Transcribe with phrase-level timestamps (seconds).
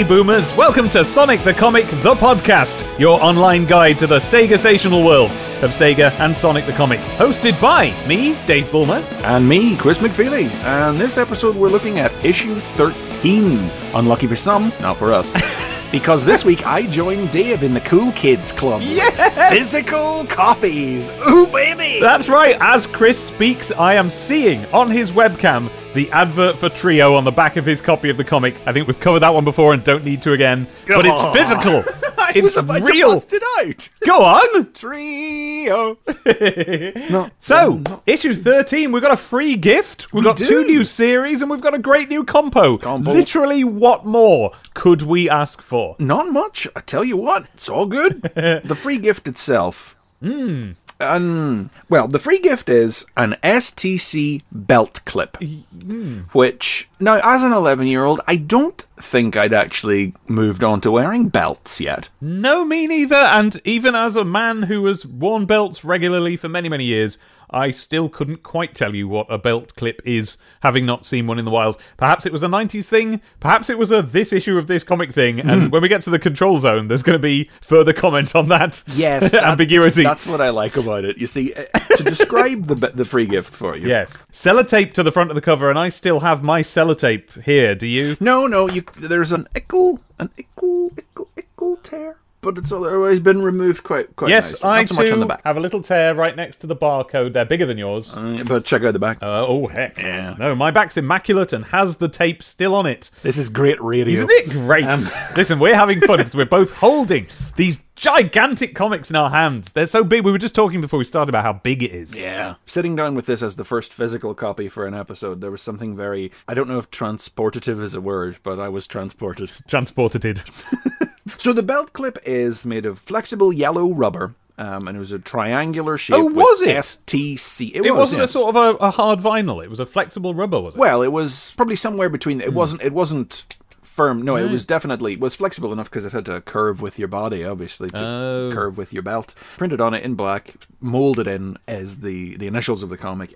[0.00, 4.54] Hey boomers, welcome to Sonic the Comic, the podcast, your online guide to the Sega
[4.54, 5.30] Sational world
[5.62, 7.00] of Sega and Sonic the Comic.
[7.18, 9.04] Hosted by me, Dave Bulmer.
[9.24, 10.48] And me, Chris McFeely.
[10.64, 13.70] And this episode we're looking at issue 13.
[13.92, 15.36] Unlucky for some, not for us.
[15.90, 18.80] because this week I joined Dave in the Cool Kids Club.
[18.82, 19.50] Yes!
[19.50, 21.10] Physical copies.
[21.28, 21.98] Ooh, baby!
[22.00, 27.14] That's right, as Chris speaks, I am seeing on his webcam the advert for Trio
[27.14, 28.54] on the back of his copy of the comic.
[28.66, 30.66] I think we've covered that one before and don't need to again.
[30.86, 31.82] But it's physical.
[32.34, 33.08] I it's was about real.
[33.10, 33.88] to bust it out.
[34.06, 34.72] Go on.
[34.72, 35.98] Trio.
[37.10, 40.12] no, So, issue 13, we've got a free gift.
[40.12, 40.46] We've got do.
[40.46, 42.76] two new series and we've got a great new compo.
[42.78, 43.12] Compo.
[43.12, 45.96] Literally, what more could we ask for?
[45.98, 46.66] Not much.
[46.76, 48.22] I tell you what, it's all good.
[48.34, 49.96] the free gift itself.
[50.22, 50.72] Hmm.
[51.00, 56.20] Um, well, the free gift is an STC belt clip, hmm.
[56.32, 60.90] which now, as an 11 year old, I don't think I'd actually moved on to
[60.90, 62.10] wearing belts yet.
[62.20, 63.16] No, me neither.
[63.16, 67.18] And even as a man who has worn belts regularly for many, many years,
[67.52, 71.38] I still couldn't quite tell you what a belt clip is, having not seen one
[71.38, 71.80] in the wild.
[71.96, 75.12] Perhaps it was a 90s thing, perhaps it was a this issue of this comic
[75.12, 78.34] thing, and when we get to the control zone, there's going to be further comment
[78.34, 80.02] on that Yes, that- ambiguity.
[80.02, 81.18] That's what I like about it.
[81.18, 81.64] You see, uh,
[81.96, 83.88] to describe the the free gift for you.
[83.88, 84.16] Yes.
[84.32, 87.74] Sellotape to the front of the cover, and I still have my sellotape here.
[87.74, 88.16] Do you?
[88.20, 88.82] No, no, you.
[88.98, 94.30] There's an ickle, an ickle, ickle, ickle tear, but it's otherwise been removed quite, quite
[94.30, 94.64] Yes, nice.
[94.64, 95.42] I Not so much on too the back.
[95.44, 97.32] have a little tear right next to the barcode.
[97.32, 98.16] They're bigger than yours.
[98.16, 99.18] Uh, but check out the back.
[99.22, 99.98] Uh, oh heck!
[99.98, 100.34] Yeah.
[100.38, 103.10] No, my back's immaculate and has the tape still on it.
[103.22, 104.20] This is great radio.
[104.20, 104.84] Isn't it great?
[105.36, 109.72] Listen, we're having fun because we're both holding these gigantic comics in our hands.
[109.72, 110.24] They're so big.
[110.24, 112.14] We were just talking before we started about how big it is.
[112.14, 112.54] Yeah.
[112.64, 115.94] Sitting down with this as the first physical copy for an episode, there was something
[115.96, 116.32] very.
[116.48, 119.52] I don't know if transportative is a word, but I was transported.
[119.68, 120.42] Transported it.
[121.38, 124.34] So the belt clip is made of flexible yellow rubber.
[124.58, 126.16] Um, and it was a triangular shape.
[126.18, 126.76] Oh, was it?
[126.76, 127.74] STC.
[127.74, 128.28] It was, wasn't yes.
[128.28, 129.64] a sort of a, a hard vinyl.
[129.64, 130.78] It was a flexible rubber, was it?
[130.78, 132.42] Well, it was probably somewhere between.
[132.42, 132.82] It wasn't.
[132.82, 133.46] It wasn't
[133.90, 134.22] firm.
[134.22, 137.08] No, it was definitely it was flexible enough because it had to curve with your
[137.08, 138.50] body, obviously, to Oh.
[138.52, 139.34] curve with your belt.
[139.56, 143.34] Printed on it in black, molded in as the the initials of the comic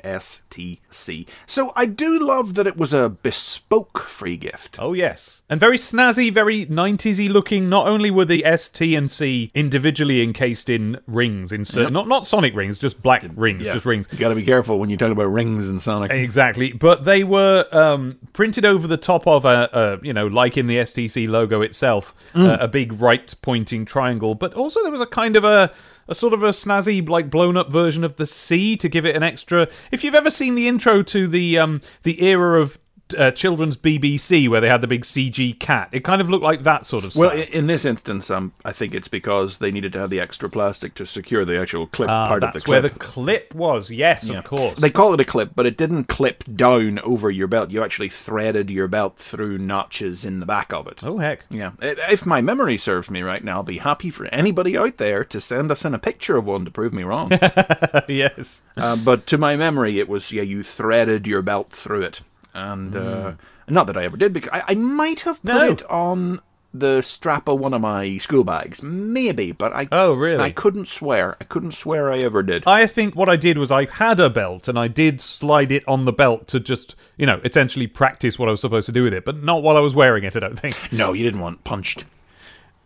[0.49, 1.27] STC.
[1.47, 4.77] So I do love that it was a bespoke free gift.
[4.79, 7.69] Oh yes, and very snazzy, very 90s-y looking.
[7.69, 12.09] Not only were the S, T, and C individually encased in rings, in certain, not
[12.09, 14.09] not Sonic rings, just black rings, just rings.
[14.13, 16.11] You got to be careful when you talk about rings and Sonic.
[16.11, 20.57] Exactly, but they were um, printed over the top of a, a, you know, like
[20.59, 22.47] in the STC logo itself, Mm.
[22.61, 24.35] a, a big right-pointing triangle.
[24.35, 25.73] But also there was a kind of a,
[26.09, 29.23] a sort of a snazzy, like blown-up version of the C to give it an
[29.23, 29.69] extra.
[29.91, 32.79] If you've ever seen the intro to the um, the era of
[33.19, 36.63] uh, children's BBC where they had the big CG cat, it kind of looked like
[36.63, 37.33] that sort of stuff.
[37.35, 40.49] Well, in this instance, um, I think it's because they needed to have the extra
[40.49, 42.83] plastic to secure the actual clip Ah, part of the that's clip.
[42.83, 43.91] where the clip was.
[43.91, 44.81] Yes, of course.
[44.81, 47.71] They call it a clip, but it didn't clip down over your belt.
[47.71, 51.05] You actually threaded your belt through notches in the back of it.
[51.05, 51.45] oh heck.
[51.51, 51.73] Yeah.
[51.81, 55.41] If my memory serves me right now, I'll be happy for anybody out there to
[55.41, 57.31] send us in a picture of one to prove me wrong.
[58.09, 58.63] yes.
[58.77, 62.23] uh, but to my memory, it was, yeah, you threaded your belt through it.
[62.55, 63.35] And uh,
[63.69, 65.59] not that I ever did, because I, I might have put Hmm.
[65.59, 65.73] No.
[65.73, 66.41] it on
[66.77, 68.83] the strap of one of my school bags.
[68.83, 69.87] Maybe, but I.
[69.93, 70.43] Oh, really?
[70.43, 71.37] I couldn't swear.
[71.41, 72.65] I couldn't swear I ever did.
[72.67, 75.85] I think what I did was I had a belt and I did slide it
[75.87, 79.05] on the belt to just, you know, essentially practice what I was supposed to do
[79.05, 80.77] with it, but not while I was wearing it, I don't think.
[80.93, 82.05] no, you didn't want punched.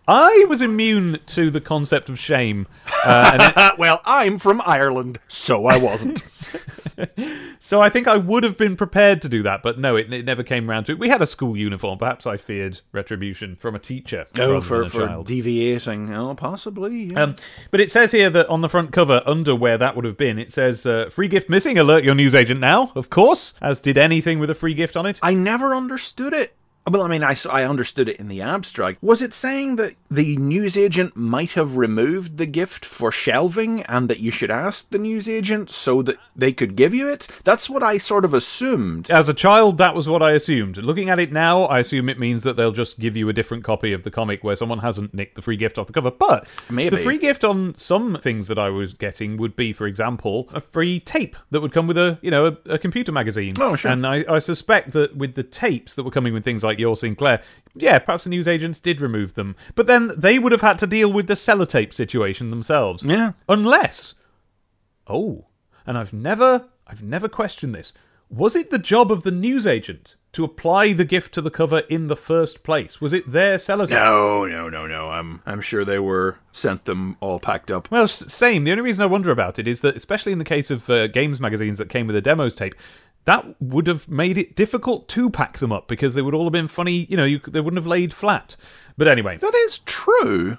[0.06, 2.66] I was immune to the concept of shame.
[3.04, 6.22] Uh, and it- well, I'm from Ireland, so I wasn't.
[7.60, 10.24] so I think I would have been prepared to do that, but no, it, it
[10.24, 10.98] never came round to it.
[10.98, 11.98] We had a school uniform.
[11.98, 16.14] Perhaps I feared retribution from a teacher oh, for, for deviating.
[16.14, 17.04] Oh, possibly.
[17.04, 17.22] Yeah.
[17.22, 17.36] Um,
[17.70, 20.38] but it says here that on the front cover, under where that would have been,
[20.38, 21.78] it says uh, "free gift missing.
[21.78, 25.18] Alert your newsagent now." Of course, as did anything with a free gift on it.
[25.22, 26.54] I never understood it.
[26.90, 29.02] Well, I mean, I, I understood it in the abstract.
[29.02, 34.20] Was it saying that the newsagent might have removed the gift for shelving and that
[34.20, 37.28] you should ask the newsagent so that they could give you it?
[37.44, 39.10] That's what I sort of assumed.
[39.10, 40.78] As a child, that was what I assumed.
[40.78, 43.64] Looking at it now, I assume it means that they'll just give you a different
[43.64, 46.10] copy of the comic where someone hasn't nicked the free gift off the cover.
[46.10, 46.96] But Maybe.
[46.96, 50.60] the free gift on some things that I was getting would be, for example, a
[50.60, 53.54] free tape that would come with a you know a, a computer magazine.
[53.58, 53.90] Oh, sure.
[53.90, 56.96] And I, I suspect that with the tapes that were coming with things like your
[56.96, 57.42] Sinclair,
[57.74, 61.12] yeah, perhaps the newsagents did remove them, but then they would have had to deal
[61.12, 63.04] with the sellotape situation themselves.
[63.04, 63.32] Yeah.
[63.48, 64.14] Unless
[65.08, 65.46] Oh,
[65.86, 67.92] and I've never, I've never questioned this.
[68.30, 72.08] Was it the job of the newsagent to apply the gift to the cover in
[72.08, 73.00] the first place?
[73.00, 73.90] Was it their sellotape?
[73.90, 75.08] No, no, no, no.
[75.08, 77.90] I'm I'm sure they were sent them all packed up.
[77.90, 78.64] Well, same.
[78.64, 81.06] The only reason I wonder about it is that, especially in the case of uh,
[81.06, 82.74] games magazines that came with a demos tape,
[83.28, 86.52] that would have made it difficult to pack them up because they would all have
[86.52, 87.06] been funny.
[87.10, 88.56] You know, you, they wouldn't have laid flat.
[88.96, 90.56] But anyway, That is true.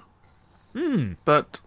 [0.72, 1.14] Hmm.
[1.24, 1.58] But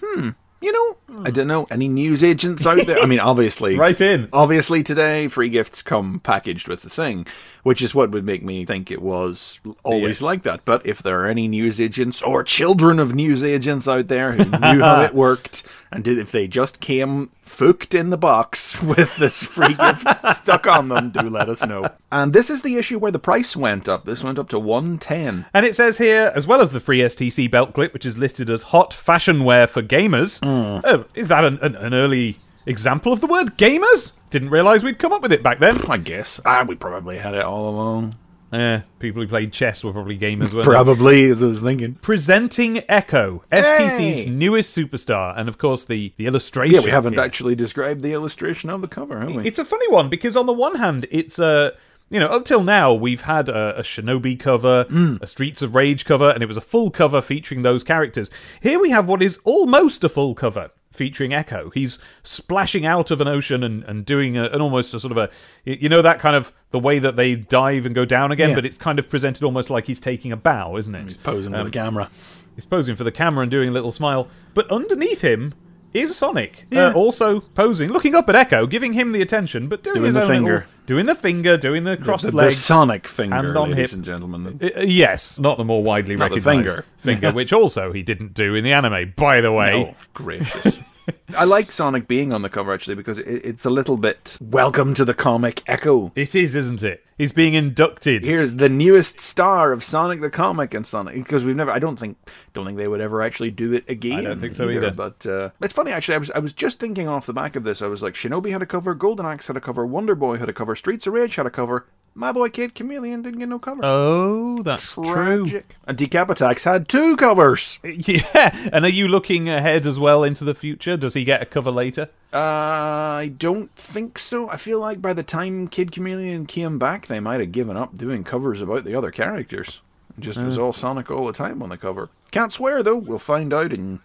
[0.00, 0.30] hmm.
[0.60, 3.00] You know, I don't know any news agents out there.
[3.00, 4.28] I mean, obviously, right in.
[4.32, 7.26] Obviously, today free gifts come packaged with the thing,
[7.64, 10.22] which is what would make me think it was always Yes.
[10.22, 10.64] like that.
[10.64, 14.44] But if there are any news agents or children of news agents out there who
[14.44, 19.14] knew how it worked, and did, if they just came fooked in the box with
[19.16, 21.88] this free gift stuck on them, do let us know.
[22.10, 24.04] And this is the issue where the price went up.
[24.04, 25.46] This went up to one ten.
[25.52, 28.48] And it says here, as well as the free STC belt clip, which is listed
[28.48, 30.40] as hot fashion wear for gamers.
[30.42, 34.12] Oh, is that an, an, an early example of the word gamers?
[34.30, 35.78] Didn't realise we'd come up with it back then.
[35.90, 36.40] I guess.
[36.46, 38.14] Ah, we probably had it all along.
[38.52, 40.62] Yeah, people who played chess were probably gamers, they?
[40.62, 41.94] Probably, as I was thinking.
[41.94, 44.30] Presenting Echo, STC's Hey!
[44.30, 46.74] newest superstar, and of course the, the illustration.
[46.74, 47.22] Yeah, we haven't here.
[47.22, 49.46] actually described the illustration of the cover, have we?
[49.46, 51.72] It's a funny one because on the one hand, it's a
[52.10, 55.20] you know up till now we've had a, a Shinobi cover, mm.
[55.22, 58.28] a Streets of Rage cover, and it was a full cover featuring those characters.
[58.60, 61.70] Here we have what is almost a full cover featuring Echo.
[61.70, 65.18] He's splashing out of an ocean and, and doing a, an almost a sort of
[65.18, 65.30] a
[65.64, 68.54] you know that kind of the way that they dive and go down again, Yeah.
[68.56, 71.02] but it's kind of presented almost like he's taking a bow, isn't it?
[71.04, 72.10] He's posing for the um, camera.
[72.54, 74.28] He's posing for the camera and doing a little smile.
[74.54, 75.54] But underneath him
[75.94, 76.86] is Sonic, Yeah.
[76.88, 80.14] uh, also posing, looking up at Echo, giving him the attention, but doing, Doing his
[80.14, 80.52] the own finger.
[80.54, 82.58] little- doing the finger, doing the crossed the, the legs.
[82.58, 83.96] Sonic finger, hand on ladies hip.
[83.98, 84.58] and gentlemen.
[84.62, 86.84] Uh, uh, yes, not the more widely Not the recognized finger.
[86.98, 89.74] finger, which also he didn't do in the anime, by the way.
[89.90, 90.78] Oh, gracious.
[91.36, 94.94] I like Sonic being on the cover actually because it, it's a little bit welcome
[94.94, 96.12] to the comic Echo.
[96.14, 97.04] It is, isn't it?
[97.18, 98.24] He's being inducted.
[98.24, 101.98] Here's the newest star of Sonic the comic and Sonic because we've never I don't
[101.98, 102.16] think
[102.52, 104.18] don't think they would ever actually do it again.
[104.18, 104.90] I don't think so either.
[104.90, 106.16] But uh, it's funny actually.
[106.16, 107.82] I was I was just thinking off the back of this.
[107.82, 110.48] I was like, Shinobi had a cover, Golden Axe had a cover, Wonder Boy had
[110.48, 111.86] a cover, Streets of Rage had a cover.
[112.14, 113.80] My boy Kid Chameleon didn't get no cover.
[113.84, 115.04] Oh, that's true.
[115.46, 115.76] Tragic.
[115.86, 117.78] And Decap Attack had two covers.
[117.84, 120.96] Yeah, and are you looking ahead as well into the future?
[120.96, 122.10] Does he get a cover later?
[122.32, 124.48] Uh, I don't think so.
[124.50, 127.96] I feel like by the time Kid Chameleon came back, they might have given up
[127.96, 129.80] doing covers about the other characters.
[130.18, 132.10] It just was all Sonic all the time on the cover.
[132.30, 132.96] Can't swear though.
[132.96, 134.00] We'll find out in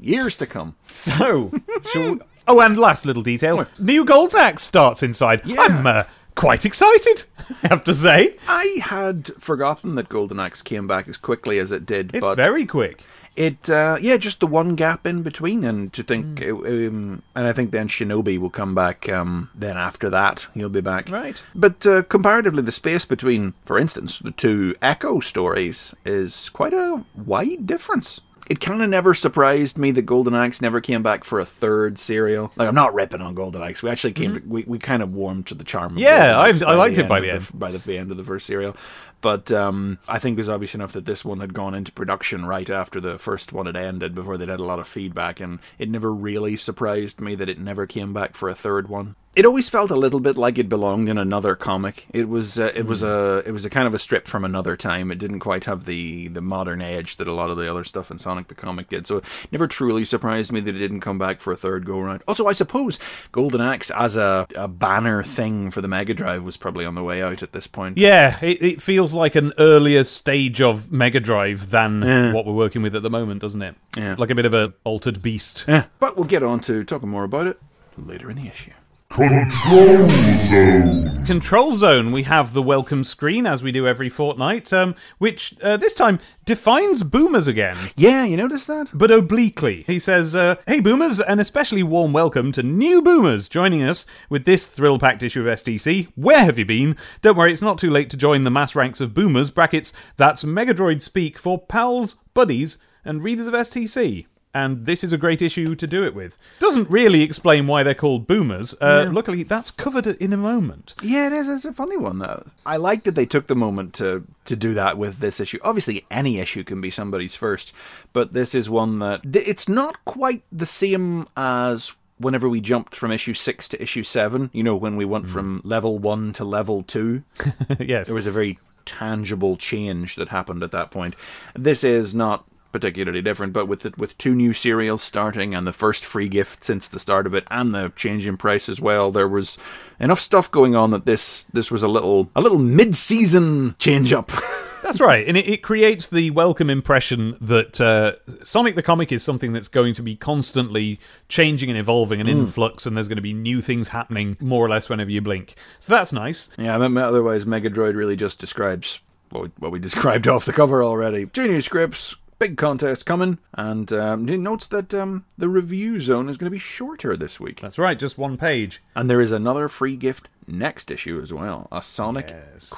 [0.00, 0.74] years to come.
[0.88, 1.52] So,
[1.94, 5.42] we- oh, and last little detail: new Golden Axe starts inside.
[5.44, 5.60] Yeah.
[5.60, 6.04] I'm uh,
[6.42, 7.22] quite excited.
[7.62, 11.70] I have to say, I had forgotten that Golden Axe came back as quickly as
[11.70, 13.04] it did, it's but very quick.
[13.36, 17.52] it, uh, yeah, just the one gap in between, and to think, um, and I
[17.52, 19.08] think then Shinobi will come back.
[19.08, 21.10] Um, then after that, he'll be back.
[21.10, 21.40] Right.
[21.54, 27.04] But uh, comparatively, the space between, for instance, the two Echo stories is quite a
[27.14, 28.20] wide difference.
[28.50, 31.98] It kind of never surprised me that Golden Axe never came back for a third
[31.98, 32.52] serial.
[32.56, 33.82] Like I'm not ripping on Golden Axe.
[33.82, 35.84] We actually came, to, we, we kind of warmed to the charm.
[35.86, 36.00] Of Mm-hmm.
[36.00, 37.46] Yeah, I- I liked it by the end.
[37.54, 38.76] by the end of the first serial.
[39.22, 42.44] But um, I think it was obvious enough that this one had gone into production
[42.44, 45.60] right after the first one had ended, before they'd had a lot of feedback, and
[45.78, 49.14] it never really surprised me that it never came back for a third one.
[49.34, 52.06] It always felt a little bit like it belonged in another comic.
[52.12, 54.76] It was uh, it was a it was a kind of a strip from another
[54.76, 55.10] time.
[55.10, 58.10] It didn't quite have the the modern edge that a lot of the other stuff
[58.10, 59.06] in Sonic the comic did.
[59.06, 61.98] So it never truly surprised me that it didn't come back for a third go
[62.00, 62.22] round.
[62.28, 62.98] Also, I suppose
[63.30, 67.02] Golden Axe as a, a banner thing for the Mega Drive was probably on the
[67.02, 67.96] way out at this point.
[67.96, 72.32] Yeah, it, it feels like an earlier stage of Mega Drive than Yeah.
[72.32, 73.74] what we're working with at the moment, doesn't it?
[73.96, 74.14] Yeah.
[74.18, 75.64] Like a bit of a altered beast.
[75.68, 77.58] Eh, but we'll get on to talking more about it
[77.96, 78.72] later in the issue.
[79.12, 81.26] Control Zone.
[81.26, 85.76] Control Zone, we have the welcome screen as we do every fortnight, um, which uh,
[85.76, 87.76] this time defines boomers again.
[87.94, 88.88] Yeah, you notice that?
[88.94, 89.84] but obliquely.
[89.86, 94.46] He says, uh, Hey boomers, an especially warm welcome to new boomers joining us with
[94.46, 96.08] this thrill packed issue of STC.
[96.14, 96.96] Where have you been?
[97.20, 100.42] Don't worry, it's not too late to join the mass ranks of boomers, brackets, that's
[100.42, 104.24] Megadroid speak for pals, buddies, and readers of STC.
[104.54, 106.36] And this is a great issue to do it with.
[106.58, 108.74] Doesn't really explain why they're called boomers.
[108.80, 110.94] Uh, Luckily, that's covered in a moment.
[111.02, 111.48] Yeah, it is.
[111.48, 112.46] It's a funny one though.
[112.66, 115.58] I like that they took the moment to to do that with this issue.
[115.62, 117.72] Obviously, any issue can be somebody's first,
[118.12, 123.10] but this is one that it's not quite the same as whenever we jumped from
[123.10, 126.82] issue 6 to issue 7, you know, when we went from level 1 to level
[126.84, 127.22] 2.
[127.80, 128.06] yes.
[128.06, 131.14] there was a very tangible change that happened at that point.
[131.54, 135.72] This is not particularly different, but with the, with two new serials starting and the
[135.72, 139.10] first free gift since the start of it, and the change in price as well,
[139.10, 139.58] there was
[140.00, 144.12] enough stuff going on that this this was a little a little mid season change
[144.12, 144.32] up.
[144.82, 149.22] That's right, and it, it creates the welcome impression that uh, Sonic the Comic is
[149.22, 150.98] something that's going to be constantly
[151.28, 154.66] changing and evolving and in flux, and there's going to be new things happening more
[154.66, 155.54] or less whenever you blink.
[155.78, 156.48] So that's nice.
[156.58, 158.98] Yeah, I mean, otherwise, Megadroid really just describes
[159.30, 161.26] what we, what we described off the cover already.
[161.26, 166.28] Two new scripts, big contest coming, and um, he notes that um, the review zone
[166.28, 167.60] is going to be shorter this week.
[167.60, 168.82] That's right, just one page.
[168.96, 171.68] And there is another free gift next issue as well.
[171.70, 172.30] A Sonic.
[172.30, 172.74] Yes.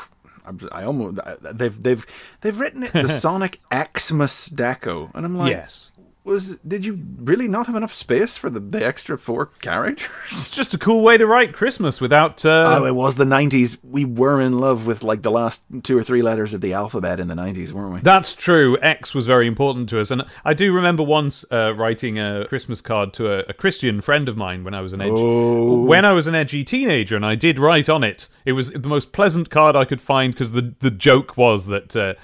[0.70, 2.06] I almost they've they've
[2.42, 5.92] they've written it the Sonic Xmas Deco, and I'm like, yes.
[6.24, 10.08] Was did you really not have enough space for the, the extra four characters?
[10.30, 12.44] It's just a cool way to write Christmas without.
[12.44, 13.76] Uh, Oh, it was the '90s.
[13.82, 17.20] We were in love with like the last two or three letters of the alphabet
[17.20, 18.00] in the '90s, weren't we?
[18.00, 18.78] That's true.
[18.80, 22.80] X was very important to us, and I do remember once uh, writing a Christmas
[22.80, 26.12] card to a, a Christian friend of mine when I was an edgy, when I
[26.12, 28.28] was an edgy teenager, and I did write on it.
[28.46, 31.94] It was the most pleasant card I could find because the the joke was that.
[31.94, 32.14] Uh,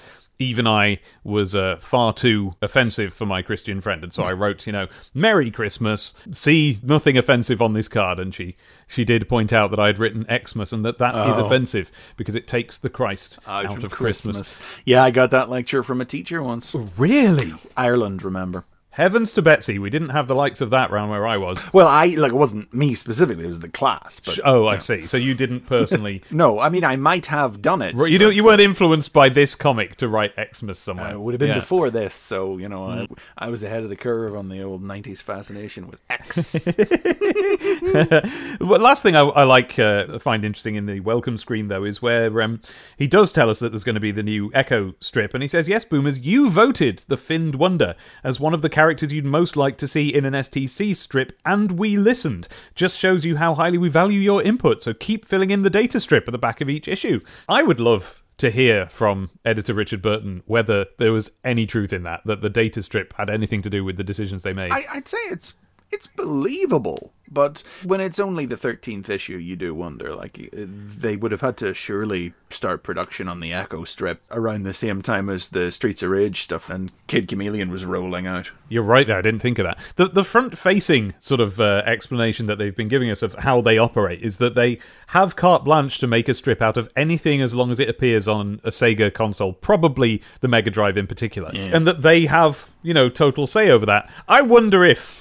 [0.41, 4.65] even I was uh, far too offensive for my Christian friend, and so I wrote,
[4.67, 8.55] you know, "Merry Christmas." See nothing offensive on this card, and she
[8.87, 11.45] she did point out that I had written Xmas, and that that is Oh.
[11.45, 14.59] offensive because it takes the Christ out, of, Christmas.
[14.85, 16.73] Yeah, I got that lecture from a teacher once.
[16.97, 17.53] Really?
[17.77, 18.65] Ireland, remember?
[18.91, 21.61] Heavens to Betsy, we didn't have the likes of that round where I was.
[21.71, 24.19] Well, I like it wasn't me specifically; it was the class.
[24.19, 25.07] But Oh, I see.
[25.07, 26.23] So you didn't personally.
[26.31, 27.95] no, I mean, I might have done it.
[27.95, 31.07] you don't, you weren't influenced by this comic to write Xmas somewhere.
[31.07, 31.55] Uh, it would have been Yeah.
[31.55, 33.07] before this, so you know, I,
[33.37, 36.67] I was ahead of the curve on the old '90s fascination with X.
[38.61, 42.01] Well, last thing I, I like uh, find interesting in the welcome screen though is
[42.01, 42.61] where um,
[42.97, 45.47] he does tell us that there's going to be the new Echo strip, and he
[45.47, 49.55] says, "Yes, Boomers, you voted the Finned Wonder as one of the characters you'd most
[49.55, 52.47] like to see in an STC strip, and we listened.
[52.73, 54.81] Just shows you how highly we value your input.
[54.81, 57.19] So keep filling in the data strip at the back of each issue.
[57.47, 62.01] I would love." To hear from editor Richard Burton whether there was any truth in
[62.03, 64.71] that, that the data strip had anything to do with the decisions they made.
[64.71, 65.53] I, I'd say it's
[65.91, 70.13] it's believable, but when it's only the thirteenth issue, you do wonder.
[70.13, 74.73] Like they would have had to surely start production on the Echo strip around the
[74.73, 78.51] same time as the Streets of Rage stuff, and Kid Chameleon was rolling out.
[78.67, 79.17] You're right there.
[79.17, 79.79] I didn't think of that.
[79.95, 83.61] The the front facing sort of uh, explanation that they've been giving us of how
[83.61, 87.41] they operate is that they have carte blanche to make a strip out of anything
[87.41, 91.51] as long as it appears on a Sega console, probably the Mega Drive in particular,
[91.53, 94.09] and that they have you know total say over that.
[94.27, 95.20] I wonder if.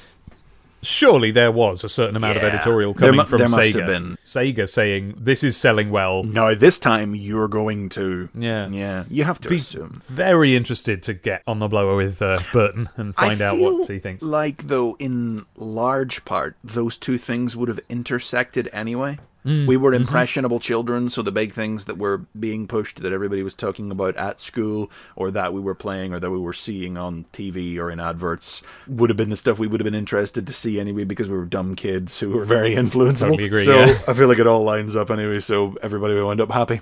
[0.83, 2.51] Surely there was a certain amount of Yeah.
[2.51, 3.79] editorial There coming mu- from there must Sega.
[3.81, 4.19] have been.
[4.25, 6.23] Sega saying this is selling well.
[6.25, 8.69] No, this time you're going to, Yeah.
[8.69, 10.01] yeah, you have to Be assume.
[10.07, 13.79] very interested to get on the blower with uh, Burton and find I out feel
[13.81, 14.23] what he thinks.
[14.23, 19.19] Like though, in large part, those two things would have intersected anyway.
[19.45, 20.03] Mm, we were mm-hmm.
[20.03, 24.17] impressionable children, so the big things that were being pushed that everybody was talking about
[24.17, 27.91] at school, or that we were playing, or that we were seeing on TV or
[27.91, 31.05] in adverts, would have been the stuff we would have been interested to see anyway,
[31.05, 33.31] because we were dumb kids who were very influenceable.
[33.31, 33.99] Totally agree, so yeah.
[34.07, 35.41] I feel like it all lines up anyway.
[35.41, 36.81] So everybody will end up happy.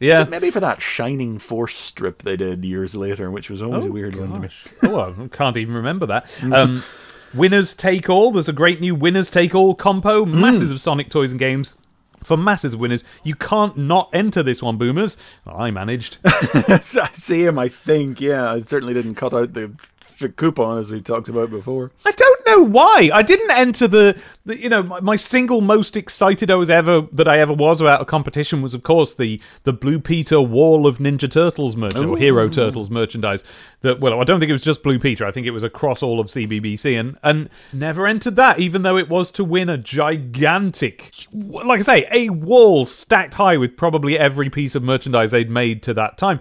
[0.00, 3.92] Yeah, Maybe for that Shining Force strip they did years later, which was always a
[3.92, 4.48] weird one to me.
[4.84, 6.26] oh, I can't even remember that.
[6.42, 6.82] Um,
[7.34, 8.30] winners take all.
[8.30, 10.24] There's a great new winners take all compo.
[10.24, 11.74] Masses of Sonic toys and games.
[12.22, 15.16] For masses of winners, you can't not enter this one, boomers.
[15.44, 16.18] Well, I managed.
[16.24, 16.78] I
[17.14, 18.20] see him, I think.
[18.20, 19.72] Yeah, I certainly didn't cut out the,
[20.20, 21.90] the coupon as we've talked about before.
[22.04, 23.10] I don't know why.
[23.12, 27.02] I didn't enter the, the you know, my, my single most excited I was ever
[27.12, 30.86] that I ever was about a competition was, of course, the the Blue Peter Wall
[30.86, 33.42] of Ninja Turtles merchandise or Hero Turtles merchandise.
[33.80, 35.26] That well, I don't think it was just Blue Peter.
[35.26, 38.98] I think it was across all of CBBC, and and never entered that, even though
[38.98, 44.18] it was to win a gigantic, like I say, a wall stacked high with probably
[44.18, 46.40] every piece of merchandise they'd made to that time.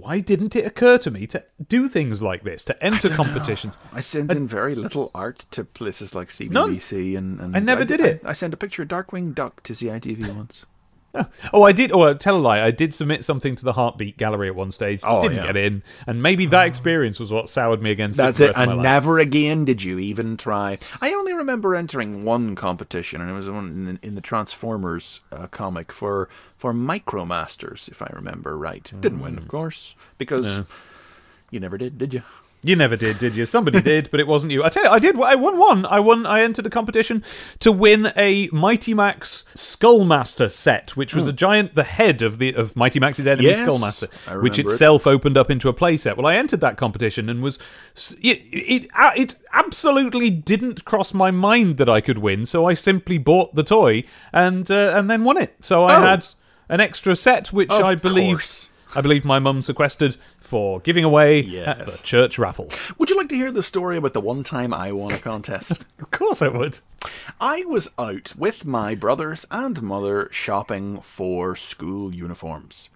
[0.00, 3.76] Why didn't it occur to me to do things like this, to enter competitions?
[3.92, 8.00] I sent in very little art to places like CBBC, and, and I never did
[8.00, 8.22] it.
[8.24, 10.64] I, sent a picture of Darkwing Duck to CITV once.
[11.52, 11.90] Oh, I did.
[11.90, 12.62] Oh, tell a lie.
[12.62, 15.00] I did submit something to the Hartbeat Gallery at one stage.
[15.02, 15.46] Oh, didn't yeah.
[15.46, 18.16] get in, and maybe that experience was what soured me against.
[18.16, 18.44] That's it.
[18.44, 18.54] for it.
[18.54, 20.78] the rest of my And never again did you even try.
[21.00, 25.48] I only remember entering one competition, and it was one in, in the Transformers uh,
[25.48, 28.92] comic for for Micromasters, if I remember right.
[29.00, 30.60] Didn't win, of course, because
[31.50, 32.22] you never did, did you?
[32.62, 33.46] You never did, did you?
[33.46, 34.62] Somebody did, but it wasn't you.
[34.62, 35.18] I tell you, I did.
[35.18, 35.86] I won one.
[35.86, 36.26] I won.
[36.26, 37.24] I entered a competition
[37.60, 42.52] to win a Mighty Max Skullmaster set, which was a giant, the head of the
[42.52, 44.10] of Mighty Max's enemy Yes, Skullmaster,
[44.42, 44.74] which remember it.
[44.74, 46.16] itself opened up into a playset.
[46.18, 47.58] Well, I entered that competition and was
[48.20, 53.16] it, it it absolutely didn't cross my mind that I could win, so I simply
[53.16, 55.54] bought the toy and uh, and then won it.
[55.64, 56.00] So I Oh.
[56.02, 56.26] had
[56.68, 58.36] an extra set, which Of I believe.
[58.36, 58.66] course.
[58.94, 60.16] I believe my mum sequestered
[60.50, 62.68] for giving away at the church raffle.
[62.98, 65.72] Would you like to hear the story about the one time I won a contest?
[66.00, 66.80] Of course I would.
[67.40, 72.88] I was out with my brothers and mother shopping for school uniforms.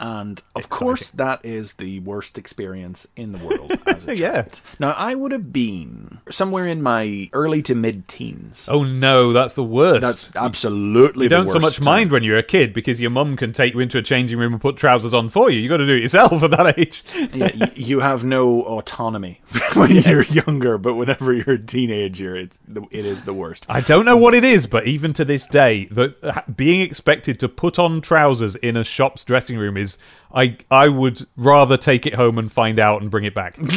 [0.00, 4.32] And of course, that is the worst experience in the world as a Yeah.
[4.42, 4.60] child.
[4.78, 8.66] Now, I would have been somewhere in my early to mid teens.
[8.70, 10.00] Oh no, that's the worst.
[10.00, 13.36] That's absolutely you the don't so much mind when you're a kid because your mum
[13.36, 15.60] can take you into a changing room and put trousers on for you.
[15.60, 17.04] You've got to do it yourself at that age.
[17.34, 19.42] yeah, you have no autonomy
[19.74, 23.66] when you're younger, but whenever you're a teenager, it's the, it is the worst.
[23.68, 27.38] I don't know what it is, but even to this day, that uh, being expected
[27.40, 29.89] to put on trousers in a shop's dressing room is,
[30.34, 33.58] I I would rather take it home and find out and bring it back.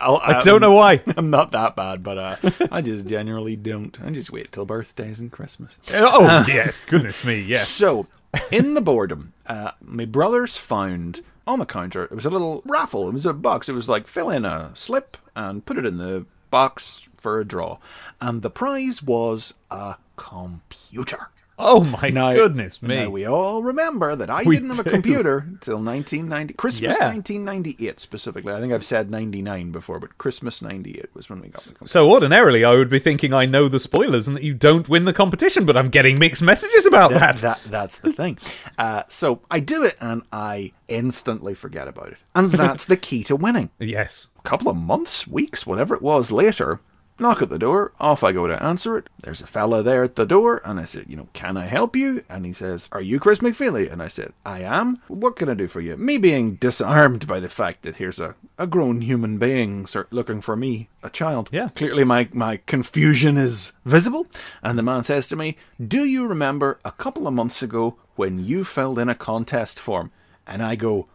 [0.00, 1.02] I'll, don't know why.
[1.16, 3.98] I'm not that bad, but uh, I just generally don't.
[4.02, 5.78] I just wait till birthdays and Christmas.
[5.92, 7.68] oh yes, goodness me, yes.
[7.68, 8.06] So,
[8.50, 13.08] in the boredom, uh, my brothers found on the counter, it was a little raffle.
[13.08, 13.68] It was a box.
[13.68, 17.44] It was like fill in a slip and put it in the box for a
[17.44, 17.78] draw.
[18.20, 21.30] And the prize was a computer.
[21.58, 22.96] Oh my Now, goodness me.
[22.96, 24.90] Now we all remember that I We didn't have do.
[24.90, 27.08] a computer until 1990, Christmas Yeah.
[27.12, 28.52] 1998 specifically.
[28.52, 31.88] I think I've said 99 before, but Christmas 98 was when we got the computer.
[31.90, 35.04] So ordinarily, I would be thinking I know the spoilers and that you don't win
[35.04, 37.36] the competition, but I'm getting mixed messages about that.
[37.36, 38.38] that that's the thing.
[38.76, 43.22] Uh, so I do it and I instantly forget about it, and that's the key
[43.24, 43.70] to winning.
[43.78, 44.28] Yes.
[44.38, 46.80] A couple of months, weeks, whatever it was later.
[47.16, 47.92] Knock at the door.
[48.00, 49.08] Off I go to answer it.
[49.22, 51.94] There's a fella there at the door, and I said, "You know, can I help
[51.94, 54.98] you?" And he says, "Are you Chris McFeely?" And I said, "I am.
[55.06, 58.34] What can I do for you?" Me being disarmed by the fact that here's a,
[58.58, 61.48] a grown human being sir, looking for me, a child.
[61.52, 61.68] Yeah.
[61.76, 64.26] Clearly, my my confusion is visible.
[64.62, 68.40] And the man says to me, "Do you remember a couple of months ago when
[68.40, 70.10] you filled in a contest form?"
[70.46, 71.06] And I go,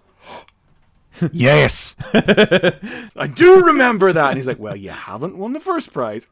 [1.31, 1.95] Yes.
[2.13, 4.27] I do remember that.
[4.29, 6.27] And he's like, Well, you haven't won the first prize.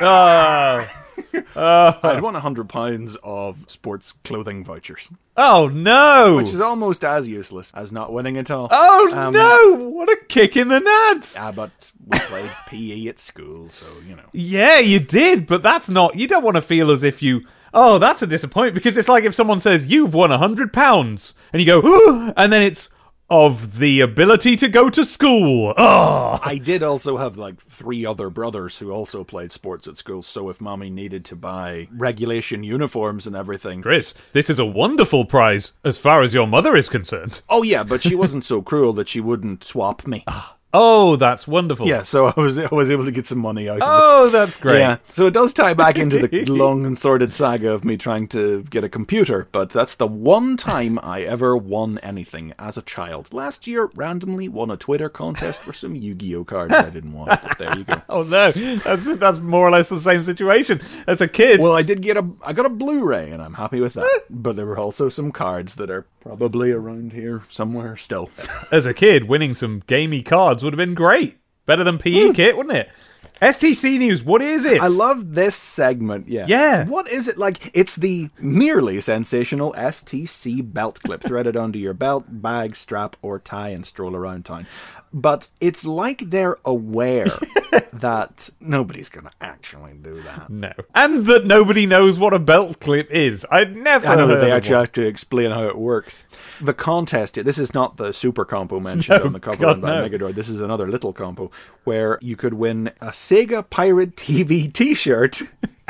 [0.00, 0.86] Oh,
[1.56, 6.36] I'd won a hundred pounds of sports clothing vouchers, oh no!
[6.36, 8.68] which is almost as useless as not winning at all.
[8.70, 9.74] oh Um, no!
[9.90, 11.36] What a kick in the nuts!
[11.38, 11.70] Ah, but
[12.06, 14.24] we played PE at school, so you know.
[14.32, 16.16] Yeah, you did, but that's not.
[16.18, 17.42] You don't want to feel as if you.
[17.72, 21.34] Oh, that's a disappointment because it's like if someone says you've won a hundred pounds
[21.52, 22.88] and you go, and then it's
[23.30, 25.74] of the ability to go to school.
[25.76, 30.22] Oh, I did also have like three other brothers who also played sports at school,
[30.22, 33.82] so if mommy needed to buy regulation uniforms and everything.
[33.82, 37.40] Chris, this is a wonderful prize as far as your mother is concerned.
[37.48, 40.24] Oh yeah, but she wasn't so cruel that she wouldn't swap me.
[40.26, 40.53] Ah.
[40.76, 41.86] Oh, that's wonderful.
[41.86, 43.86] Yeah, so I was I was able to get some money out of it.
[43.86, 44.80] Oh, that's great.
[44.80, 48.26] Yeah, so it does tie back into the long and sordid saga of me trying
[48.28, 52.82] to get a computer, but that's the one time I ever won anything as a
[52.82, 53.32] child.
[53.32, 57.58] Last year, randomly won a Twitter contest for some Yu-Gi-Oh cards I didn't want, but
[57.58, 58.02] there you go.
[58.14, 61.60] Oh no, that's that's more or less the same situation as a kid.
[61.60, 64.04] Well, I did get a I got a Blu-ray, and I'm happy with that.
[64.04, 64.18] Eh.
[64.30, 68.30] But there were also some cards that are probably around here somewhere still.
[68.72, 71.38] as a kid, winning some gamey cards would have been great.
[71.66, 72.32] Better than PE hmm.
[72.32, 72.90] kit, wouldn't it?
[73.42, 74.22] STC news.
[74.22, 74.80] What is it?
[74.80, 76.28] I love this segment.
[76.28, 76.46] Yeah.
[76.48, 76.84] Yeah.
[76.84, 77.70] What is it like?
[77.74, 83.70] It's the merely sensational STC belt clip threaded onto your belt, bag, strap, or tie
[83.70, 84.66] and stroll around town.
[85.14, 87.26] But it's like they're aware
[87.92, 90.50] that nobody's going to actually do that.
[90.50, 93.46] no, and that nobody knows what a belt clip is.
[93.48, 94.08] I'd never.
[94.08, 94.82] I know that they actually one.
[94.82, 96.24] have to explain how it works.
[96.60, 99.80] The contest, this is not the super compo mentioned No, oh, on the cover God,
[99.80, 100.08] by no.
[100.08, 100.34] Megadroid.
[100.34, 101.48] This is another little compo
[101.84, 105.42] where you could win a Sega Pirate TV t shirt,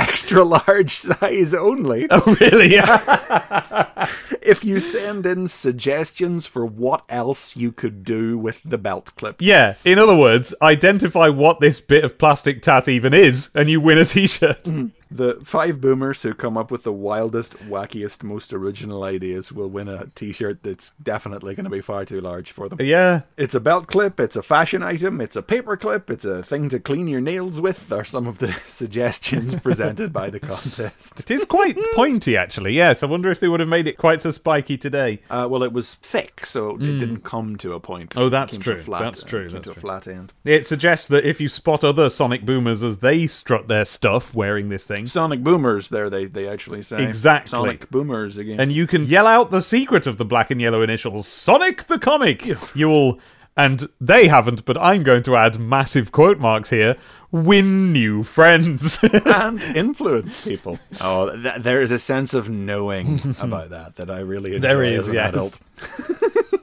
[0.08, 2.06] extra large size only.
[2.10, 2.74] Oh, really?
[4.42, 9.36] if you send in suggestions for what else you could do with the belt clip.
[9.40, 9.74] yeah.
[9.84, 13.98] In other words, identify what this bit of plastic tat even is, and you win
[13.98, 14.64] a T-shirt.
[14.64, 14.92] Mm.
[15.14, 19.86] The five boomers who come up with the wildest, wackiest, most original ideas will win
[19.88, 22.80] a T-shirt that's definitely going to be far too large for them.
[22.82, 23.20] Yeah.
[23.36, 26.68] It's a belt clip, it's a fashion item, it's a paper clip, it's a thing
[26.70, 31.20] to clean your nails with, are some of the suggestions presented by the contest.
[31.20, 32.72] It is quite pointy, actually.
[32.72, 35.20] Yes, I wonder if they would have made it quite so spiky today.
[35.30, 38.14] Uh, well, it was thick, so it didn't come to a point.
[38.16, 38.82] Oh, that's It came to a true.
[38.82, 39.80] flat- That's uh, true, came that's to a true.
[39.80, 40.32] flat end.
[40.44, 44.70] It suggests that if you spot other Sonic boomers as they strut their stuff wearing
[44.70, 47.50] this thing, Sonic boomers, there they they actually say Exactly.
[47.50, 48.60] Sonic boomers again.
[48.60, 51.98] and you can yell out the secret of the black and yellow initials Sonic the
[51.98, 53.20] Comic, you will,
[53.56, 56.96] and they haven't, but I'm going to add massive quote marks here
[57.34, 58.98] win new friends.
[59.24, 60.78] and influence people.
[61.00, 64.84] Oh, th- there is a sense of knowing about that that I really enjoy There
[64.84, 65.28] is, as an yes.
[65.30, 65.58] adult.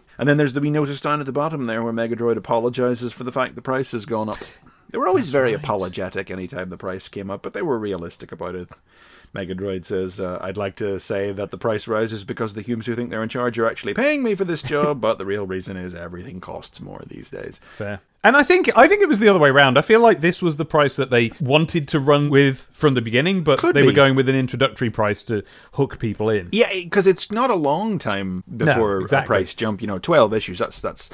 [0.17, 3.25] and then there's the we notice down at the bottom there where Megadroid apologizes for
[3.25, 4.37] the fact the price has gone up.
[4.91, 8.55] They were always very apologetic anytime the price came up, but they were realistic about
[8.55, 8.69] it.
[9.33, 12.95] Megadroid says, uh, I'd like to say that the price rises because the humans who
[12.95, 15.77] think they're in charge are actually paying me for this job, but the real reason
[15.77, 17.61] is everything costs more these days.
[17.77, 18.01] Fair.
[18.23, 19.77] And I think I think it was the other way around.
[19.79, 23.01] I feel like this was the price that they wanted to run with from the
[23.01, 26.49] beginning, but Could they were going with an introductory price to hook people in.
[26.51, 29.25] Yeah, because it's not a long time before exactly.
[29.25, 29.81] a price jump.
[29.81, 30.59] You know, twelve issues.
[30.59, 31.09] That's that's.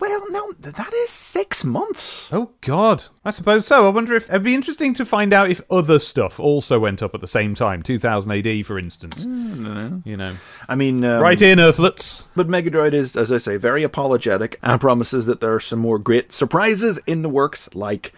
[0.00, 2.28] Well, no, that is six months.
[2.32, 3.86] Oh God, I suppose so.
[3.86, 7.14] I wonder if it'd be interesting to find out if other stuff also went up
[7.14, 9.24] at the same time, 2000 AD, for instance.
[9.24, 10.36] You know,
[10.68, 12.22] I mean, um, write in Earthlets.
[12.34, 15.98] But Megadroid is, as I say, very apologetic and promises that there are some more
[15.98, 18.14] great surprises in the works, like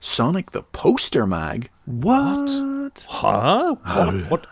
[0.00, 1.70] Sonic the Poster Mag.
[1.86, 3.04] What?
[3.08, 3.74] Huh?
[3.82, 4.14] What?
[4.30, 4.46] What?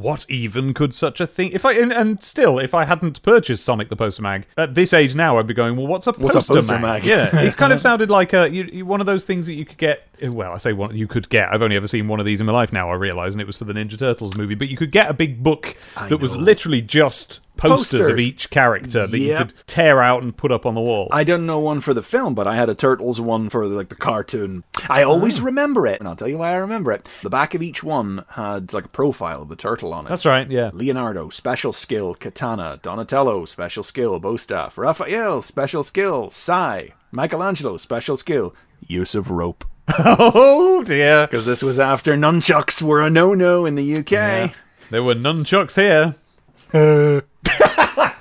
[0.00, 1.50] What even could such a thing?
[1.52, 4.94] If I and, and still, if I hadn't purchased Sonic the Poster Mag at this
[4.94, 6.80] age now, I'd be going, well, what's a What's a poster, poster mag?
[6.80, 7.04] mag?
[7.04, 9.66] Yeah, it kind of sounded like a you, you- one of those things that you
[9.66, 10.06] could get.
[10.22, 11.52] Well, I say one you could get.
[11.52, 12.90] I've only ever seen one of these in my life now.
[12.90, 14.54] I realise, and it was for the Ninja Turtles movie.
[14.54, 15.76] But you could get a big book
[16.08, 20.50] that was literally just posters, of each character that you could tear out and put
[20.52, 21.08] up on the wall.
[21.12, 23.88] I don't know one for the film, but I had a Turtles one for like
[23.88, 24.64] the cartoon.
[24.88, 25.44] I always Ah.
[25.44, 27.06] remember it, and I'll tell you why I remember it.
[27.22, 30.08] The back of each one had like a profile of the turtle on it.
[30.08, 30.50] That's right.
[30.50, 30.70] Yeah.
[30.72, 32.78] Leonardo, special skill, katana.
[32.82, 34.78] Donatello, special skill, bow staff.
[34.78, 36.94] Raphael, special skill, sai.
[37.12, 38.54] Michelangelo, special skill,
[38.86, 39.64] use of rope.
[39.98, 41.26] Oh dear.
[41.26, 44.54] Because this was after nunchucks were a no-no in the UK.
[44.90, 46.14] There were nunchucks here.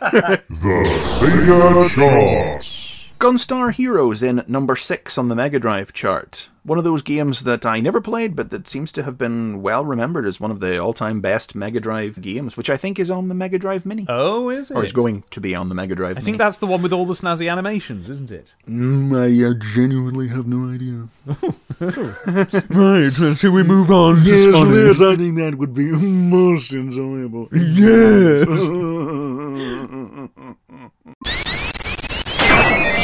[0.49, 0.83] The
[1.19, 2.78] Sega Charts.
[3.19, 6.47] Gunstar Heroes in number six on the Mega Drive chart.
[6.63, 9.83] One of those games that I never played, but that seems to have been well
[9.83, 13.27] remembered as one of the all-time best Mega Drive games, which I think is on
[13.27, 14.05] the Mega Drive Mini.
[14.07, 14.77] Oh, is it?
[14.77, 16.93] or is going to be on the Mega Drive I think that's the one with
[16.93, 18.55] all the snazzy animations, isn't it?
[18.69, 21.09] Mm, I uh, genuinely have no idea.
[22.69, 27.47] Right, should we move on Yes, yes, I think that would be most enjoyable.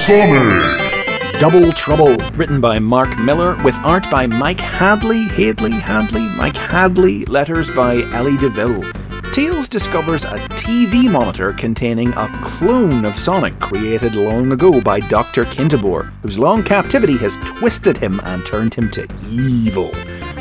[0.05, 1.39] Sonic.
[1.39, 7.25] Double Trouble, written by Mark Millar, with art by Mike Hadley, Hadley, Hadley, Mike Hadley,
[7.25, 8.83] letters by Ellie DeVille.
[9.31, 15.43] Tails discovers a TV monitor containing a clone of Sonic created long ago by Dr.
[15.45, 19.89] Kintobor, whose long captivity has twisted him and turned him to evil.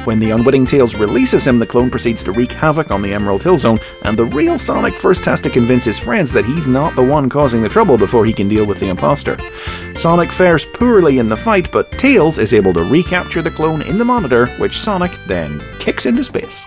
[0.05, 3.43] When the unwitting Tails releases him, the clone proceeds to wreak havoc on the Emerald
[3.43, 6.95] Hill Zone, and the real Sonic first has to convince his friends that he's not
[6.95, 9.39] the one causing the trouble before he can deal with the imposter.
[9.97, 13.97] Sonic fares poorly in the fight, but Tails is able to recapture the clone in
[13.97, 16.67] the monitor, which Sonic then kicks into space.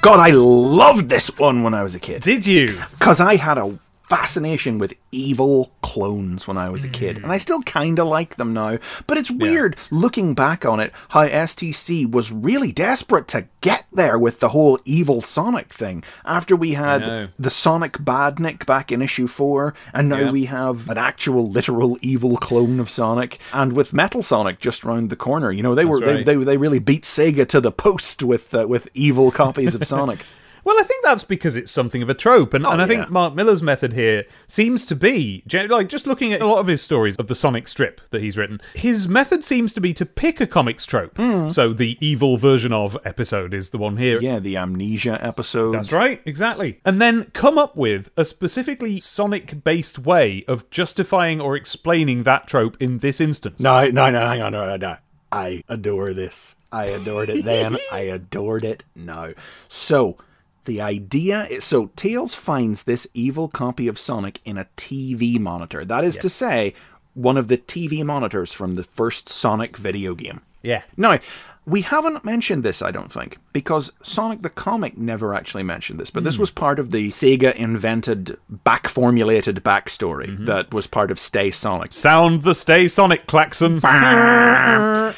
[0.00, 2.22] God, I loved this one when I was a kid.
[2.22, 2.80] Did you?
[2.92, 3.76] Because I had a
[4.08, 8.36] fascination with evil clones when I was a kid, and I still kind of like
[8.36, 8.78] them now.
[9.06, 14.18] But it's weird looking back on it how STC was really desperate to get there
[14.18, 16.02] with the whole evil Sonic thing.
[16.24, 20.30] After we had the Sonic Badnik back in issue four, and now Yeah.
[20.30, 25.10] we have an actual literal evil clone of Sonic, and with Metal Sonic just round
[25.10, 25.50] the corner.
[25.50, 26.24] You know, they were right.
[26.24, 29.84] they, they they really beat Sega to the post with uh, with evil copies of
[29.86, 30.24] Sonic.
[30.64, 32.88] Well, I think that's because it's something of a trope, and, oh, and I Oh,
[32.88, 33.00] yeah.
[33.00, 36.66] think Mark Millar's method here seems to be like just looking at a lot of
[36.66, 38.60] his stories of the Sonic strip that he's written.
[38.74, 41.16] His method seems to be to pick a comics trope.
[41.16, 41.48] Hmm.
[41.50, 44.18] So the evil version of episode is the one here.
[44.20, 45.72] Yeah, the Amnesia episode.
[45.72, 46.80] That's right, exactly.
[46.84, 52.46] And then come up with a specifically Sonic based way of justifying or explaining that
[52.46, 53.60] trope in this instance.
[53.60, 54.96] No, no, no, hang on, no, no, no.
[55.30, 56.54] I adore this.
[56.72, 57.76] I adored it then.
[57.92, 59.30] I adored it now.
[59.68, 60.16] So,
[60.64, 65.84] the idea is so Tails finds this evil copy of Sonic in a TV monitor.
[65.84, 66.74] That is to say,
[67.14, 70.40] one of the TV monitors from the first Sonic video game.
[70.62, 70.82] Yeah.
[70.96, 71.18] Now,
[71.66, 76.10] We haven't mentioned this, I don't think, because Sonic the Comic never actually mentioned this,
[76.10, 76.24] but Hmm.
[76.26, 80.44] this was part of the Sega invented back formulated backstory Mm-hmm.
[80.44, 81.90] that was part of Stay Sonic.
[81.92, 83.80] Sound the Stay Sonic klaxon.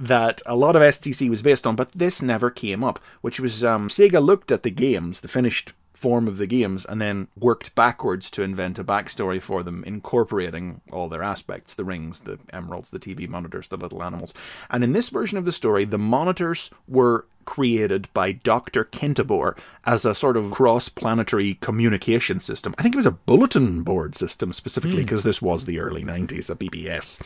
[0.00, 3.62] that a lot of STC was based on, but this never came up, which was
[3.62, 7.74] um, Sega looked at the games, the finished form of the games, and then worked
[7.74, 12.88] backwards to invent a backstory for them, incorporating all their aspects the rings, the emeralds,
[12.88, 14.32] the TV monitors, the little animals.
[14.70, 18.84] And in this version of the story, the monitors were created by Dr.
[18.84, 22.74] Kintobor as a sort of cross planetary communication system.
[22.78, 26.48] I think it was a bulletin board system specifically because this was the early 90s,
[26.48, 27.20] a BBS,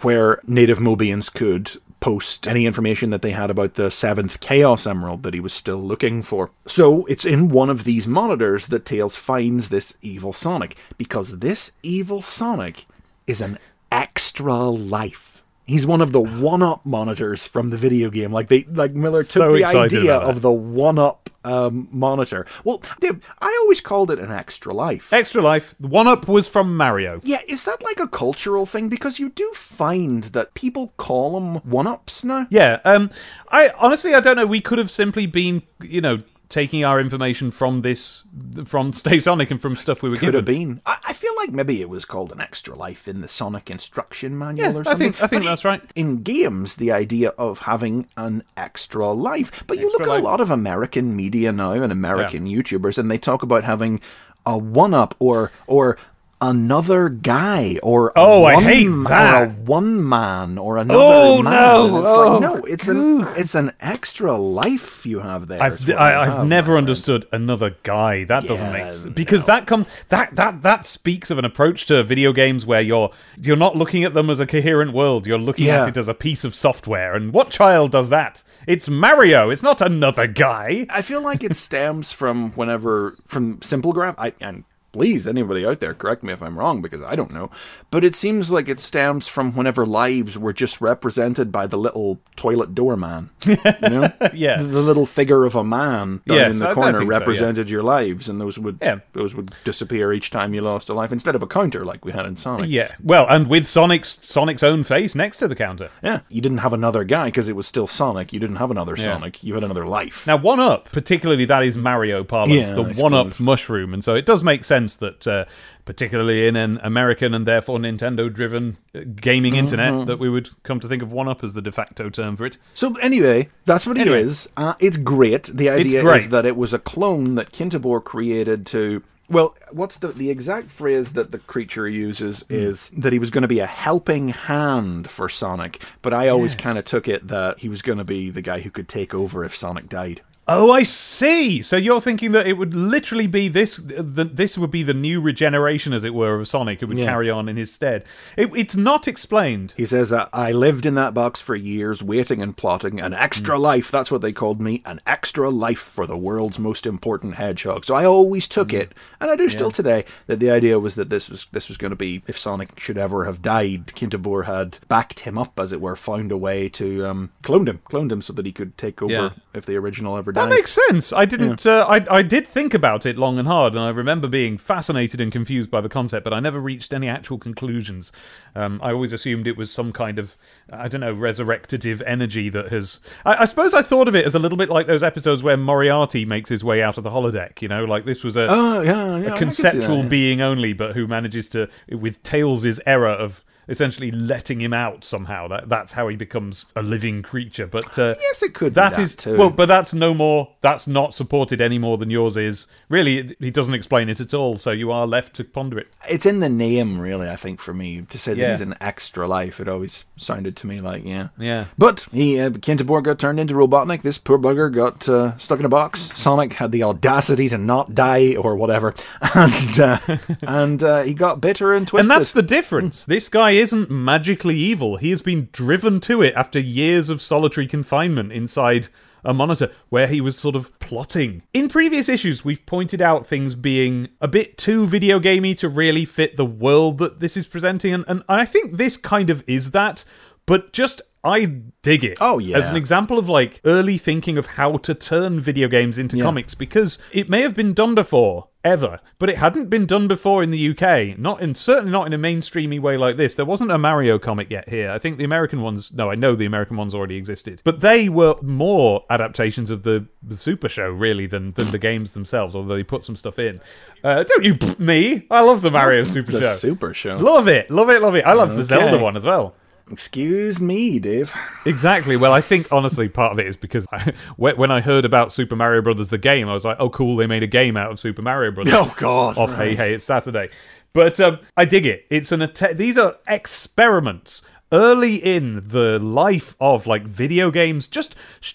[0.00, 5.22] where native Mobians could post any information that they had about the seventh Chaos Emerald
[5.24, 6.50] that he was still looking for.
[6.66, 11.72] So it's in one of these monitors that Tails finds this evil Sonic, because this
[11.82, 12.86] evil Sonic
[13.26, 13.58] is an
[13.90, 15.27] extra life.
[15.68, 18.32] He's one of the one-up monitors from the video game.
[18.32, 22.46] Like they, like Millar took So the idea of the one-up um, monitor.
[22.64, 25.12] Well, I always called it an extra life.
[25.12, 25.74] Extra Life.
[25.78, 27.20] The one Up was from Mario.
[27.22, 28.88] Yeah, is that like a cultural thing?
[28.88, 32.46] Because you do find that people call them one-ups now.
[32.50, 32.80] Yeah.
[32.86, 33.10] Um.
[33.50, 34.46] I honestly, I don't know.
[34.46, 38.24] We could have simply been, you know, taking our information from this,
[38.64, 40.36] from Stay Sonic and from stuff we were Could given.
[40.36, 40.80] have been.
[40.86, 44.36] I, I feel like maybe it was called an extra life in the Sonic instruction
[44.38, 45.12] manual Yeah, or I something.
[45.12, 45.82] think- I think that's right.
[45.94, 49.62] In games, the idea of having an extra life.
[49.66, 50.20] But you Extra look at life.
[50.22, 54.00] a lot of American media now and American YouTubers, and they talk about having
[54.46, 55.98] a one-up or or
[56.40, 61.52] another guy or Oh, I one, hate or a one man or another Oh, man.
[61.52, 61.98] no.
[62.00, 65.62] It's Oh, like no, oh, it's an it's an extra life you have there.
[65.62, 66.88] I've, what you I, I've have, never my friend.
[66.88, 68.24] understood another guy.
[68.24, 69.46] That doesn't make sense because no.
[69.54, 73.56] that come that that that speaks of an approach to video games where you're you're
[73.56, 75.26] not looking at them as a coherent world.
[75.26, 75.82] You're looking Yeah.
[75.82, 77.14] at it as a piece of software.
[77.14, 78.42] And what child does that?
[78.66, 79.50] It's Mario.
[79.50, 80.86] It's not another guy.
[80.90, 84.14] I feel like it stems from whenever from simple graph.
[84.18, 87.50] I and please anybody out there correct me if I'm wrong because I don't know.
[87.90, 92.18] But it seems like it stems from whenever lives were just represented by the little
[92.36, 93.30] toilet doorman.
[93.46, 94.62] You know, Yeah.
[94.62, 97.18] the little figure of a man down in the corner think so, yeah.
[97.18, 99.00] represented your lives, and those would Yeah.
[99.12, 102.12] those would disappear each time you lost a life instead of a counter like we
[102.12, 102.70] had in Sonic.
[102.70, 102.94] Yeah.
[103.02, 105.90] Well, and with Sonic's Sonic's own face next to the counter.
[106.02, 108.32] Yeah, you didn't have another guy because it was still Sonic.
[108.32, 108.96] You didn't have another.
[108.96, 109.42] Sonic.
[109.44, 110.26] You had another life.
[110.26, 114.24] Now, one up, particularly that is Mario parlance, the one up mushroom, and so it
[114.26, 115.44] does make sense that, uh,
[115.84, 119.58] particularly in an American and therefore Nintendo-driven uh, gaming Mm-hmm.
[119.58, 122.36] internet, that we would come to think of one up as the de facto term
[122.36, 122.58] for it.
[122.74, 124.18] So anyway, that's what Anyway.
[124.18, 124.48] he is.
[124.56, 125.44] Uh, it's great.
[125.44, 129.02] The idea is that it was a clone that Kintobor created to.
[129.30, 132.54] Well, what's the the exact phrase that the creature uses Hmm.
[132.54, 136.54] is that he was going to be a helping hand for Sonic, but I always
[136.54, 139.12] kind of took it that he was going to be the guy who could take
[139.14, 140.22] over if Sonic died.
[140.50, 141.60] Oh, I see.
[141.60, 143.76] So you're thinking that it would literally be this.
[143.76, 146.80] The, this would be the new regeneration, as it were, of Sonic.
[146.80, 147.04] It would Yeah.
[147.04, 148.02] carry on in his stead.
[148.34, 149.74] It, it's not explained.
[149.76, 152.98] He says, uh, I lived in that box for years, waiting and plotting.
[152.98, 153.62] An extra Hmm.
[153.62, 154.82] life, that's what they called me.
[154.86, 157.84] An extra life for the world's most important hedgehog.
[157.84, 158.78] So I always took Hmm.
[158.78, 161.76] it, and I do still today, that the idea was that this was this was
[161.76, 165.72] going to be, if Sonic should ever have died, Kintobor had backed him up, as
[165.72, 168.78] it were, found a way to um, cloned him, cloned him so that he could
[168.78, 169.30] take over Yeah.
[169.52, 171.12] if the original ever That makes sense.
[171.12, 171.66] I didn't.
[171.66, 175.20] Uh, I I did think about it long and hard, and I remember being fascinated
[175.20, 178.12] and confused by the concept, but I never reached any actual conclusions.
[178.54, 180.36] Um, I always assumed it was some kind of
[180.72, 183.00] I don't know resurrectative energy that has.
[183.24, 185.56] I, I suppose I thought of it as a little bit like those episodes where
[185.56, 187.62] Moriarty makes his way out of the holodeck.
[187.62, 188.46] You know, like this was a.
[188.48, 189.34] Oh, yeah, yeah.
[189.34, 190.08] A conceptual that, yeah.
[190.08, 195.48] being only, but who manages to, with Tails' error of essentially letting him out somehow.
[195.48, 197.66] That that's how he becomes a living creature.
[197.66, 199.36] But uh, Yes, it could be that that is too.
[199.36, 200.48] well, but that's no more.
[200.60, 202.66] That's not supported any more than yours is.
[202.88, 204.56] Really, he doesn't explain it at all.
[204.56, 205.88] So you are left to ponder it.
[206.08, 208.02] It's in the name, really, I think, for me.
[208.08, 208.50] To say that Yeah.
[208.50, 211.28] he's an extra life, it always sounded to me like, yeah.
[211.38, 211.66] Yeah.
[211.76, 214.02] But he, uh, got turned into Robotnik.
[214.02, 216.10] This poor bugger got uh, stuck in a box.
[216.14, 218.94] Sonic had the audacity to not die or whatever,
[219.34, 219.98] and uh,
[220.42, 222.10] and uh, he got bitter and twisted.
[222.10, 223.04] And that's the difference.
[223.04, 224.96] this guy isn't magically evil.
[224.96, 228.88] He has been driven to it after years of solitary confinement inside
[229.24, 231.42] a monitor where he was sort of plotting.
[231.52, 236.04] In previous issues, we've pointed out things being a bit too video gamey to really
[236.04, 239.72] fit the world that this is presenting, and, and I think this kind of is
[239.72, 240.04] that,
[240.46, 241.46] but just I
[241.82, 242.18] dig it.
[242.20, 242.56] Oh, yeah.
[242.56, 246.22] As an example of like early thinking of how to turn video games into Yeah.
[246.24, 248.48] comics because it may have been done before.
[248.68, 251.18] Ever, but it hadn't been done before in the UK.
[251.18, 253.34] Not in certainly not in a mainstreamy way like this.
[253.34, 254.90] There wasn't a Mario comic yet here.
[254.90, 255.92] I think the American ones.
[255.92, 260.06] No, I know the American ones already existed, but they were more adaptations of the,
[260.22, 262.54] the Super Show really than than the games themselves.
[262.54, 263.60] Although they put some stuff in.
[264.04, 265.26] Uh, don't you me?
[265.30, 266.54] I love the Mario Super The Show.
[266.54, 267.16] Super Show.
[267.16, 268.24] Love it, love it, love it.
[268.24, 268.68] I love the.
[268.68, 269.54] Zelda one as well.
[269.90, 271.32] Excuse me, Dave.
[271.64, 272.16] Exactly.
[272.16, 275.56] Well, I think honestly, part of it is because I, when I heard about Super
[275.56, 277.16] Mario Brothers the game, I was like, "Oh, cool!
[277.16, 279.74] They made a game out of Super Mario Brothers." Oh, God, Off Hey.
[279.74, 280.50] Hey, it's Saturday.
[280.92, 282.06] But um, I dig it.
[282.10, 288.14] It's an att- these are experiments early in the life of like video games, just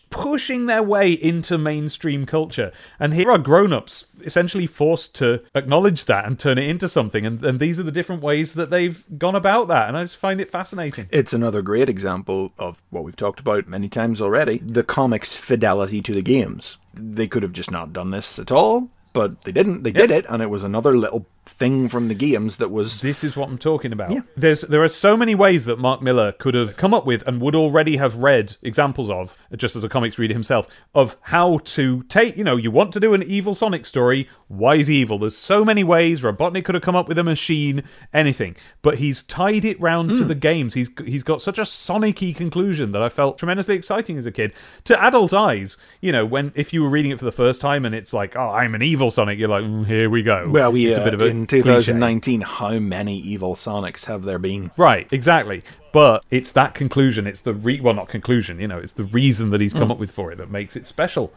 [0.09, 2.71] pushing their way into mainstream culture.
[2.99, 7.25] And here are grown-ups essentially forced to acknowledge that and turn it into something.
[7.25, 9.87] And, and these are the different ways that they've gone about that.
[9.87, 11.07] And I just find it fascinating.
[11.11, 16.01] It's another great example of what we've talked about many times already the comics' fidelity
[16.01, 16.77] to the games.
[16.93, 19.83] They could have just not done this at all, but they didn't.
[19.83, 23.01] They did it, and it was another little thing from the games that was.
[23.01, 24.11] This is what I'm talking about.
[24.35, 27.41] There's there are so many ways that Mark Millar could have come up with and
[27.41, 32.03] would already have read examples of, just as a comics reader himself, of how to
[32.03, 32.37] take.
[32.37, 34.27] You know, you want to do an evil Sonic story.
[34.47, 35.19] Why is he evil?
[35.19, 36.21] There's so many ways.
[36.21, 40.23] Robotnik could have come up with a machine, anything, but he's tied it round to
[40.23, 40.73] the games.
[40.73, 44.53] He's he's got such a Sonic-y conclusion that I felt tremendously exciting as a kid.
[44.85, 47.85] To adult eyes, you know, when if you were reading it for the first time
[47.85, 50.49] and it's like, oh, I'm an evil Sonic, you're like, mm, here we go.
[50.49, 51.63] Well, we it's a bit of a in cliche.
[51.63, 54.71] 2019, how many evil Sonics have there been?
[54.77, 55.63] Right, exactly.
[55.93, 57.27] But it's that conclusion.
[57.27, 58.59] It's the re- well, not conclusion.
[58.59, 59.91] You know, it's the reason that he's come hmm.
[59.91, 61.31] up with for it that makes it special.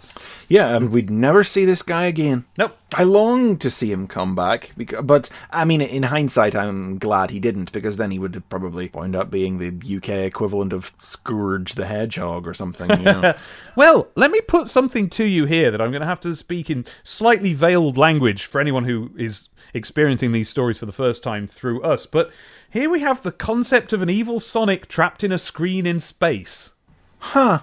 [0.49, 2.47] Yeah, and we'd never see this guy again.
[2.57, 2.75] Nope.
[2.95, 7.31] I long to see him come back, because, but I mean, in hindsight, I'm glad
[7.31, 10.95] he didn't, because then he would have probably wound up being the UK equivalent of
[10.97, 12.91] Scourge the Hedgehog or something.
[12.91, 13.35] You know?
[13.77, 16.71] Well, let me put something to you here that I'm going to have to speak
[16.71, 21.47] in slightly veiled language for anyone who is experiencing these stories for the first time
[21.47, 22.07] through us.
[22.07, 22.31] But
[22.77, 26.75] here we have the concept of an evil Sonic trapped in a screen in space.
[27.19, 27.61] Huh.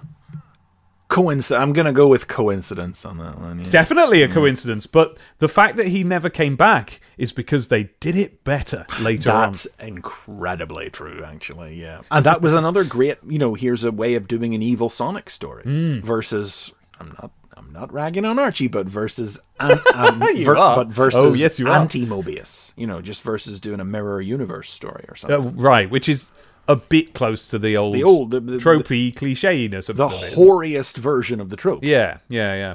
[1.08, 1.62] Coincidence.
[1.62, 3.58] I'm gonna go with coincidence on that one.
[3.60, 3.70] yeah.
[3.70, 8.16] Definitely a coincidence, but the fact that he never came back is because they did
[8.16, 9.52] it better later on.
[9.52, 11.80] That's incredibly true, actually.
[11.80, 13.18] Yeah, and that was another great.
[13.28, 16.00] You know, here's a way of doing an evil Sonic story Hmm.
[16.00, 16.72] versus.
[16.98, 17.30] I'm not.
[17.66, 19.40] I'm not ragging on Archie, but versus.
[19.60, 20.54] An, um, ver-.
[20.54, 21.20] But versus.
[21.22, 21.68] Oh, yes, you.
[21.68, 22.72] Anti Mobius.
[22.76, 25.56] You know, just versus doing a mirror universe story or Uh, something.
[25.56, 26.30] right, which is
[26.66, 30.32] a bit close to the old, The old- the- the- tropey clichéness of the it.
[30.34, 31.84] hoariest version of the trope.
[31.84, 32.74] Yeah, yeah, yeah.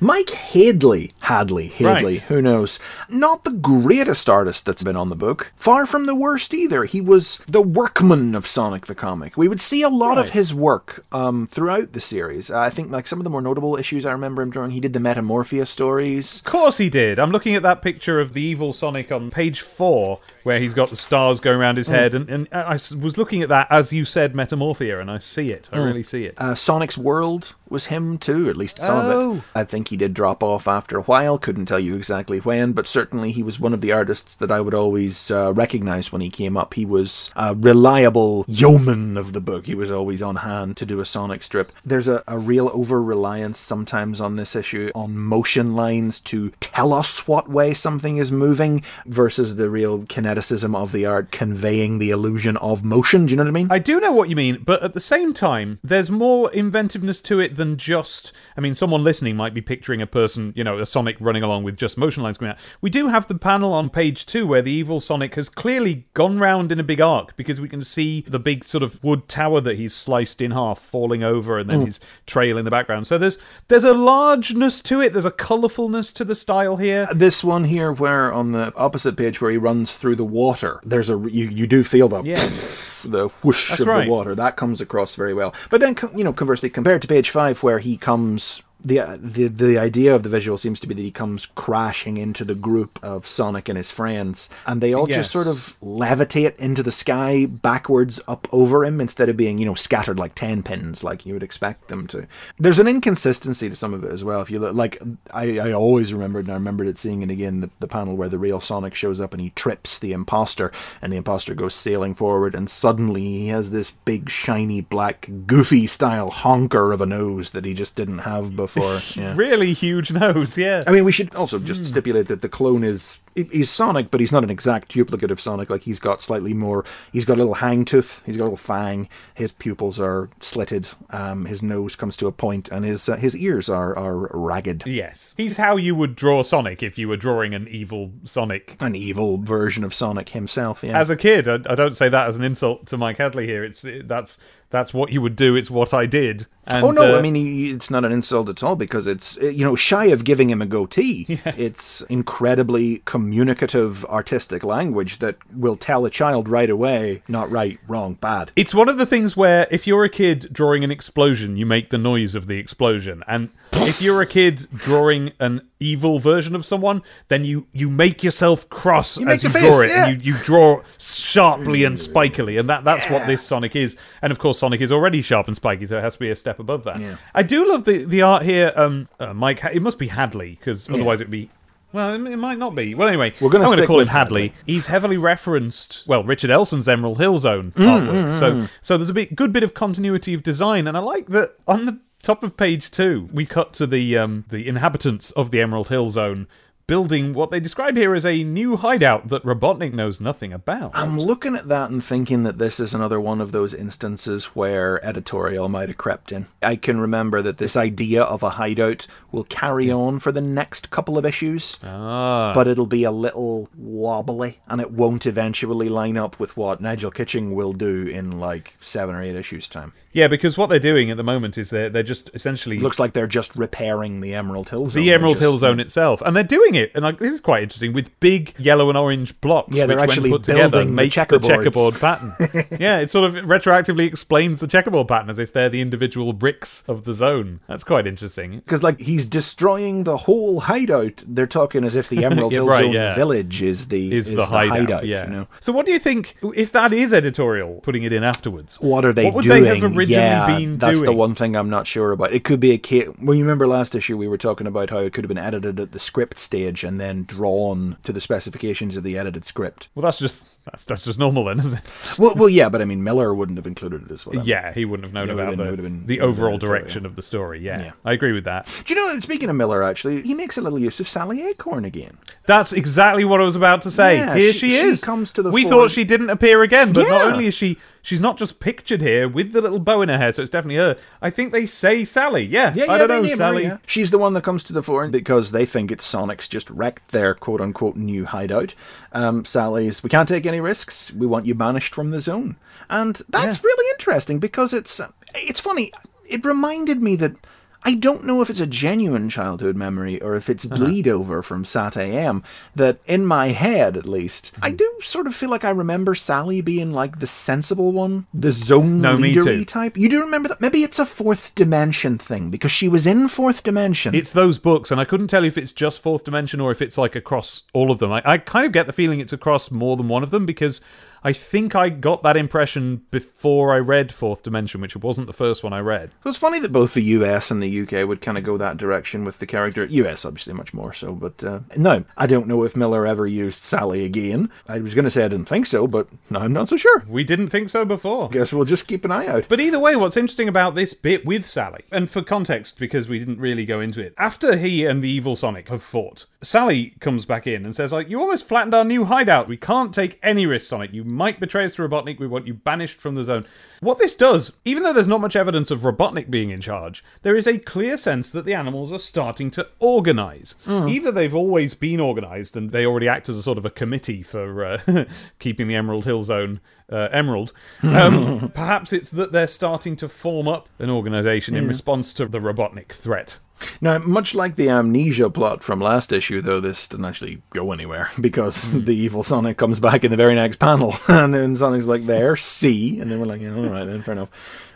[0.00, 2.22] Mike Hadley, Hadley, Hadley, Right.
[2.22, 2.78] who knows?
[3.08, 5.52] Not the greatest artist that's been on the book.
[5.56, 6.84] Far from the worst either.
[6.84, 9.36] He was the workman of Sonic the Comic.
[9.36, 12.50] We would see a lot of his work um, throughout the series.
[12.50, 14.70] I think like some of the more notable issues I remember him drawing.
[14.72, 16.38] He did the Metamorphia stories.
[16.38, 17.18] Of course he did.
[17.18, 20.90] I'm looking at that picture of the evil Sonic on page four, where he's got
[20.90, 24.04] the stars going around his head, and, and I was looking at that as you
[24.04, 25.68] said, Metamorphia, and I see it.
[25.72, 26.34] I really see it.
[26.38, 29.34] Uh, Sonic's World was him too, at least some of Oh.
[29.36, 29.42] it.
[29.54, 32.86] I think he did drop off after a while, couldn't tell you exactly when, but
[32.86, 36.30] certainly he was one of the artists that I would always uh, recognize when he
[36.30, 36.74] came up.
[36.74, 39.66] He was a reliable yeoman of the book.
[39.66, 41.72] He was always on hand to do a Sonic strip.
[41.84, 46.92] There's a, a real over reliance sometimes on this issue on motion lines to tell
[46.92, 52.10] us what way something is moving versus the real kineticism of the art conveying the
[52.10, 53.26] illusion of motion.
[53.26, 53.68] Do you know what I mean?
[53.70, 57.40] I do know what you mean, but at the same time, there's more inventiveness to
[57.40, 58.32] it than just.
[58.56, 61.62] I mean, someone listening might be picturing a person, you know, a Sonic running along
[61.62, 62.58] with just motion lines going out.
[62.80, 66.38] We do have the panel on page two where the evil Sonic has clearly gone
[66.38, 69.60] round in a big arc because we can see the big sort of wood tower
[69.60, 71.86] that he's sliced in half falling over and then hmm.
[71.86, 73.06] his trail in the background.
[73.06, 77.08] So there's there's a largeness to it, there's a colourfulness to the style here.
[77.14, 81.10] this one here where on the opposite page where he runs through the water there's
[81.10, 82.91] a you, you do feel the Yes.
[83.02, 84.06] The whoosh That's of right.
[84.06, 87.30] the water that comes across very well but then you know conversely compared to page
[87.30, 91.02] 5 where he comes the, the the idea of the visual seems to be that
[91.02, 95.18] he comes crashing into the group of Sonic and his friends, and they all Yes.
[95.18, 99.64] just sort of levitate into the sky backwards up over him instead of being you
[99.66, 102.26] know scattered like ten pins like you would expect them to.
[102.58, 104.40] There's an inconsistency to some of it as well.
[104.42, 104.98] If you look, like
[105.32, 108.28] I, I always remembered, and I remembered it seeing it again the, the panel where
[108.28, 112.14] the real Sonic shows up and he trips the imposter, and the imposter goes sailing
[112.14, 117.50] forward, and suddenly he has this big shiny black goofy style honker of a nose
[117.50, 118.71] that he just didn't have before.
[119.16, 119.34] Yeah.
[119.36, 120.82] Really huge nose, yeah.
[120.86, 121.86] I mean, we should also just hmm.
[121.86, 125.40] stipulate that the clone is he- he's Sonic, but he's not an exact duplicate of
[125.40, 125.70] Sonic.
[125.70, 126.84] Like he's got slightly more.
[127.12, 128.22] He's got a little hang tooth.
[128.26, 129.08] He's got a little fang.
[129.34, 130.90] His pupils are slitted.
[131.10, 134.84] Um, his nose comes to a point, and his uh, his ears are are ragged.
[134.86, 135.34] Yes.
[135.36, 138.76] He's how you would draw Sonic if you were drawing an evil Sonic.
[138.80, 140.82] An evil version of Sonic himself.
[140.82, 140.98] Yeah.
[140.98, 143.64] As a kid, I, I don't say that as an insult to Mike Hadley here.
[143.64, 144.38] It's that's
[144.72, 145.54] that's what you would do.
[145.54, 146.46] It's what I did.
[146.64, 147.14] And, Oh no!
[147.14, 149.76] uh, I mean, he, it's not an insult at all because it's uh, you know
[149.76, 151.38] shy of giving him a goatee.
[151.62, 158.14] It's incredibly communicative, artistic language that will tell a child right away, not right, wrong,
[158.14, 158.50] bad.
[158.56, 161.90] It's one of the things where if you're a kid drawing an explosion, you make
[161.90, 163.22] the noise of the explosion.
[163.28, 168.24] And if you're a kid drawing an evil version of someone, then you, you make
[168.24, 169.88] yourself cross make as you the draw face, it.
[169.90, 170.08] yeah.
[170.08, 172.58] And you, you draw sharply and spikily.
[172.58, 173.96] And that, that's what this Sonic is.
[174.20, 176.36] And of course, Sonic is already sharp and spiky, so it has to be a
[176.36, 176.98] step above that.
[177.00, 177.18] Yeah.
[177.34, 178.72] I do love the, the art here.
[178.74, 181.50] Um, uh, Mike, it must be Hadley, because otherwise it'd be.
[181.92, 182.94] Well, it it might not be.
[182.94, 184.48] Well, anyway, We're going to call him Hadley.
[184.48, 184.54] Hadley.
[184.66, 186.04] He's heavily referenced.
[186.06, 188.38] Well, Richard Elson's Emerald Hill Zone Mm, artwork.
[188.38, 191.56] So, so there's a bit, good bit of continuity of design, and I like that
[191.66, 195.60] on the top of page two, we cut to the um, the inhabitants of the
[195.60, 196.46] Emerald Hill Zone
[196.92, 200.90] building what they describe here as a new hideout that Robotnik knows nothing about.
[200.92, 205.02] I'm looking at that and thinking that this is another one of those instances where
[205.02, 206.48] editorial might have crept in.
[206.62, 210.90] I can remember that this idea of a hideout will carry on for the next
[210.90, 211.78] couple of issues.
[211.82, 216.82] ah, but it'll be a little wobbly and it won't eventually line up with what
[216.82, 219.94] Nigel Kitching will do in like seven or eight issues time.
[220.12, 223.14] yeah, because what they're doing at the moment is they're they're just essentially Looks like
[223.14, 225.02] they're just repairing the Emerald Hill Zone.
[225.02, 227.62] the Emerald just- Hill Zone itself, and they're doing it, and like, this is quite
[227.62, 229.74] interesting with big yellow and orange blocks.
[229.76, 231.46] Yeah, they're which, actually when put together, building the make checkerboards.
[231.46, 232.32] checkerboard pattern.
[232.80, 236.82] yeah, it sort of retroactively explains the checkerboard pattern as if they're the individual bricks
[236.88, 237.60] of the zone.
[237.68, 238.56] That's quite interesting.
[238.60, 241.22] Because like he's destroying the whole hideout.
[241.26, 243.14] They're talking as if the Emerald Yeah, Hill right, Zone yeah.
[243.14, 245.06] village is the Is, the, hideout?
[245.06, 245.24] yeah.
[245.26, 245.48] You know?
[245.60, 248.80] So, what do you think if that is editorial, putting it in afterwards?
[248.80, 249.62] What are they What would doing?
[249.64, 251.06] they have originally yeah, been that's doing?
[251.06, 252.32] the one thing I'm not sure about.
[252.32, 253.08] It could be a case.
[253.20, 255.78] Well, you remember last issue we were talking about how it could have been edited
[255.80, 259.88] at the script stage and then drawn to the specifications of the edited script.
[259.94, 261.80] Well, that's just that's, that's just normal then, isn't it?
[262.18, 264.44] Well, well, yeah, but I mean Millar wouldn't have included it as well.
[264.46, 267.60] Yeah, he wouldn't have known about been- the, been- the overall direction of the story.
[267.60, 267.92] Yeah, Yeah.
[268.04, 268.68] I agree with that.
[268.84, 269.18] Do you know?
[269.20, 272.16] Speaking of Millar, actually, he makes a little use of Sally Acorn again.
[272.46, 274.16] That's exactly what I was about to say.
[274.18, 275.00] Yeah, here she- she, she is.
[275.02, 275.70] comes to the we fore.
[275.72, 279.28] thought she didn't appear again, but not only is she she's not just pictured here
[279.28, 280.96] with the little bow in her hair, so it's definitely her.
[281.22, 282.44] I think they say Sally.
[282.44, 283.62] Yeah, Yeah, I don't know name her, Sally.
[283.62, 283.78] yeah.
[283.86, 287.08] She's the one that comes to the fore because they think it's Sonic's just wrecked
[287.12, 288.74] their quote unquote new hideout.
[289.12, 291.12] Um, Sally's, we can't take any risks.
[291.12, 292.56] We want you banished from the zone,
[292.90, 293.62] and that's Yeah.
[293.64, 295.00] really interesting because it's
[295.34, 295.92] it's funny.
[296.28, 297.36] It reminded me that.
[297.84, 300.76] I don't know if it's a genuine childhood memory or if it's Uh-huh.
[300.76, 302.44] bleed over from SatAM.
[302.76, 304.64] That in my head, at least, Mm-hmm.
[304.64, 308.52] I do sort of feel like I remember Sally being like the sensible one, the
[308.52, 309.96] zone No, leadery type.
[309.96, 310.60] You do remember that?
[310.60, 314.14] Maybe it's a fourth dimension thing because she was in fourth dimension.
[314.14, 316.80] It's those books, and I couldn't tell you if it's just fourth dimension or if
[316.80, 318.12] it's like across all of them.
[318.12, 320.80] I, I kind of get the feeling it's across more than one of them because
[321.24, 325.62] I think I got that impression before I read fourth dimension, which wasn't the first
[325.62, 326.10] one I read.
[326.24, 328.76] So it's funny that both the US and the UK would kind of go that
[328.76, 329.84] direction with the character.
[329.84, 331.12] US, obviously, much more so.
[331.12, 334.50] But uh, no, I don't know if Millar ever used Sally again.
[334.66, 337.04] I was going to say I didn't think so, but I'm not so sure.
[337.06, 338.28] We didn't think so before.
[338.30, 339.46] Guess we'll just keep an eye out.
[339.48, 343.18] But either way, what's interesting about this bit with Sally, and for context, because we
[343.18, 347.24] didn't really go into it, after he and the evil Sonic have fought, Sally comes
[347.24, 349.48] back in and says, like, you almost flattened our new hideout.
[349.48, 350.92] We can't take any risks, on it.
[350.92, 352.18] You might betray us to Robotnik.
[352.18, 353.46] We want you banished from the zone.
[353.82, 357.34] What this does, even though there's not much evidence of Robotnik being in charge, there
[357.34, 360.54] is a clear sense that the animals are starting to organize.
[360.68, 364.22] Either they've always been organized and they already act as a sort of a committee
[364.22, 365.04] for uh,
[365.40, 366.60] keeping the Emerald Hill Zone
[366.92, 367.52] uh, emerald.
[367.82, 372.38] Um, perhaps it's that they're starting to form up an organization in response to the
[372.38, 373.38] Robotnik threat.
[373.80, 378.10] Now, much like the amnesia plot from last issue, though, this didn't actually go anywhere
[378.20, 382.06] because the evil Sonic comes back in the very next panel, and then Sonic's like,
[382.06, 384.30] "There, see," and then we're like, "All right, then, fair enough."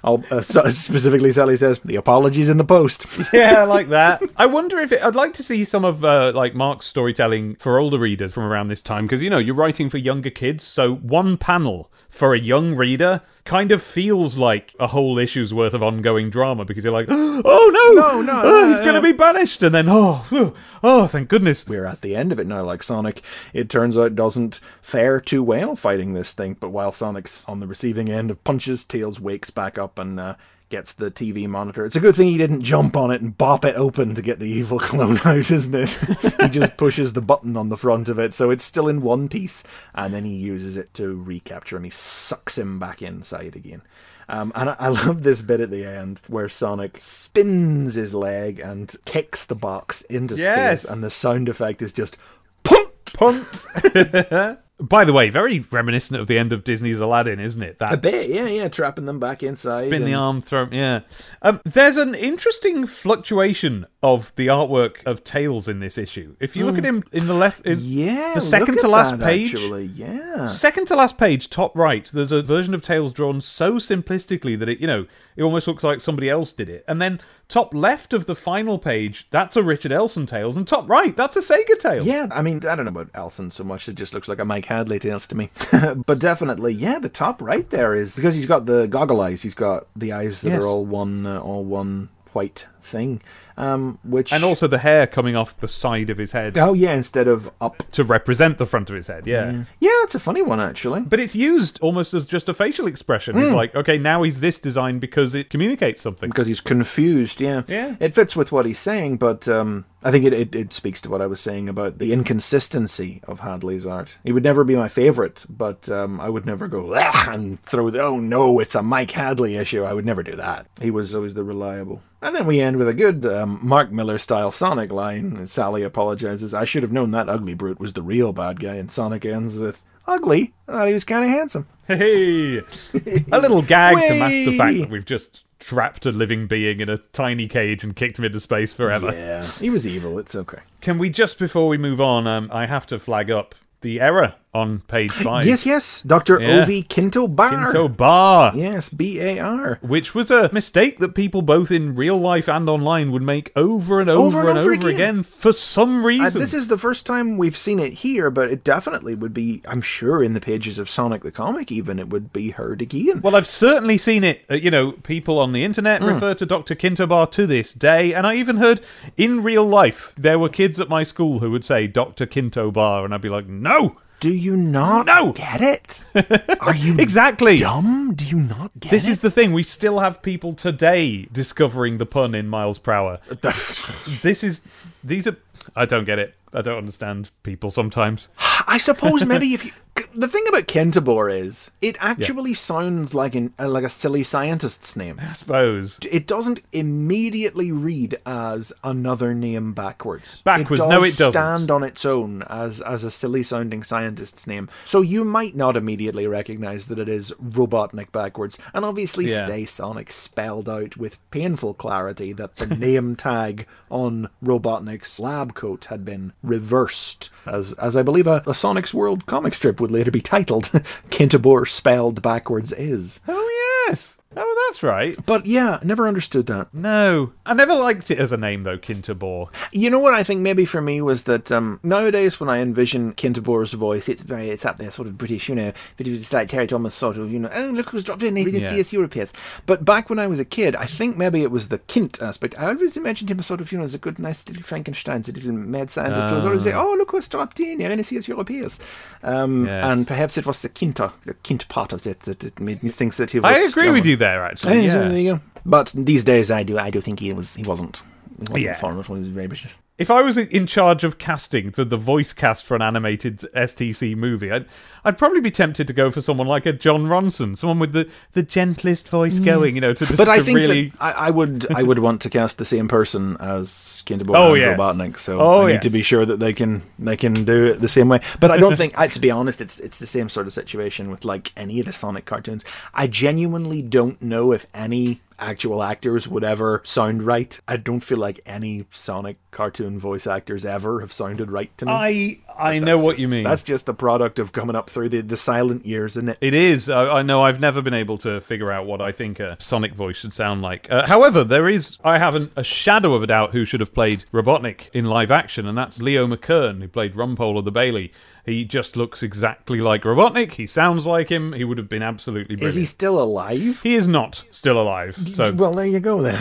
[0.07, 4.23] I'll, uh, so specifically, Sally says, "The apologies in the post." Yeah, I like that.
[4.37, 7.79] I wonder if it, I'd like to see some of uh, like Mark's storytelling for
[7.79, 10.95] older readers from around this time because you know you're writing for younger kids, so
[10.95, 15.83] one panel for a young reader kind of feels like a whole issue's worth of
[15.83, 19.13] ongoing drama because you're like, oh no, No, no, oh, uh, he's going to be
[19.13, 21.67] banished, and then oh, oh, thank goodness.
[21.69, 22.65] We're at the end of it now.
[22.65, 26.57] Like Sonic, it turns out doesn't fare too well fighting this thing.
[26.59, 30.35] But while Sonic's on the receiving end of punches, Tails wakes back up and uh,
[30.69, 31.85] gets the TV monitor.
[31.87, 34.39] It's a good thing he didn't jump on it and bop it open to get
[34.41, 35.91] the evil clone out, isn't it?
[36.43, 39.29] he just pushes the button on the front of it, so it's still in one
[39.29, 39.63] piece,
[39.95, 41.85] and then he uses it to recapture him.
[41.85, 43.83] He sucks him back inside again.
[44.29, 48.59] Um, and I, I love this bit at the end where Sonic spins his leg
[48.59, 50.83] and kicks the box into Yes.
[50.83, 52.17] space, and the sound effect is just
[52.65, 53.67] punt, punt.
[54.79, 57.79] By the way, very reminiscent of the end of Disney's Aladdin, isn't it?
[57.79, 59.87] That A bit, yeah, yeah, trapping them back inside.
[59.87, 60.69] spin the arm, throw.
[60.71, 61.01] Yeah.
[61.41, 66.37] Um, there's an interesting fluctuation of the artwork of Tails in this issue.
[66.39, 67.85] If you look at him in the left, in Hmm.
[67.85, 69.53] Yeah, the second to last that, page.
[69.53, 70.47] Actually, yeah.
[70.47, 74.69] Second to last page, top right, there's a version of Tails drawn so simplistically that
[74.69, 76.85] it, you know, it almost looks like somebody else did it.
[76.87, 80.89] And then top left of the final page, that's a Richard Elson Tails, and top
[80.89, 82.07] right, that's a Sega Tails.
[82.07, 83.89] Yeah, I mean, I don't know about Elson so much.
[83.89, 85.51] It just looks like a Mike Hadley tales to me.
[86.07, 89.43] but definitely, yeah, the top right there is because he's got the goggle eyes.
[89.43, 90.63] He's got the eyes that Yes.
[90.63, 93.21] are all one, uh, all one white thing.
[93.59, 96.95] Um, which And also the hair coming off the side of his head oh yeah,
[96.95, 97.83] instead of up.
[97.93, 99.27] to represent the front of his head.
[99.27, 99.65] Yeah.
[99.81, 101.03] Yeah, it's a funny one actually.
[101.03, 103.39] But it's used almost as just a facial expression.
[103.39, 106.29] It's like, okay, now he's this design because it communicates something.
[106.29, 107.41] because he's confused.
[107.41, 107.97] Yeah, Yeah.
[107.99, 111.11] It fits with what he's saying, but um, I think it, it it speaks to
[111.11, 114.19] what I was saying about the inconsistency of Hadley's art.
[114.23, 118.03] He would never be my favorite, but um, I would never go and throw the
[118.03, 119.83] oh no, it's a Mike Hadley issue.
[119.83, 120.67] I would never do that.
[120.81, 122.03] He was always the reliable.
[122.23, 125.47] And then we end with a good um, Mark Millar style Sonic line.
[125.47, 126.55] Sally apologizes.
[126.55, 128.75] I should have known that ugly brute was the real bad guy.
[128.75, 130.55] And Sonic ends with ugly.
[130.69, 131.67] I thought he was kind of handsome.
[131.87, 136.81] Hey, a little gag to mask the fact that we've just trapped a living being
[136.81, 139.13] in a tiny cage and kicked him into space forever.
[139.13, 140.19] Yeah, he was evil.
[140.19, 140.59] It's okay.
[140.81, 142.27] Can we just before we move on?
[142.27, 145.45] Um, I have to flag up the error on page five.
[145.47, 146.03] Yes, yes.
[146.03, 146.41] Dr.
[146.41, 146.65] Yeah.
[146.65, 147.51] Ovi Kinto Bar.
[147.73, 148.53] Kinto Bar.
[148.57, 149.79] Yes, B A R.
[149.83, 154.01] Which was a mistake that people both in real life and online would make over
[154.01, 154.91] and over, Over and over over again.
[154.95, 156.41] again for some Uh, reason.
[156.41, 159.83] this is the first time we've seen it here, but it definitely would be, I'm
[159.83, 163.21] sure, in the pages of Sonic the Comic, even, it would be heard again.
[163.23, 164.45] Well, I've certainly seen it.
[164.51, 166.09] Uh, you know, people on the internet Hmm.
[166.09, 166.75] refer to Dr.
[166.75, 168.81] Kintobar to this day, and I even heard
[169.17, 172.27] in real life there were kids at my school who would say Dr.
[172.27, 175.33] Kintobar, and I'd be like, no, Do you not No!
[175.33, 176.03] get it?
[176.61, 177.59] Are you exactly.
[177.59, 178.15] dumb?
[178.15, 179.53] Do you not get This is the thing.
[179.53, 183.19] We still have people today discovering the pun in miles per hour.
[184.23, 184.63] This is
[185.05, 185.37] these are.
[185.75, 186.35] I don't get it.
[186.53, 188.29] I don't understand people sometimes.
[188.67, 189.73] I suppose maybe if you.
[190.15, 194.97] The thing about Kintobor is, it actually sounds like an uh, like a silly scientist's
[194.97, 195.21] name.
[195.23, 195.99] I suppose.
[196.11, 200.41] It doesn't immediately read as another name backwards.
[200.43, 201.33] Backwards, It does no, it doesn't.
[201.33, 204.69] stand on its own as as a silly sounding scientist's name.
[204.87, 208.59] So you might not immediately recognize that it is Robotnik backwards.
[208.73, 209.45] And obviously Yeah.
[209.45, 215.87] Stay Sonic spelled out with painful clarity that the name tag on Robotnik's lab coat
[215.87, 217.31] had been reversed.
[217.45, 220.65] As as I believe a, a Sonic's World comic strip would later be titled
[221.11, 223.21] Kintobor spelled backwards is.
[223.29, 224.19] Oh yes.
[224.39, 225.17] Oh, that's right.
[225.25, 226.73] But yeah, never understood that.
[226.75, 228.77] No, I never liked it as a name though.
[228.77, 229.49] Kintobor.
[229.73, 233.15] You know what I think maybe for me was that um, nowadays when I envision
[233.15, 236.33] Kintobor's voice, it's very it's up there, sort of British, you know, bit of it's
[236.33, 238.69] like Terry Thomas sort of, you know, oh look who's dropped in, he's Yeah.
[238.75, 239.33] DS Europeans.
[239.65, 242.59] But back when I was a kid, I think maybe it was the Kint aspect.
[242.59, 245.31] I always imagined him sort of, you know, as a good, nice little Frankenstein, a
[245.33, 248.81] little mad scientist who was always say, oh look who's dropped in, in CS Europeans.
[249.23, 249.85] Um, Yes.
[249.85, 252.91] And perhaps it was the Kinter, the Kint part of it that it made me
[252.91, 253.55] think that he was.
[253.55, 253.95] I agree German.
[253.95, 254.26] with you there.
[254.27, 255.09] Actually, Yeah, yeah.
[255.09, 255.41] there you go.
[255.65, 257.97] But these days, I do, I do think he was, he wasn't.
[258.29, 258.75] He wasn't Yeah.
[258.75, 259.17] foreign at all.
[259.17, 259.77] He was very British.
[259.99, 264.15] If I was in charge of casting for the voice cast for an animated STC
[264.15, 264.67] movie, I'd
[265.07, 268.11] I'd probably be tempted to go for someone like a John Ronson, someone with the,
[268.33, 269.45] the gentlest voice mm.
[269.47, 270.93] going, you know, to just But I to think really.
[271.01, 274.61] I, I would I would want to cast the same person as Kintobor Oh, and
[274.61, 274.79] yes.
[274.79, 275.83] Robotnik, so Oh, I need yes.
[275.85, 278.21] to be sure that they can they can do it the same way.
[278.39, 281.11] But I don't think, I, to be honest, it's it's the same sort of situation
[281.11, 282.67] with like any of the Sonic cartoons.
[282.93, 287.59] I genuinely don't know if any actual actors would ever sound right.
[287.67, 291.93] I don't feel like any Sonic cartoon voice actors ever have sounded right to me.
[291.93, 293.45] I I know what just- you mean.
[293.45, 296.39] That's just the product of coming up through the, the silent years, isn't it?
[296.41, 296.89] It is.
[296.89, 297.43] I, I know.
[297.43, 300.63] I've never been able to figure out what I think a Sonic voice should sound
[300.63, 300.91] like.
[300.91, 301.99] Uh, however, there is.
[302.05, 305.67] I haven't a shadow of a doubt who should have played Robotnik in live action,
[305.67, 308.13] and that's Leo McKern, who played Rumpole of the Bailey.
[308.47, 310.53] He just looks exactly like Robotnik.
[310.53, 311.53] He sounds like him.
[311.53, 313.81] He would have been absolutely Is he still alive?
[313.83, 315.17] He is not still alive.
[315.35, 316.41] So Well, there you go then.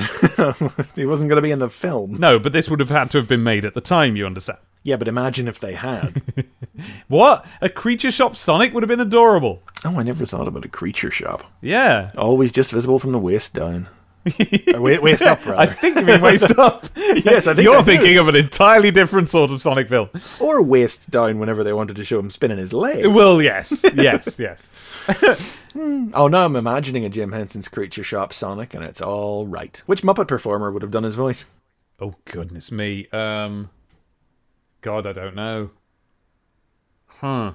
[0.96, 2.18] he wasn't going to be in the film.
[2.20, 4.16] no, but this would have had to have been made at the time.
[4.16, 4.60] You understand?
[4.86, 6.22] Yeah, but imagine if they had.
[7.08, 9.62] What a creature shop Sonic would have been adorable.
[9.86, 11.44] oh, I never thought about a creature shop.
[11.62, 12.12] Yeah.
[12.18, 13.88] Always just visible from the waist down.
[14.74, 15.70] Or wa- waist up, right?
[15.70, 16.88] I think you mean waist up.
[16.98, 17.86] Yes, I think You're I do.
[17.86, 20.10] thinking of an entirely different sort of Sonic film.
[20.42, 23.06] or waist down whenever they wanted to show him spinning his leg.
[23.08, 24.72] Well, yes, yes, yes.
[26.14, 29.82] Oh, now I'm imagining a Jim Henson's Creature Shop Sonic, and it's all right.
[29.86, 31.46] Which Muppet performer would have done his voice?
[32.02, 33.08] Oh goodness me.
[33.14, 33.70] Um,
[34.86, 35.72] God, I don't know.
[37.08, 37.54] Huh.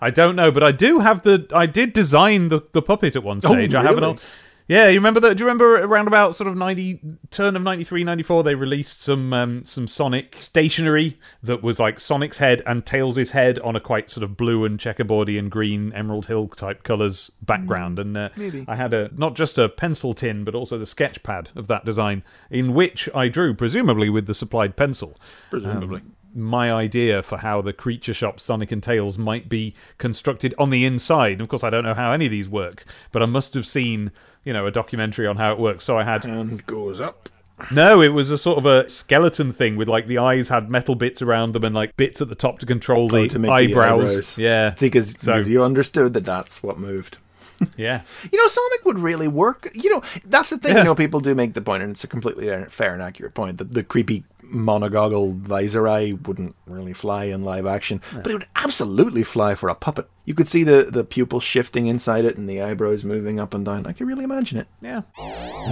[0.00, 1.46] I don't know, but I do have the.
[1.54, 3.72] I did design the the puppet at one stage.
[3.72, 4.06] I have an really?
[4.08, 4.22] old.
[4.66, 5.36] Yeah, you remember that?
[5.36, 6.98] Do you remember around about sort of ninety
[7.30, 12.38] turn of 93, 94, They released some um, some Sonic stationery that was like Sonic's
[12.38, 16.26] head and Tails' head on a quite sort of blue and checkerboardy and green Emerald
[16.26, 18.30] Hill type colours background, and uh.
[18.66, 21.84] I had a not just a pencil tin but also the sketch pad of that
[21.84, 25.16] design, in which I drew, presumably with the supplied pencil
[25.50, 26.00] Presumably.
[26.34, 30.84] My idea for how the creature shop Sonic and Tails might be constructed on the
[30.84, 31.40] inside.
[31.40, 34.10] Of course, I don't know how any of these work, but I must have seen,
[34.44, 35.84] you know, a documentary on how it works.
[35.84, 37.28] So I had and goes up.
[37.70, 40.96] no, it was a sort of a skeleton thing with like the eyes had metal
[40.96, 43.52] bits around them and like bits at the top to control the, to make the
[43.54, 44.10] eyebrows.
[44.10, 44.38] eyebrows.
[44.38, 47.18] Yeah, because So- you understood that that's what moved.
[47.76, 48.02] yeah.
[48.32, 49.70] You know, Sonic would really work.
[49.72, 50.72] You know, that's the thing.
[50.72, 50.78] Yeah.
[50.78, 53.58] You know, people do make the point, and it's a completely fair and accurate point
[53.58, 58.46] that the creepy monogoggle visor eye wouldn't really fly in live action, but it would
[58.56, 60.08] absolutely fly for a puppet.
[60.24, 63.64] You could see the the pupils shifting inside it and the eyebrows moving up and
[63.64, 63.86] down.
[63.86, 64.68] I can really imagine it.
[64.80, 65.02] Yeah.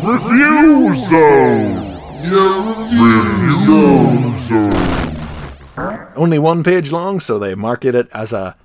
[0.02, 1.98] Review Zone!
[2.22, 4.92] Review Zone!
[6.14, 8.56] Only one page long, so they market it as a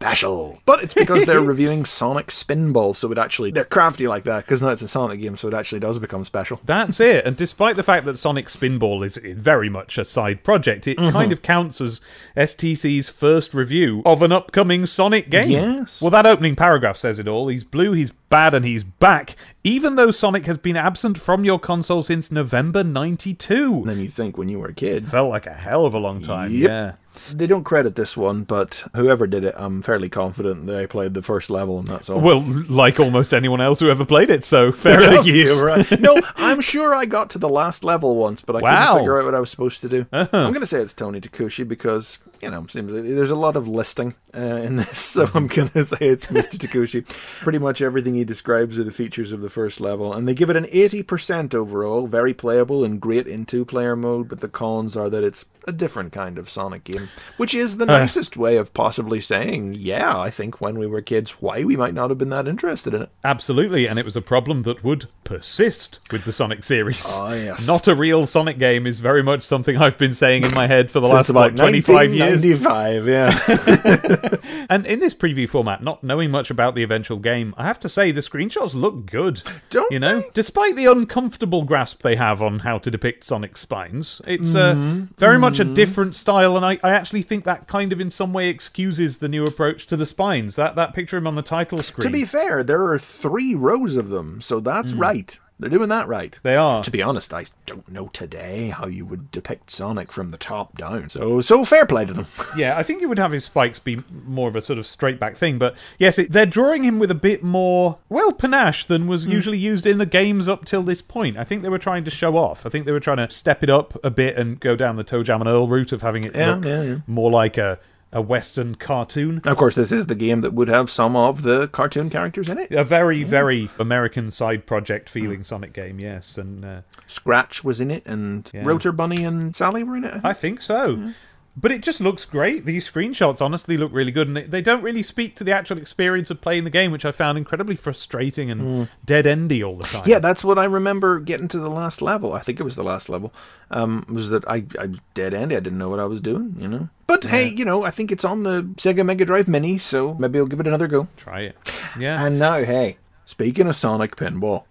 [0.00, 0.60] special.
[0.64, 4.62] But it's because they're reviewing Sonic Spinball, so it actually they're crafty like that because
[4.62, 6.60] now it's a Sonic game, so it actually does become special.
[6.64, 7.26] That's it.
[7.26, 11.10] And despite the fact that Sonic Spinball is very much a side project, it Mm-hmm.
[11.16, 12.00] kind of counts as
[12.36, 15.50] STC's first review of an upcoming Sonic game.
[15.50, 16.00] Yes.
[16.00, 17.48] Well, that opening paragraph says it all.
[17.48, 21.58] He's blue, he's bad, and he's back, even though Sonic has been absent from your
[21.58, 23.54] console since November 92.
[23.78, 25.98] And then you think when you were a kid, Felt like a hell of a
[25.98, 26.52] long time.
[26.52, 26.68] Yep.
[26.68, 26.92] Yeah.
[27.34, 31.22] They don't credit this one, but whoever did it, I'm fairly confident they played the
[31.22, 32.20] first level, and that's all.
[32.20, 35.26] Well, like almost anyone else who ever played it, so fair enough.
[35.26, 36.00] yeah, right.
[36.00, 38.70] No, I'm sure I got to the last level once, but I Wow.
[38.86, 40.06] couldn't figure out what I was supposed to do.
[40.12, 40.28] Uh-huh.
[40.32, 43.68] I'm going to say it's Tony Takoushi because you know seems there's a lot of
[43.68, 46.56] listing uh, in this, so I'm going to say it's Mr.
[46.58, 47.06] Takoushi.
[47.40, 50.50] Pretty much everything he describes are the features of the first level, and they give
[50.50, 52.06] it an 80% overall.
[52.06, 56.12] Very playable and great in two-player mode, but the cons are that it's a different
[56.12, 60.60] kind of Sonic game, which is the nicest way of possibly saying, yeah, I think
[60.60, 63.10] when we were kids, why we might not have been that interested in it.
[63.22, 67.04] Absolutely, and it was a problem that would persist with the Sonic series.
[67.06, 67.66] Ah, yes.
[67.66, 70.90] Not a real Sonic game is very much something I've been saying in my head
[70.90, 72.27] for the last about what, 25 years.
[72.30, 74.34] 1995, yeah.
[74.70, 77.88] And in this preview format, not knowing much about the eventual game, I have to
[77.88, 79.42] say the screenshots look good.
[79.70, 80.20] Don't you know?
[80.20, 80.28] they?
[80.34, 85.04] Despite the uncomfortable grasp they have on how to depict Sonic spines, it's uh, Mm-hmm.
[85.16, 88.32] very much a different style, and I, I actually think that kind of in some
[88.34, 90.56] way excuses the new approach to the spines.
[90.56, 92.06] That that picture of him on the title screen.
[92.06, 95.38] To be fair, there are three rows of them, so that's right.
[95.58, 96.38] They're doing that right.
[96.42, 96.84] they are.
[96.84, 100.78] To be honest, I don't know today how you would depict Sonic from the top
[100.78, 101.10] down.
[101.10, 102.26] So, so fair play to them.
[102.56, 105.20] Yeah, I think you would have his spikes be more of a sort of straight
[105.20, 109.06] back thing, but yes, it, they're drawing him with a bit more, well, panache than
[109.06, 109.30] was hmm.
[109.30, 111.36] usually used in the games up till this point.
[111.36, 112.64] I think they were trying to show off.
[112.64, 115.04] I think they were trying to step it up a bit and go down the
[115.04, 116.96] ToeJam and Earl route of having it Yeah, look yeah, yeah.
[117.06, 117.78] more like a,
[118.12, 119.40] a Western cartoon.
[119.44, 122.58] Of course, this is the game that would have some of the cartoon characters in
[122.58, 122.70] it.
[122.72, 127.90] A very, very American side project feeling Sonic game, yes, and uh, Scratch was in
[127.90, 128.62] it, and Yeah.
[128.64, 130.08] Rotor Bunnie and Sally were in it.
[130.08, 130.24] I think.
[130.24, 131.12] I think so.
[131.60, 132.66] But it just looks great.
[132.66, 135.78] These screenshots honestly look really good, and they, they don't really speak to the actual
[135.78, 139.84] experience of playing the game, which I found incredibly frustrating and dead endy all the
[139.84, 140.04] time.
[140.06, 142.32] Yeah, that's what I remember getting to the last level.
[142.32, 143.34] I think it was the last level.
[143.72, 145.56] Um, was that I I dead endy.
[145.56, 146.54] I didn't know what I was doing.
[146.60, 146.88] You know.
[147.08, 150.38] But hey, you know, I think it's on the Sega Mega Drive Mini, so maybe
[150.38, 151.08] I'll give it another go.
[151.16, 151.56] try it.
[151.98, 154.64] Yeah, And now, hey, speaking of Sonic Pinball,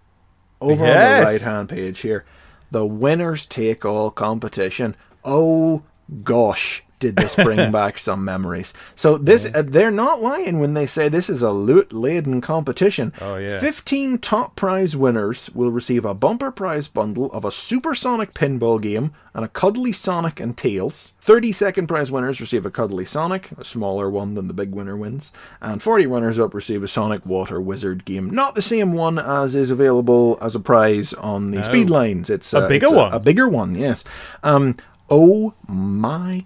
[0.61, 2.23] over on the right hand page here,
[2.71, 4.95] the winners take all competition.
[5.25, 5.83] Oh
[6.23, 8.73] gosh, did this bring back some memories?
[8.95, 13.13] So this uh, they're not lying when they say this is a loot laden competition.
[13.21, 13.59] Oh, yeah.
[13.59, 19.13] 15 top prize winners will receive a bumper prize bundle of a supersonic pinball game
[19.33, 21.13] and a cuddly Sonic and Tails.
[21.21, 24.97] 30 second prize winners receive a cuddly Sonic, a smaller one than the big winner
[24.97, 25.31] wins,
[25.61, 28.31] and 40 runners up receive a Sonic Water Wizard game.
[28.31, 32.29] Not the same one as is available as a prize on the speed lines.
[32.31, 33.13] It's A uh, bigger it's one.
[33.13, 34.03] A bigger one, yes.
[34.41, 34.75] Um,
[35.09, 36.45] oh my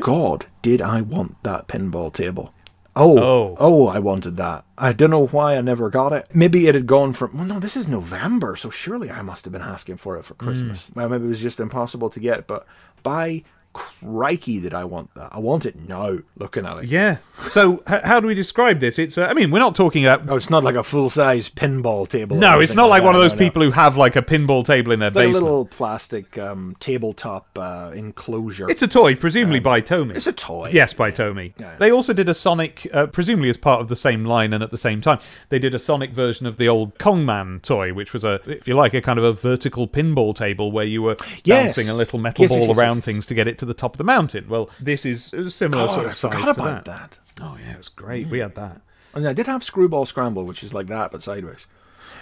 [0.00, 2.52] god, did I want that pinball table?
[2.96, 3.56] Oh, Oh.
[3.58, 4.64] oh, I wanted that.
[4.76, 6.28] I don't know why I never got it.
[6.34, 7.36] Maybe it had gone from.
[7.36, 10.34] Well, no, this is November, so surely I must have been asking for it for
[10.34, 10.44] hmm.
[10.44, 10.90] Christmas.
[10.94, 12.46] Well, maybe it was just impossible to get.
[12.46, 12.66] But
[13.02, 15.28] by crikey, did I want that?
[15.32, 16.18] I want it now.
[16.36, 16.84] Looking at it.
[16.86, 17.18] Yeah.
[17.48, 18.98] So h- how do we describe this?
[18.98, 19.16] It's.
[19.18, 20.28] Uh, I mean, we're not talking about.
[20.28, 22.36] Oh, it's not like a full size pinball table.
[22.36, 23.44] No, it's not like one of those no, no.
[23.44, 25.34] people who have like a pinball table in their basement.
[25.34, 28.68] Like a little plastic um, tabletop uh, enclosure.
[28.70, 30.16] It's a toy, presumably by Tomy.
[30.16, 30.70] It's a toy.
[30.72, 31.52] Yes, by Tomy.
[31.60, 31.76] Yeah.
[31.78, 34.70] They also did a Sonic, uh, presumably as part of the same line and at
[34.70, 35.18] the same time.
[35.48, 38.74] They did a Sonic version of the old Kongman toy, which was a, if you
[38.74, 41.64] like, a kind of a vertical pinball table where you were Yes.
[41.76, 43.94] bouncing a little metal Yes, ball yes, around things to get it to the top
[43.94, 44.48] of the mountain.
[44.48, 47.10] Well, this is a similar God, sort I of size forgot to about that.
[47.12, 47.18] that.
[47.40, 48.26] Oh yeah, it was great.
[48.26, 48.80] We had that.
[49.14, 51.66] And I did have Screwball Scramble, which is like that but sideways.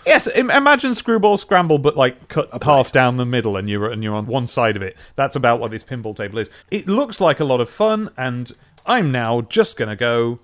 [0.06, 4.02] Yes, imagine Screwball Scramble, but like cut a half down the middle, and you're and
[4.02, 4.96] you're on one side of it.
[5.16, 6.50] That's about what this pinball table is.
[6.70, 8.50] It looks like a lot of fun, and
[8.86, 10.38] I'm now just gonna go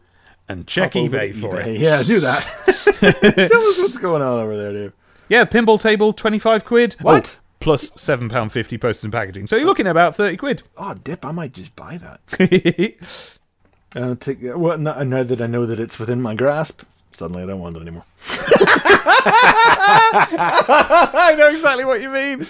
[0.49, 1.67] and check eBay for eBay.
[1.77, 1.81] it.
[1.81, 2.43] Yeah, do that.
[3.51, 4.93] Tell us what's going on over there, dude.
[5.29, 6.97] Yeah, pinball table, twenty five quid.
[7.01, 7.37] What?
[7.39, 9.47] Oh, plus seven pound fifty postage and packaging.
[9.47, 10.63] So you're looking at about thirty quid.
[10.77, 11.25] Oh, dip!
[11.25, 12.21] I might just buy that.
[13.97, 16.83] Uh, take well, now, that I know that it's within my grasp,
[17.13, 18.05] suddenly I don't want it anymore.
[21.17, 22.45] I know exactly what you mean.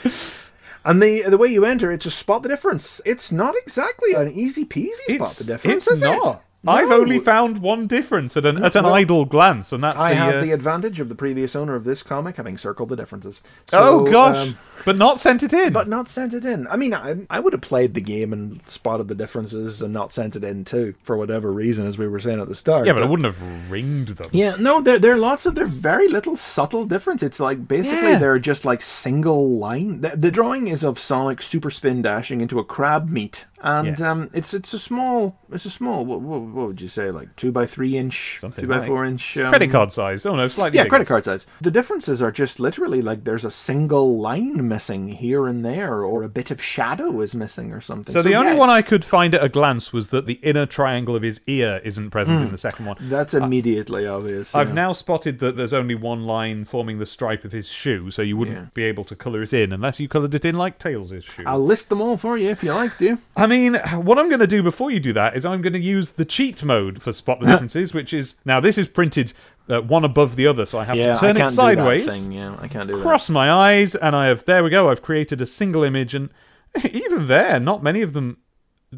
[0.87, 3.03] And the the way you enter it, just spot the difference.
[3.05, 5.87] It's not exactly an easy peasy spot the difference.
[5.87, 6.39] it's is it?
[6.65, 6.77] Not.
[6.77, 10.11] I've only found one difference at an at an well, idle glance, and that's I
[10.11, 10.17] the.
[10.17, 13.41] have uh, the advantage of the previous owner of this comic having circled the differences.
[13.73, 15.73] oh gosh, um, but not sent it in.
[15.73, 16.67] but not sent it in.
[16.69, 20.11] I mean, I, I would have played the game and spotted the differences and not
[20.13, 22.87] sent it in too, for whatever reason, as we were saying at the start.
[22.87, 24.31] yeah, but I wouldn't have ringed them.
[24.33, 27.23] Yeah, no, there, there are lots of, there are very little subtle difference.
[27.23, 28.19] It's like, basically, Yeah.
[28.19, 30.01] they're just like single line.
[30.01, 33.45] The, the drawing is of Sonic super spin dashing into a Crabmeat.
[33.65, 34.01] And Yes.
[34.03, 37.35] um, it's it's a small, it's a small, what, what, what would you say, like
[37.35, 38.87] two by three inch, Something two by like.
[38.87, 39.39] four inch?
[39.39, 40.27] Um, Credit card size.
[40.27, 40.77] Oh no, slightly.
[40.77, 40.91] Yeah, bigger.
[40.91, 41.47] credit card size.
[41.63, 46.23] The differences are just literally like there's a single line missing here and there, or
[46.25, 48.13] a bit of shadow is missing or something.
[48.13, 51.17] So the only one I could find at a glance was that the inner triangle
[51.17, 52.99] of his ear isn't present in the second one.
[53.01, 54.55] That's immediately obvious.
[54.55, 54.75] I've yeah.
[54.75, 58.37] now spotted that there's only one line forming the stripe of his shoe, so you
[58.37, 58.67] wouldn't Yeah.
[58.75, 61.45] be able to colour it in unless you coloured it in like Tails' shoe.
[61.47, 63.17] I'll list them all for you if you like, do.
[63.37, 63.54] I mean,
[64.03, 66.25] what I'm going to do before you do that is I'm going to use the
[66.25, 69.33] cheat mode for spot the differences, which is now this is printed
[69.69, 72.05] uh, one above the other, so I have Yeah, to turn I it can't sideways.
[72.05, 72.33] do that thing.
[72.33, 73.03] Yeah, I can't do that.
[73.03, 76.29] cross my eyes and I have there we go I've created a single image and
[76.91, 78.39] even there not many of them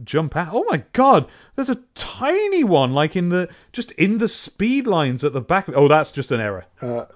[0.05, 4.29] jump out oh my god there's a tiny one like in the just in the
[4.29, 7.07] speed lines at the back oh that's just an error Uh,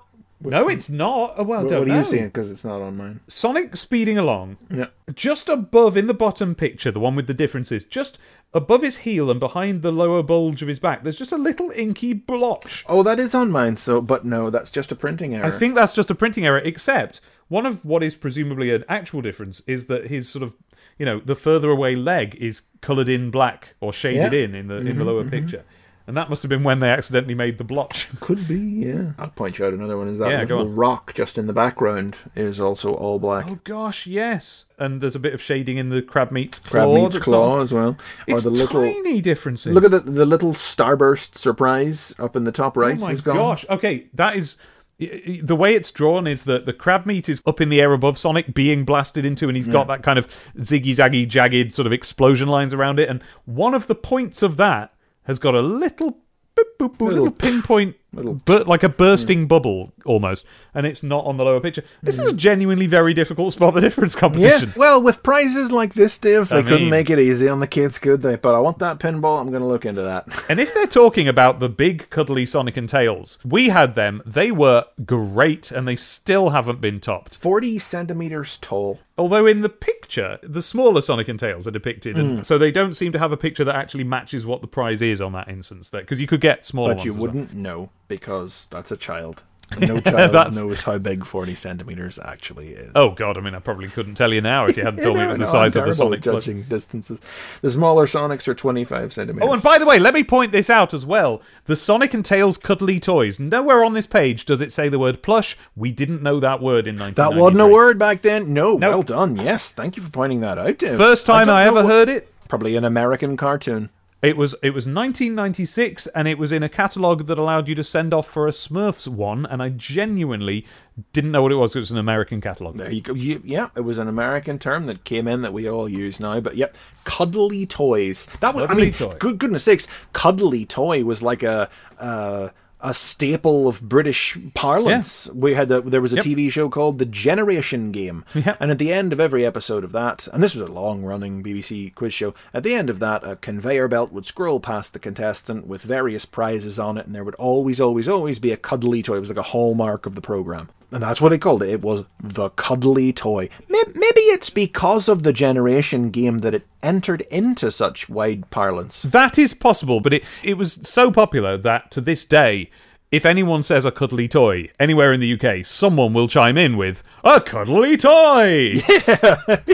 [0.42, 2.24] no it's not oh, well I What, don't what are know you seeing?
[2.26, 3.20] Because it's not on mine.
[3.28, 4.86] Sonic speeding along Yeah.
[5.14, 8.18] just above in the bottom picture the one with the differences just
[8.54, 11.70] above his heel and behind the lower bulge of his back there's just a little
[11.72, 13.76] inky blotch Oh, that is on mine.
[13.76, 15.44] So, but no, that's just a printing error.
[15.46, 19.20] I think that's just a printing error, except one of what is presumably an actual
[19.22, 20.54] difference is that his sort of,
[20.98, 24.38] you know, the further away leg is coloured in black or shaded Yeah.
[24.44, 25.30] in in the in the mm-hmm, lower mm-hmm.
[25.30, 25.64] picture.
[26.06, 28.08] And that must have been when they accidentally made the blotch.
[28.20, 28.56] could be.
[28.58, 29.12] Yeah.
[29.18, 30.08] I'll point you out another one.
[30.08, 33.46] Is that Yeah, go little rock just in the background is also all black.
[33.48, 34.64] Oh gosh, yes.
[34.78, 36.70] And there's a bit of shading in the Crabmeat's claw.
[36.70, 37.90] Crab meat's claw not- as well.
[37.90, 37.96] Or
[38.26, 38.82] It's the little.
[38.82, 39.72] tiny differences.
[39.72, 42.96] Look at the the little starburst surprise up in the top right.
[42.96, 43.36] Oh my is gone.
[43.36, 43.64] gosh.
[43.70, 44.56] Okay, that is
[44.98, 47.92] y- y- the way it's drawn is that the Crabmeat is up in the air
[47.92, 50.26] above Sonic being blasted into and he's got that kind of
[50.56, 54.56] ziggy zaggy jagged sort of explosion lines around it and one of the points of
[54.56, 54.92] that
[55.30, 56.10] has got a little
[56.56, 60.44] boop, boop, boop, little, Little- pinpoint little- but like a bursting bubble almost
[60.74, 61.82] and it's not on the lower picture.
[62.02, 64.68] This is a genuinely very difficult spot the difference competition.
[64.70, 64.74] Yeah.
[64.76, 67.66] Well, with prizes like this, Dave, they I couldn't mean- make it easy on the
[67.66, 68.36] kids, could they?
[68.36, 69.40] But I want that pinball.
[69.40, 70.26] I'm going to look into that.
[70.48, 74.22] And if they're talking about the big cuddly Sonic and Tails, we had them.
[74.26, 77.36] They were great and they still haven't been topped.
[77.36, 79.00] 40 centimeters tall.
[79.18, 82.20] Although in the picture, the smaller Sonic and Tails are depicted, Hmm.
[82.20, 85.02] and so they don't seem to have a picture that actually matches what the prize
[85.02, 85.90] is on that instance.
[85.90, 87.04] There, because you could get smaller But ones.
[87.06, 89.42] you wouldn't know because that's a child.
[89.78, 92.90] No child knows how big 40 centimeters actually is.
[92.96, 95.22] Oh god, I mean, I probably couldn't tell you now if you hadn't told me
[95.22, 96.22] it was the No, size I'm of the Sonic.
[96.22, 96.34] plush.
[96.44, 97.20] judging distances.
[97.62, 99.48] The smaller Sonics are 25 centimeters.
[99.48, 101.40] Oh, and by the way, let me point this out as well.
[101.66, 103.38] The Sonic and Tails cuddly toys.
[103.38, 105.56] Nowhere on this page does it say the word plush.
[105.76, 108.52] We didn't know that word in that wasn't a word back then.
[108.52, 108.90] No, No.
[108.90, 109.36] well done.
[109.36, 110.78] Yes, thank you for pointing that out.
[110.78, 110.96] Dave.
[110.96, 112.26] First time don't I, ever what- heard it.
[112.48, 113.90] Probably an American cartoon.
[114.22, 117.82] It was it was 1996, and it was in a catalog that allowed you to
[117.82, 120.66] send off for a Smurfs one, and I genuinely
[121.14, 121.74] didn't know what it was.
[121.74, 122.76] It was an American catalog.
[122.76, 123.14] There you go.
[123.14, 126.38] You, yeah, it was an American term that came in that we all use now.
[126.40, 128.26] But yep, cuddly toys.
[128.40, 128.64] That was.
[128.64, 129.16] I Cuddly mean, toy.
[129.18, 131.70] good goodness sakes, cuddly toy was like a.
[131.98, 132.50] Uh,
[132.82, 135.28] a staple of British parlance.
[135.34, 136.24] We had the, there was a Yep.
[136.24, 138.56] TV show called The Generation Game, Yep.
[138.60, 141.94] and at the end of every episode of that, and this was a long-running BBC
[141.94, 142.34] quiz show.
[142.54, 146.24] At the end of that, a conveyor belt would scroll past the contestant with various
[146.24, 149.16] prizes on it, and there would always, always, always be a cuddly toy.
[149.16, 150.68] It was like a hallmark of the program.
[150.92, 151.68] And that's what they called it.
[151.70, 153.48] It was the cuddly toy.
[153.68, 159.02] Maybe it's because of the generation game that it entered into such wide parlance.
[159.02, 162.70] That is possible, but it, it was so popular that to this day,
[163.12, 167.02] if anyone says a cuddly toy anywhere in the UK, someone will chime in with
[167.24, 168.74] a cuddly toy.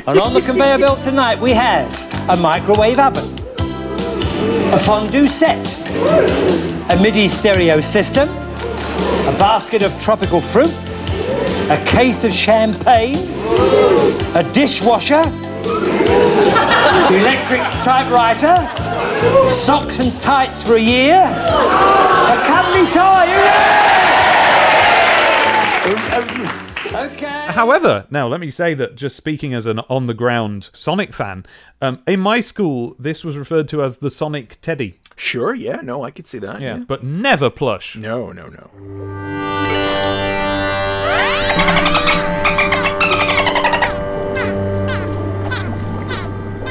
[0.06, 1.90] And on the conveyor belt tonight, we have
[2.30, 3.24] a microwave oven,
[4.72, 5.78] a fondue set,
[6.90, 8.28] a MIDI stereo system,
[9.26, 11.12] a basket of tropical fruits,
[11.68, 13.16] a case of champagne,
[14.36, 15.24] a dishwasher,
[17.12, 18.56] electric typewriter,
[19.50, 22.36] socks and tights for a year, a
[22.92, 23.26] toy.
[26.06, 26.66] hooray!
[26.94, 27.46] Okay.
[27.48, 31.44] However, now let me say that just speaking as an on the ground Sonic fan,
[31.82, 35.00] um, in my school this was referred to as the Sonic Teddy.
[35.16, 36.60] Sure, yeah, no, I could see that.
[36.60, 37.96] Yeah, but never plush.
[37.96, 38.70] No, no, no.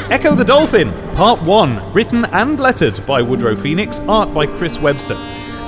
[0.09, 5.17] Ecco the Dolphin, Part 1, written and lettered by Woodrow Phoenix, art by Chris Webster.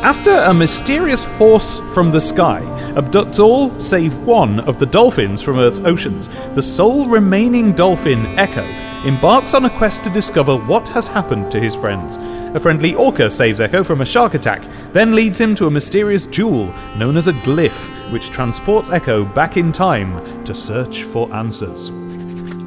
[0.03, 2.61] After a mysterious force from the sky
[2.95, 8.63] abducts all save one of the dolphins from Earth's oceans, the sole remaining dolphin, Ecco,
[9.05, 12.17] embarks on a quest to discover what has happened to his friends.
[12.55, 14.61] A friendly orca saves Ecco from a shark attack,
[14.93, 19.57] then leads him to a mysterious jewel known as a glyph, which transports Ecco back
[19.57, 21.89] in time to search for answers.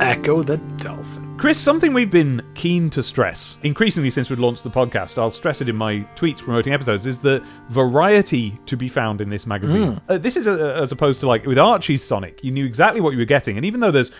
[0.01, 1.10] Ecco the Dolphin.
[1.41, 5.62] Chris, something we've been keen to stress, increasingly since we've launched the podcast, I'll stress
[5.62, 9.99] it in my tweets promoting episodes, is the variety to be found in this magazine.
[10.11, 13.12] Uh, this is uh as opposed to like with Archie's Sonic, you knew exactly what
[13.12, 14.12] you were getting, and even though there's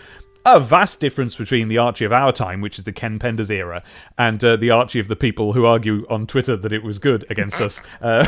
[0.47, 3.83] a vast difference between the Archie of our time, which is the Ken Penders era,
[4.17, 7.23] and uh, the Archie of the people who argue on Twitter that it was good
[7.29, 8.25] against us, uh,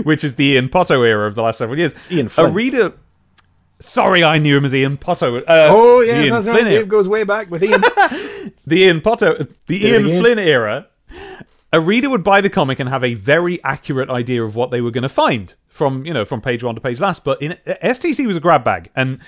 [0.04, 1.96] which is the Ian Potto era of the last several years.
[2.08, 2.92] Ian a reader.
[3.80, 5.36] Sorry, I knew him as Ian Potto.
[5.38, 6.70] Uh, Oh, yes, Ian that's Flynn right.
[6.70, 7.80] Dave goes way back with Ian.
[8.68, 10.04] the Ian Potter, the Ian.
[10.04, 10.88] Flynn era,
[11.72, 14.80] a reader would buy the comic and have a very accurate idea of what they
[14.80, 17.24] were going to find from you know from page one to page last.
[17.24, 19.20] But in STC was a grab bag, and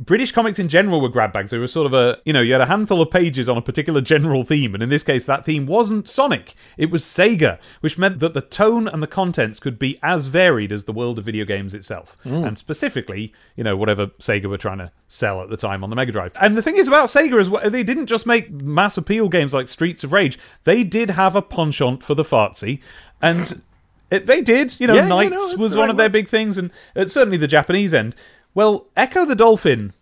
[0.00, 1.50] British comics in general were grab bags.
[1.50, 3.62] They were sort of a you know you had a handful of pages on a
[3.62, 7.98] particular general theme, and in this case that theme wasn't Sonic, it was Sega, which
[7.98, 11.26] meant that the tone and the contents could be as varied as the world of
[11.26, 15.56] video games itself, and specifically you know whatever Sega were trying to sell at the
[15.58, 16.32] time on the Mega Drive.
[16.40, 19.52] And the thing is about Sega is well, they didn't just make mass appeal games
[19.52, 22.80] like Streets of Rage; they did have a penchant for the fartsy,
[23.20, 23.60] and
[24.10, 24.76] it, they did.
[24.80, 27.06] You know, Yeah, yeah, no, NiGHTS was one right of their big things, and uh,
[27.06, 28.14] certainly the Japanese end.
[28.54, 29.92] Well, Ecco the Dolphin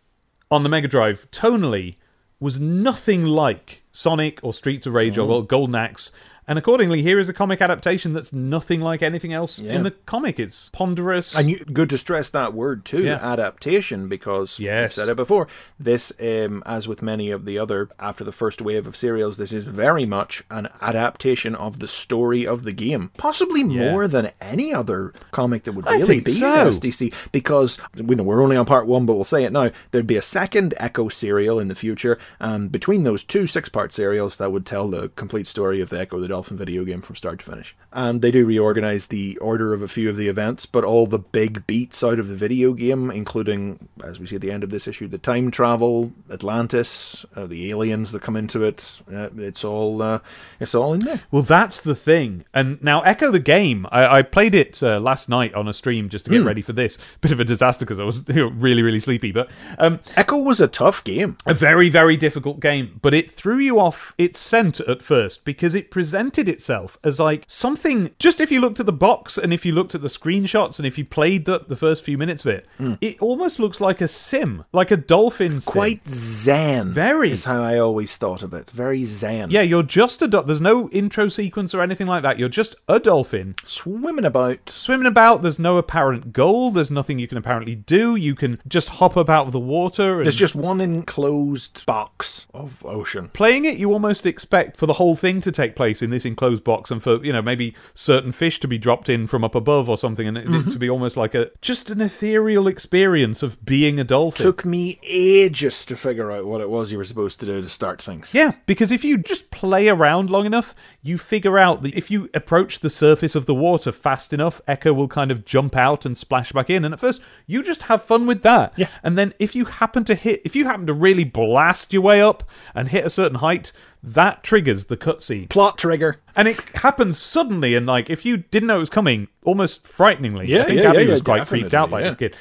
[0.51, 1.97] on the Mega Drive tonally
[2.41, 5.29] was nothing like Sonic or Streets of Rage Mm.
[5.29, 6.13] or Golden Axe.
[6.49, 10.41] And accordingly, here is a comic adaptation that's nothing like anything else in the comic.
[10.41, 11.37] It's ponderous.
[11.37, 13.17] And you, good to stress that word too, Yeah.
[13.23, 14.95] adaptation, because Yes.
[14.95, 15.47] said it before.
[15.79, 19.53] This, um, as with many of the other after the first wave of serials, this
[19.53, 24.73] is very much an adaptation of the story of the game, possibly more than any
[24.73, 26.71] other comic that would I really be so.
[26.71, 27.13] STC.
[27.31, 29.71] Because we know we're only on part one, but we'll say it now.
[29.91, 34.39] There'd be a second Ecco serial in the future, and between those two six-part serials,
[34.39, 37.39] that would tell the complete story of the Ecco the Dolphin video game from start
[37.41, 37.77] to finish.
[37.93, 41.19] And they do reorganize the order of a few of the events, but all the
[41.19, 44.71] big beats out of the video game, including, as we see at the end of
[44.71, 49.65] this issue, the time travel, Atlantis, uh, the aliens that come into it, uh, it's
[49.65, 50.21] all uh,
[50.61, 51.23] it's all in there.
[51.31, 52.45] Well, that's the thing.
[52.55, 56.09] And now, Ecco the game, I, I played it uh, last night on a stream
[56.09, 56.99] just to get ready for this.
[57.21, 59.33] Bit of a disaster because I was really, really sleepy.
[59.33, 61.37] But um, Ecco was a tough game.
[61.47, 62.99] a very, very difficult game.
[63.03, 67.45] But it threw you off its scent at first because it presented itself as like
[67.47, 68.11] something.
[68.19, 70.87] Just if you looked at the box and if you looked at the screenshots and
[70.87, 72.95] if you played the, the first few minutes of it, hmm.
[73.01, 75.73] it almost looks like a sim, like a dolphin sim.
[75.73, 76.93] Quite zen.
[76.93, 77.33] Very.
[77.33, 78.71] is how I always thought of it.
[78.71, 79.51] Very zen.
[79.51, 80.29] Yeah, you're just a.
[80.29, 82.39] Do- There's no intro sequence or anything like that.
[82.39, 84.69] You're just a dolphin swimming about.
[84.69, 85.43] swimming about.
[85.43, 86.71] There's no apparent goal.
[86.71, 88.17] There's nothing you can apparently do.
[88.17, 90.17] You can just hop about the water.
[90.17, 93.29] And There's just one enclosed box of ocean.
[93.29, 93.79] playing it.
[93.79, 96.91] You almost expect for the whole thing to take place in this this enclosed box
[96.91, 99.97] and for, you know, maybe certain fish to be dropped in from up above or
[99.97, 100.71] something and it, Mm-hmm.
[100.71, 104.45] to be almost like a just an ethereal experience of being a dolphin.
[104.47, 107.69] Took me ages to figure out what it was you were supposed to do to
[107.69, 108.33] start things.
[108.35, 112.29] Yeah, because if you just play around long enough, you figure out that if you
[112.35, 116.17] approach the surface of the water fast enough, Ecco will kind of jump out and
[116.17, 116.85] splash back in.
[116.85, 118.73] And at first, you just have fun with that.
[118.77, 118.89] Yeah.
[119.03, 122.21] And then if you happen to hit, if you happen to really blast your way
[122.23, 122.43] up
[122.75, 123.73] and hit a certain height,
[124.03, 125.49] that triggers the cutscene.
[125.49, 126.21] Plot trigger.
[126.37, 130.47] And it happens suddenly, and like if you didn't know it was coming, almost frighteningly.
[130.47, 132.37] Yeah, I think yeah, Abby yeah, was yeah, quite freaked out by definitely, this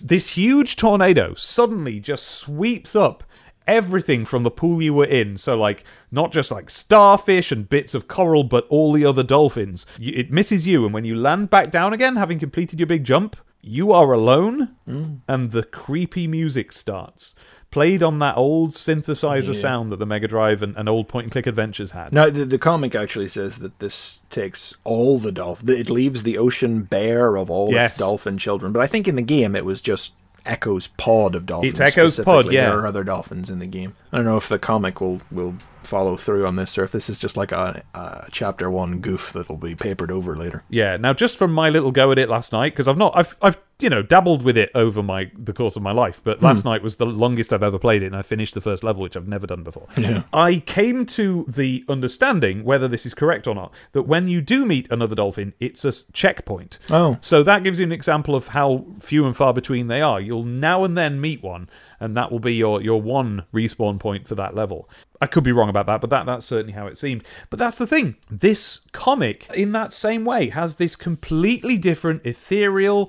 [0.00, 0.08] kid.
[0.08, 3.22] This huge tornado suddenly just sweeps up
[3.66, 5.38] everything from the pool you were in.
[5.38, 9.86] So, like, not just like starfish and bits of coral, but all the other dolphins.
[10.00, 13.36] It misses you, and when you land back down again, having completed your big jump,
[13.62, 15.20] you are alone, Mm.
[15.26, 17.34] and the creepy music starts.
[17.74, 21.32] Played on that old synthesizer sound that the Mega Drive and, and old point and
[21.32, 22.12] click adventures had.
[22.12, 25.68] Now, the, the comic actually says that this takes all the dolphin.
[25.70, 27.90] It leaves the ocean bare of all Yes.
[27.90, 28.70] its dolphin children.
[28.72, 30.12] But I think in the game it was just
[30.46, 31.80] Ecco's pod of dolphins.
[31.80, 32.68] It's Ecco's pod, yeah.
[32.70, 33.96] There are other dolphins in the game.
[34.12, 37.10] I don't know if the comic will will follow through on this or if this
[37.10, 40.62] is just like a, a chapter one goof that will be papered over later.
[40.70, 40.96] Yeah.
[40.96, 43.58] Now, just from my little go at it last night, because I've not, I've, I've,
[43.80, 46.68] you know, dabbled with it over my the course of my life, but last hmm.
[46.68, 49.16] night was the longest I've ever played it, and I finished the first level, which
[49.16, 49.88] I've never done before.
[50.32, 54.64] I came to the understanding, whether this is correct or not, that when you do
[54.64, 56.78] meet another dolphin, it's a checkpoint.
[56.90, 57.18] Oh.
[57.20, 60.20] So that gives you an example of how few and far between they are.
[60.20, 61.68] You'll now and then meet one,
[61.98, 64.88] and that will be your your one respawn point for that level.
[65.20, 67.24] I could be wrong about that, but that that's certainly how it seemed.
[67.48, 68.16] But that's the thing.
[68.30, 73.06] This comic, in that same way, has this completely different, ethereal,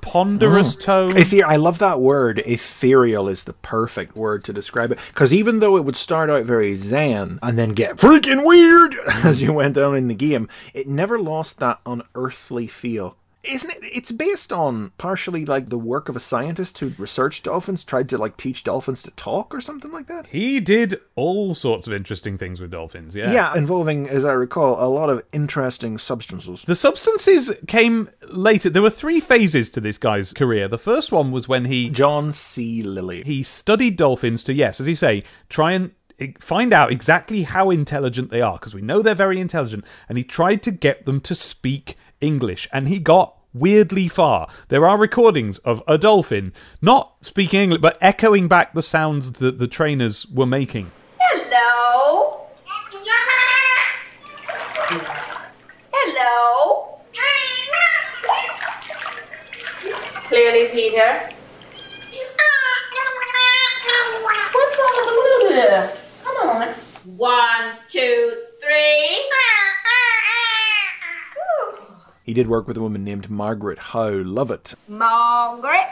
[0.63, 0.81] Mm.
[0.81, 1.17] tone.
[1.17, 2.39] Ether- I love that word.
[2.39, 4.99] Ethereal is the perfect word to describe it.
[5.09, 9.41] Because even though it would start out very zen and then get freaking weird as
[9.41, 13.17] you went down in the game, it never lost that unearthly feel.
[13.47, 13.79] Isn't it?
[13.81, 18.17] It's based on partially like the work of a scientist who researched dolphins, tried to
[18.17, 20.27] like teach dolphins to talk or something like that.
[20.27, 23.15] he did all sorts of interesting things with dolphins.
[23.15, 23.31] Yeah.
[23.31, 26.63] Yeah, involving, as I recall, a lot of interesting substances.
[26.65, 28.69] The substances came later.
[28.69, 30.67] There were three phases to this guy's career.
[30.67, 32.81] The first one was when he John C.
[32.83, 33.23] Lilly.
[33.23, 35.91] he studied dolphins to yes as you say try and
[36.39, 40.23] find out exactly how intelligent they are because we know they're very intelligent and he
[40.23, 41.95] tried to get them to speak
[42.25, 46.51] english and he got weirdly far there are recordings of a dolphin
[46.81, 52.45] not speaking english but echoing back the sounds that the trainers were making Hello?
[55.91, 56.99] Hello?
[60.27, 61.29] Clearly, Peter.
[66.23, 66.67] Come on.
[67.17, 69.44] One, two, three.
[72.25, 74.73] He did work with a woman named Margaret Howe Lovett.
[74.87, 75.87] Margaret.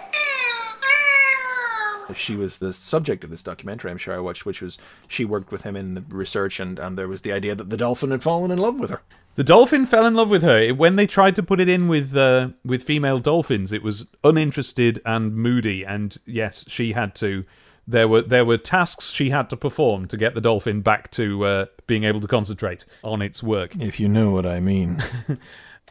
[2.15, 5.51] She was the subject of this documentary I'm sure I watched, which was she worked
[5.51, 8.23] with him in the research, and, and there was the idea that the dolphin had
[8.23, 9.01] fallen in love with her.
[9.35, 12.15] The dolphin fell in love with her when they tried to put it in with
[12.17, 13.71] uh, with female dolphins.
[13.71, 17.43] It was uninterested and moody, and yes, she had to.
[17.87, 21.45] There were there were tasks she had to perform to get the dolphin back to
[21.45, 23.75] uh, being able to concentrate on its work.
[23.79, 24.99] If you know what I mean.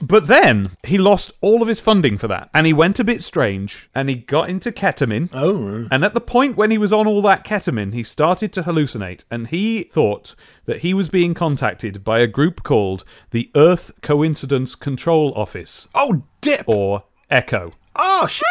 [0.00, 3.22] But then he lost all of his funding for that, and he went a bit
[3.22, 5.28] strange, and he got into ketamine.
[5.32, 8.62] oh, And at the point when he was on all that ketamine, he started to
[8.62, 10.34] hallucinate, and he thought
[10.64, 16.22] that he was being contacted by a group called the Earth Coincidence Control Office, oh,
[16.40, 16.64] dip!
[16.66, 17.72] or ECCO.
[17.96, 18.46] Oh, shit!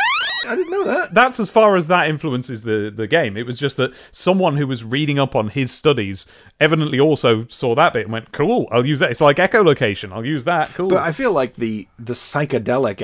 [0.48, 1.14] I didn't know that.
[1.14, 3.38] That's as far as that influences the, the game.
[3.38, 6.26] It was just that someone who was reading up on his studies
[6.60, 9.12] evidently also saw that bit and went, cool, I'll use that.
[9.12, 10.12] It's like echolocation.
[10.12, 10.70] I'll use that.
[10.74, 10.90] Cool.
[10.90, 13.02] But I feel like the the psychedelic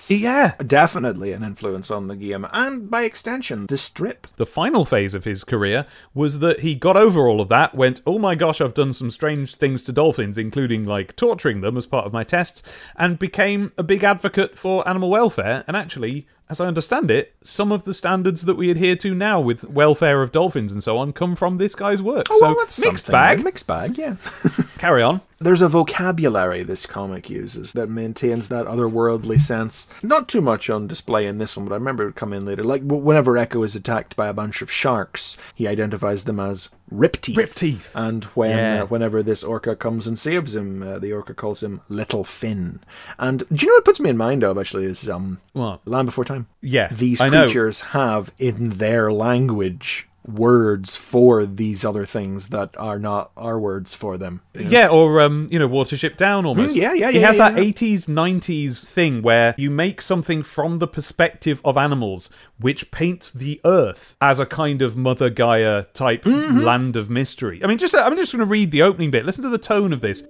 [0.00, 0.54] aspects, yeah.
[0.66, 4.26] definitely an influence on the game, and by extension, the strip.
[4.36, 8.00] The final phase of his career was that he got over all of that, went,
[8.06, 11.86] oh my gosh, I've done some strange things to dolphins, including like torturing them as
[11.86, 12.62] part of my tests,
[12.96, 15.64] and became a big advocate for animal welfare.
[15.66, 19.40] And actually, as I understand it, some of the standards that we adhere to now
[19.40, 22.26] with welfare of dolphins and so on come from this guy's work.
[22.28, 23.38] Oh, so well, that's mixed bag.
[23.38, 23.44] right?
[23.44, 24.16] Mixed bag, yeah.
[24.78, 25.20] Carry on.
[25.42, 29.88] There's a vocabulary this comic uses that maintains that otherworldly sense.
[30.02, 32.44] Not too much on display in this one, but I remember it would come in
[32.44, 32.62] later.
[32.62, 37.22] Like whenever Ecco is attacked by a bunch of sharks, he identifies them as rip
[37.22, 37.38] teeth.
[37.38, 37.90] Rip teeth.
[37.94, 38.82] And when Yeah.
[38.82, 42.80] uh, whenever this orca comes and saves him, uh, the orca calls him Little Finn.
[43.18, 45.80] And do you know what puts me in mind of actually is um What?
[45.88, 46.48] Land Before Time.
[46.60, 47.44] Yeah, These I know.
[47.44, 53.94] creatures have in their language words for these other things that are not our words
[53.94, 54.42] for them.
[54.54, 54.70] you know?
[54.70, 56.74] Yeah, or um, you know, Watership Down almost.
[56.74, 57.66] Mm, yeah, yeah, He yeah, has yeah, that yeah.
[57.66, 63.60] eighties, nineties thing where you make something from the perspective of animals, which paints the
[63.64, 66.58] Earth as a kind of Mother Gaia type Mm-hmm.
[66.60, 67.60] land of mystery.
[67.64, 69.24] I mean, just I'm just going to read the opening bit.
[69.24, 70.22] Listen to the tone of this.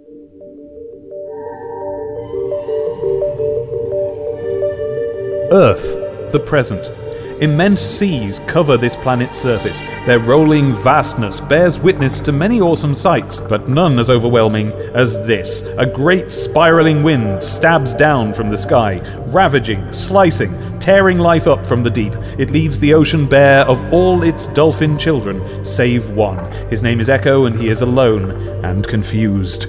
[5.52, 6.86] Earth, the present.
[7.40, 9.80] Immense seas cover this planet's surface.
[10.04, 15.62] Their rolling vastness bears witness to many awesome sights, but none as overwhelming as this.
[15.78, 21.82] A great spiraling wind stabs down from the sky, ravaging, slicing, tearing life up from
[21.82, 22.12] the deep.
[22.38, 26.52] It leaves the ocean bare of all its dolphin children, save one.
[26.68, 28.32] His name is Ecco, and he is alone
[28.66, 29.66] and confused.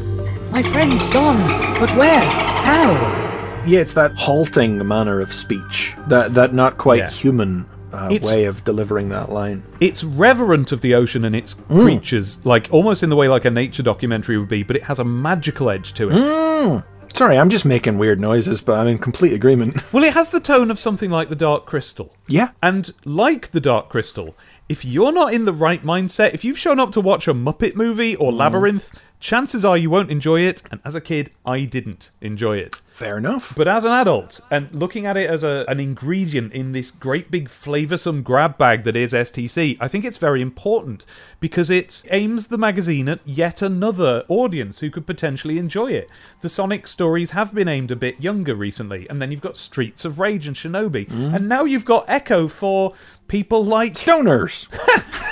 [0.52, 1.40] My friend's gone.
[1.80, 2.20] But where?
[2.20, 3.31] How?
[3.66, 7.10] Yeah, it's that halting manner of speech, that that not quite Yeah.
[7.10, 9.64] human uh, way of delivering that line.
[9.82, 11.84] it's reverent of the ocean and its Mm.
[11.84, 14.98] creatures, like almost in the way like a nature documentary would be, but it has
[14.98, 16.14] a magical edge to it.
[16.16, 16.84] Mm.
[17.14, 19.76] Sorry, I'm just making weird noises, but I'm in complete agreement.
[19.94, 22.14] Well, it has the tone of something like the Dark Crystal.
[22.28, 24.36] yeah, And like the Dark Crystal,
[24.70, 27.76] if you're not in the right mindset, if you've shown up to watch a Muppet
[27.76, 28.22] movie Mm.
[28.22, 28.90] or Labyrinth,
[29.22, 30.62] chances are you won't enjoy it.
[30.70, 32.82] And as a kid, I didn't enjoy it.
[32.92, 33.54] fair enough.
[33.56, 37.32] But as an adult, and looking at it as a, an ingredient in this great
[37.32, 41.06] big flavoursome grab bag that is STC, I think it's very important
[41.40, 46.10] because it aims the magazine at yet another audience who could potentially enjoy it.
[46.42, 50.04] The Sonic stories have been aimed a bit younger recently, and then you've got Streets
[50.04, 51.36] of Rage and Shinobi, mm-hmm.
[51.36, 52.94] and now you've got Ecco for
[53.28, 54.68] people like Stoners.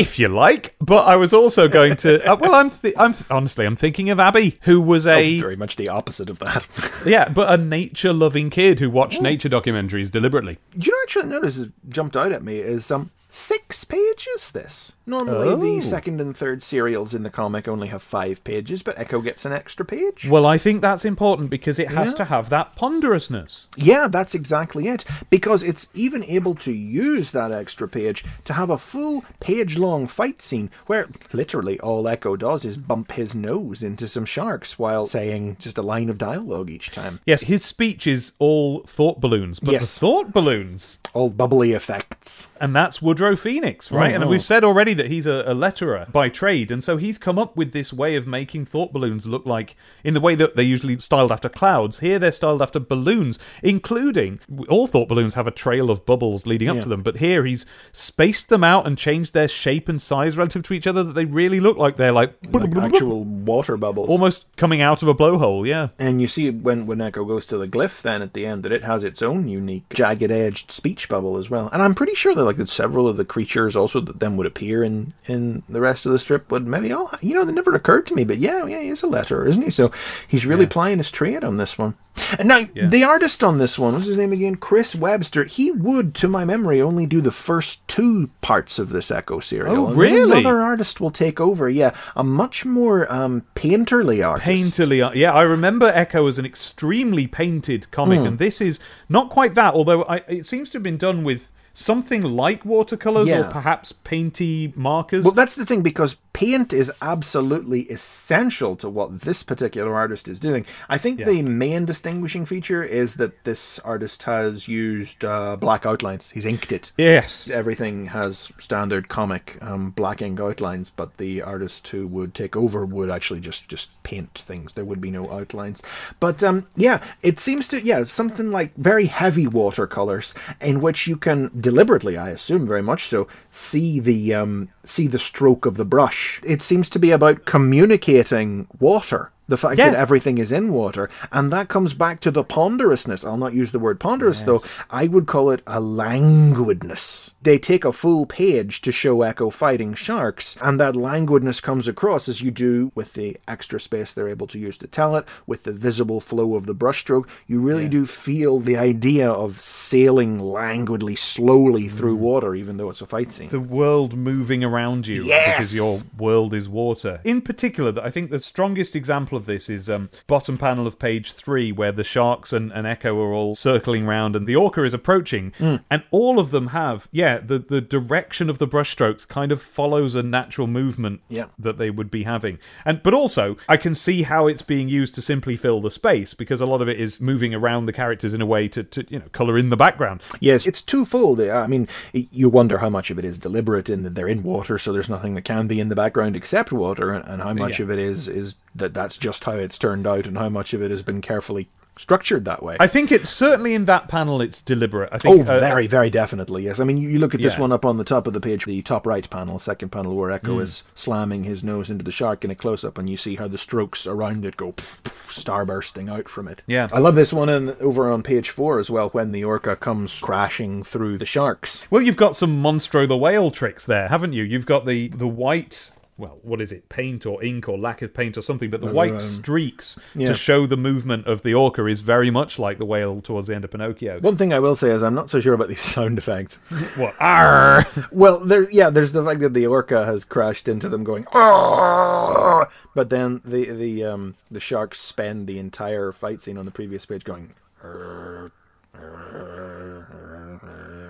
[0.00, 0.74] if you like.
[0.80, 2.24] But I was also going to.
[2.30, 2.70] Uh, well, I'm.
[2.70, 3.66] Th- I'm honestly.
[3.66, 6.66] I'm thinking of Abby, who was a Oh, very much the opposite of that.
[7.06, 10.58] yeah, but a nature-loving kid who watched nature documentaries deliberately.
[10.76, 14.92] Do you know actually notice it jumped out at me is um six pages this.
[15.10, 15.88] Normally the Oh.
[15.88, 19.52] second and third serials in the comic only have five pages, but Ecco gets an
[19.52, 20.28] extra page.
[20.30, 22.16] Well, I think that's important because it has Yeah.
[22.18, 23.66] to have that ponderousness.
[23.76, 25.04] Yeah, that's exactly it.
[25.28, 30.06] Because it's even able to use that extra page to have a full page long
[30.06, 35.06] fight scene where literally all Ecco does is bump his nose into some sharks while
[35.06, 37.18] saying just a line of dialogue each time.
[37.26, 39.94] Yes, his speech is all thought balloons, but Yes.
[39.94, 42.46] the thought balloons, All bubbly effects.
[42.60, 44.14] and that's Woodrow Phoenix, right?
[44.14, 44.30] And uh-huh.
[44.30, 47.56] we've said already that he's a, a letterer by trade, and so he's come up
[47.56, 49.74] with this way of making thought balloons look like,
[50.04, 52.00] in the way that they're usually styled after clouds.
[52.00, 56.68] Here they're styled after balloons, including all thought balloons have a trail of bubbles leading
[56.68, 56.82] up Yeah.
[56.82, 60.62] to them, but here he's spaced them out and changed their shape and size relative
[60.64, 64.08] to each other that they really look like they're like, Like actual water bubbles.
[64.08, 65.66] almost coming out of a blowhole.
[65.66, 65.88] Yeah.
[65.98, 68.72] And you see when, when Ecco goes to the glyph then at the end that
[68.72, 71.68] it has its own unique jagged edged speech bubble as well.
[71.72, 74.46] And I'm pretty sure that like that several of the creatures also that then would
[74.46, 74.89] appear in,
[75.26, 78.14] in the rest of the strip would maybe all you know, that never occurred to
[78.14, 79.70] me, but yeah, yeah, he is a letter, isn't he?
[79.70, 79.90] So
[80.28, 81.94] he's really playing his trade on this one.
[82.38, 84.56] And now the artist on this one, what's his name again?
[84.56, 89.10] Chris Webster, he would, to my memory, only do the first two parts of this
[89.10, 89.76] Ecco serial.
[89.76, 90.40] Oh, And really?
[90.40, 91.94] Another artist will take over, yeah.
[92.16, 94.46] A much more um painterly artist.
[94.48, 98.26] painterly yeah i remember Ecco as an extremely painted comic Hmm.
[98.26, 98.78] and this is
[99.08, 103.28] not quite that although I, it seems to have been done with something like watercolors
[103.28, 103.48] Yeah.
[103.48, 109.20] or perhaps painty markers Well, that's the thing because paint is absolutely essential to what
[109.20, 110.64] this particular artist is doing.
[110.88, 116.30] I think the main distinguishing feature is that this artist has used uh, black outlines.
[116.30, 116.92] He's inked it.
[116.96, 122.56] yes Everything has standard comic um, black ink outlines, but the artist who would take
[122.56, 124.72] over would actually just just paint things.
[124.72, 125.82] There would be no outlines.
[126.18, 131.16] But um, yeah, it seems to yeah something like very heavy watercolors in which you
[131.16, 135.84] can deliberately, I assume, very much so, see the um, see the stroke of the
[135.84, 136.40] brush.
[136.44, 139.30] It seems to be about communicating water.
[139.50, 139.90] The fact Yeah.
[139.90, 143.24] that everything is in water, and that comes back to the ponderousness.
[143.24, 144.62] I'll not use the word ponderous though.
[144.90, 147.30] I would call it a languidness.
[147.42, 152.28] They take a full page to show Ecco fighting sharks, and that languidness comes across
[152.28, 155.64] as you do with the extra space they're able to use to tell it, with
[155.64, 157.24] the visible flow of the brushstroke.
[157.48, 162.20] You really do feel the idea of sailing languidly, slowly through mm.
[162.20, 163.48] water, even though it's a fight scene.
[163.48, 165.56] the world moving around you Yes!
[165.56, 167.20] because your world is water.
[167.24, 171.32] In particular, I think the strongest example of this is um, bottom panel of page
[171.32, 174.94] three, where the sharks and, and Ecco are all circling round, and the orca is
[174.94, 175.76] approaching, hmm.
[175.90, 180.14] and all of them have, yeah, the the direction of the brushstrokes kind of follows
[180.14, 181.46] a natural movement Yeah.
[181.58, 185.14] that they would be having, and but also I can see how it's being used
[185.16, 188.34] to simply fill the space because a lot of it is moving around the characters
[188.34, 190.22] in a way to, to you know color in the background.
[190.40, 191.40] Yes, it's twofold.
[191.40, 194.42] Uh, I mean, you wonder how much of it is deliberate in that they're in
[194.42, 197.50] water, so there's nothing that can be in the background except water, and, and how
[197.50, 197.84] uh, much Yeah.
[197.84, 200.82] of it is is that that's just how it's turned out, and how much of
[200.82, 201.68] it has been carefully
[201.98, 202.78] structured that way.
[202.80, 205.10] I think it's certainly in that panel it's deliberate.
[205.12, 206.80] I Oh, think uh, very, very definitely, yes.
[206.80, 207.60] I mean, you, you look at this Yeah.
[207.60, 210.30] one up on the top of the page, the top right panel, second panel, where
[210.30, 213.34] Ecco is slamming his nose into the shark in a close up, and you see
[213.34, 216.62] how the strokes around it go pff, pff, starbursting out from it.
[216.66, 216.88] Yeah.
[216.90, 220.18] I love this one in, over on page four as well, when the orca comes
[220.20, 221.86] crashing through the sharks.
[221.90, 224.44] Well, you've got some Monstro the Whale tricks there, haven't you?
[224.44, 225.90] You've got the the white.
[226.20, 226.90] Well, what is it?
[226.90, 230.26] Paint or ink or lack of paint or something, but the white streaks yeah.
[230.26, 233.54] to show the movement of the orca is very much like the whale towards the
[233.54, 234.20] end of Pinocchio.
[234.20, 236.56] One thing I will say is I'm not so sure about these sound effects.
[236.96, 237.14] What?
[237.18, 237.86] Arr!
[238.12, 242.68] well, there, yeah, there's the fact that the orca has crashed into them, going, "Arr!"
[242.94, 247.06] but then the the um the sharks spend the entire fight scene on the previous
[247.06, 247.54] page going.
[247.82, 248.52] "Arr,
[248.94, 251.00] arr, arr, arr."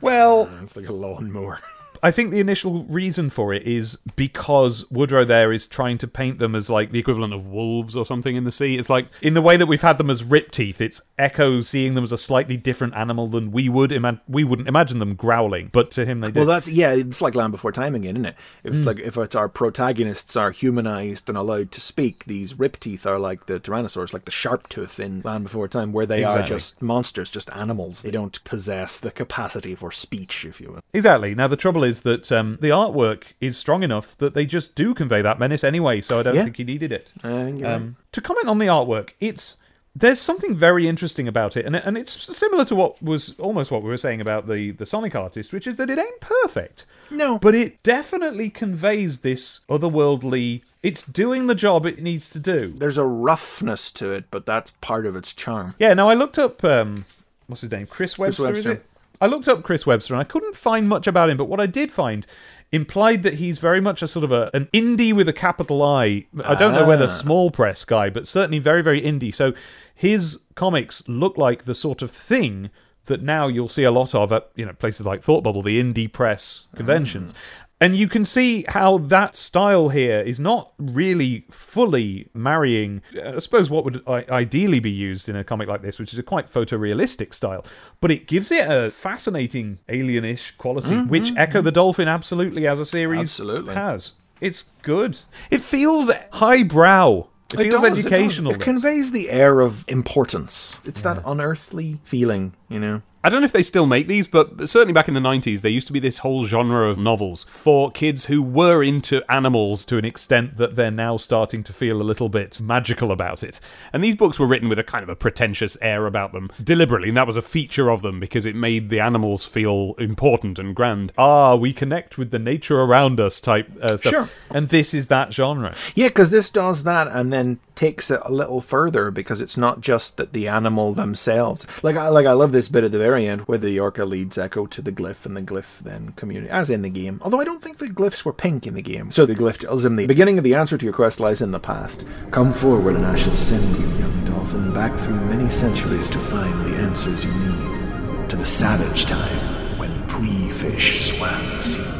[0.00, 1.58] Well, It's like a lawnmower.
[2.04, 6.38] I think the initial reason for it is because Woodrow there is trying to paint
[6.38, 8.76] them as like the equivalent of wolves or something in the sea.
[8.76, 10.82] It's like in the way that we've had them as rip teeth.
[10.82, 13.90] It's Ecco seeing them as a slightly different animal than we would.
[13.90, 16.36] Ima- we wouldn't imagine them growling, but to him they did.
[16.36, 18.36] Well, that's yeah, it's like Land Before Time again, isn't it?
[18.64, 18.84] If mm.
[18.84, 23.18] like if it's our protagonists are humanized and allowed to speak, these rip teeth are
[23.18, 26.82] like the Tyrannosaurs, like the sharp tooth in Land Before Time, where they are just
[26.82, 28.02] monsters, just animals.
[28.02, 30.80] They don't possess the capacity for speech, if you will.
[30.92, 31.34] Exactly.
[31.34, 34.94] Now the trouble is that um, the artwork is strong enough that they just do
[34.94, 36.00] convey that menace anyway.
[36.00, 36.44] So I don't Yeah.
[36.44, 37.10] think he needed it.
[37.22, 37.64] You're right.
[37.64, 39.56] Um, to comment on the artwork, it's
[39.96, 43.82] there's something very interesting about it, and and it's similar to what was almost what
[43.82, 46.84] we were saying about the the Sonic artist, which is that it ain't perfect.
[47.10, 47.38] No.
[47.38, 50.62] but it definitely conveys this otherworldly.
[50.82, 52.74] It's doing the job it needs to do.
[52.76, 55.74] There's a roughness to it, but that's part of its charm.
[55.78, 55.94] Yeah.
[55.94, 57.04] Now I looked up um,
[57.46, 58.82] what's his name, Chris Webster, is Webster.
[59.20, 61.66] I looked up Chris Webster and I couldn't find much about him, but what I
[61.66, 62.26] did find
[62.72, 66.26] implied that he's very much a sort of a an indie with a capital I.
[66.44, 67.08] I don't know whether ah.
[67.08, 69.34] small press guy, but certainly very very indie.
[69.34, 69.54] So
[69.94, 72.70] his comics look like the sort of thing
[73.06, 75.80] that now you'll see a lot of at you know places like Thought Bubble, the
[75.80, 77.32] indie press conventions.
[77.32, 77.36] Mm.
[77.80, 83.68] And you can see how that style here is not really fully marrying, I suppose,
[83.68, 87.34] what would ideally be used in a comic like this, which is a quite photorealistic
[87.34, 87.64] style.
[88.00, 91.38] But it gives it a fascinating alienish quality, mm-hmm, which mm-hmm.
[91.38, 93.74] Ecco the Dolphin absolutely, as a series, Absolutely.
[93.74, 94.12] has.
[94.40, 95.18] It's good.
[95.50, 97.28] It feels highbrow.
[97.52, 97.98] It feels does, it does.
[98.04, 98.52] educational.
[98.52, 98.64] It, this.
[98.64, 100.78] conveys the air of importance.
[100.84, 103.02] It's that unearthly feeling, you know.
[103.24, 105.70] I don't know if they still make these, but certainly back in the 90s, there
[105.70, 109.96] used to be this whole genre of novels for kids who were into animals to
[109.96, 113.60] an extent that they're now starting to feel a little bit magical about it.
[113.94, 117.08] And these books were written with a kind of a pretentious air about them, deliberately,
[117.08, 120.76] and that was a feature of them because it made the animals feel important and
[120.76, 121.10] grand.
[121.16, 124.12] Ah, we connect with the nature around us type uh, stuff.
[124.12, 124.28] Sure.
[124.50, 125.74] And this is that genre.
[125.94, 129.80] Yeah, because this does that and then takes it a little further because it's not
[129.80, 131.66] just that the animal themselves.
[131.82, 134.36] Like I like I love this bit at the very end where the orca leads
[134.36, 137.20] Ecco to the glyph and the glyph then community as in the game.
[137.22, 139.10] Although I don't think the glyphs were pink in the game.
[139.10, 141.50] So the glyph tells him the beginning of the answer to your quest lies in
[141.50, 142.04] the past.
[142.30, 146.66] Come forward and I shall send you, young dolphin, back through many centuries to find
[146.66, 148.28] the answers you need.
[148.30, 151.93] To the savage time when pre-fish swam seas.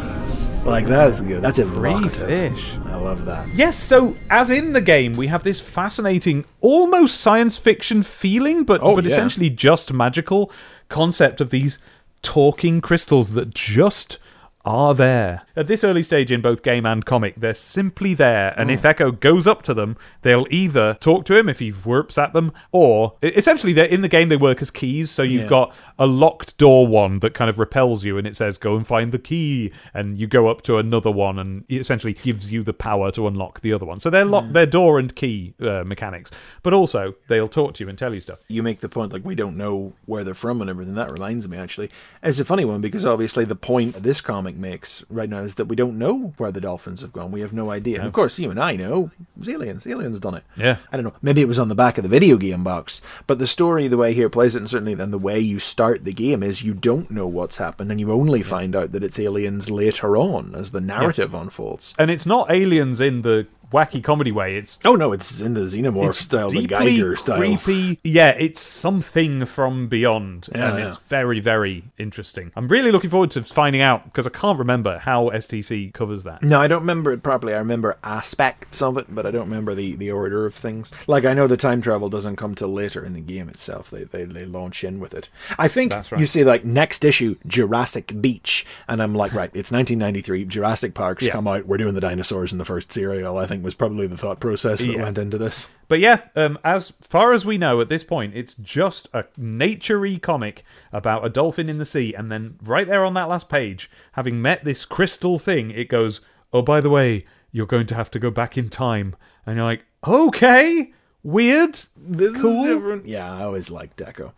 [0.64, 1.42] Like that's good.
[1.42, 2.26] That's evocative.
[2.26, 2.76] Pre-fish.
[2.86, 3.46] I love that.
[3.54, 8.80] Yes, so as in the game, we have this fascinating, almost science fiction feeling, but
[8.82, 9.10] Oh, but yeah.
[9.10, 10.50] essentially just magical
[10.88, 11.78] concept of these
[12.22, 14.18] talking crystals that just
[14.64, 15.42] are there.
[15.56, 18.74] At this early stage in both game and comic, they're simply there, and Oh.
[18.74, 22.32] if Ecco goes up to them, they'll either talk to him if he warps at
[22.32, 25.10] them, or essentially they're in the game they work as keys.
[25.10, 25.48] So you've Yeah.
[25.48, 28.86] got a locked door one that kind of repels you, and it says go and
[28.86, 32.62] find the key, and you go up to another one, and it essentially gives you
[32.62, 34.00] the power to unlock the other one.
[34.00, 36.30] So they're lock, they're door and key uh, mechanics,
[36.62, 38.38] but also they'll talk to you and tell you stuff.
[38.48, 40.94] you make the point like we don't know where they're from and everything.
[40.94, 41.90] That reminds me actually,
[42.22, 45.56] it's a funny one because obviously the point of this comic makes right now is
[45.56, 47.30] that we don't know where the dolphins have gone.
[47.30, 47.98] We have no idea.
[47.98, 49.86] And of course, you and I know it was aliens.
[49.86, 50.44] Aliens done it.
[50.56, 50.76] Yeah.
[50.92, 51.14] I don't know.
[51.22, 53.96] Maybe it was on the back of the video game box, but the story, the
[53.96, 56.74] way here plays it, and certainly then the way you start the game is you
[56.74, 60.72] don't know what's happened, and you only find out that it's aliens later on as
[60.72, 61.94] the narrative unfolds.
[61.98, 64.56] And it's not aliens in the wacky comedy way.
[64.56, 67.38] It's Oh no, it's in the xenomorph it's style, the Geiger style.
[67.38, 67.98] creepy.
[68.04, 70.86] Yeah, it's something from beyond, Yeah, and yeah.
[70.88, 72.52] it's very, very interesting.
[72.54, 76.42] I'm really looking forward to finding out because I can't remember how STC covers that.
[76.42, 77.54] No, I don't remember it properly.
[77.54, 80.92] I remember aspects of it, but I don't remember the, the order of things.
[81.06, 83.90] Like I know the time travel doesn't come till later in the game itself.
[83.90, 85.28] They they, they launch in with it.
[85.58, 86.20] I think That's right.
[86.20, 90.44] you see like next issue Jurassic Beach, and I'm like, right, it's 1993.
[90.44, 91.32] Jurassic Park's Yeah.
[91.32, 91.66] come out.
[91.66, 93.38] We're doing the dinosaurs in the first serial.
[93.38, 95.02] I think was probably the thought process that Yeah.
[95.02, 95.66] went into this.
[95.88, 100.20] But yeah, um, as far as we know at this point, it's just a naturey
[100.20, 103.90] comic about a dolphin in the sea, and then right there on that last page,
[104.12, 106.20] having met this crystal thing, it goes,
[106.52, 109.16] "Oh, by the way, you're going to have to go back in time,"
[109.46, 110.92] and you're like, "Okay,
[111.24, 112.64] weird." This Cool.
[112.64, 113.06] is different.
[113.06, 114.30] Yeah, I always liked Deco.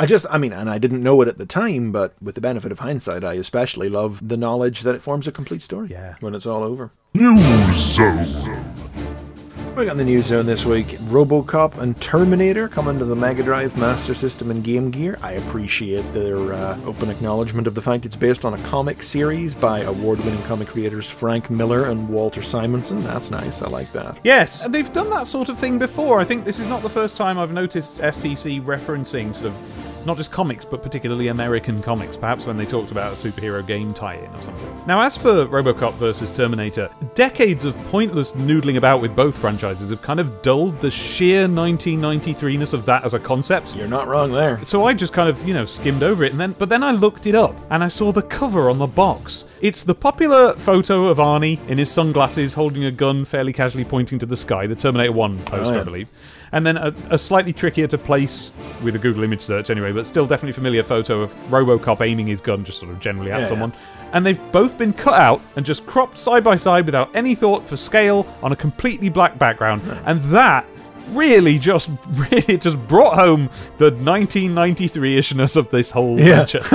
[0.00, 2.40] I just, I mean, and I didn't know it at the time, but with the
[2.40, 5.88] benefit of hindsight, I especially love the knowledge that it forms a complete story.
[5.90, 6.14] Yeah.
[6.20, 6.92] When it's all over.
[7.14, 8.26] News Zone.
[9.78, 13.78] We got the news zone this week Robocop and Terminator coming to the Mega Drive,
[13.78, 15.16] Master System, and Game Gear.
[15.22, 19.54] I appreciate their uh, open acknowledgement of the fact it's based on a comic series
[19.54, 23.04] by award winning comic creators Frank Miller and Walter Simonson.
[23.04, 23.62] That's nice.
[23.62, 24.18] I like that.
[24.24, 26.18] Yes, and they've done that sort of thing before.
[26.18, 30.16] I think this is not the first time I've noticed STC referencing sort of not
[30.16, 34.14] just comics, but particularly American comics, perhaps when they talked about a superhero game tie
[34.14, 34.86] in or something.
[34.86, 40.02] Now, as for Robocop versus Terminator, decades of pointless noodling about with both franchises have
[40.02, 43.74] kind of dulled the sheer 1993ness of that as a concept.
[43.74, 44.62] You're not wrong there.
[44.64, 46.92] So I just kind of, you know, skimmed over it and then but then I
[46.92, 49.44] looked it up and I saw the cover on the box.
[49.60, 54.18] It's the popular photo of Arnie in his sunglasses holding a gun fairly casually pointing
[54.20, 55.80] to the sky, the Terminator 1 poster, oh, yeah.
[55.80, 56.08] I believe.
[56.52, 58.50] And then a, a slightly trickier to place
[58.82, 62.40] with a Google image search anyway, but still definitely familiar photo of Robocop aiming his
[62.40, 63.72] gun just sort of generally at Yeah, someone.
[64.12, 67.68] And they've both been cut out and just cropped side by side without any thought
[67.68, 69.82] for scale on a completely black background.
[70.06, 70.64] And that
[71.10, 76.36] really just really just brought home the 1993ishness of this whole Yeah.
[76.44, 76.60] venture.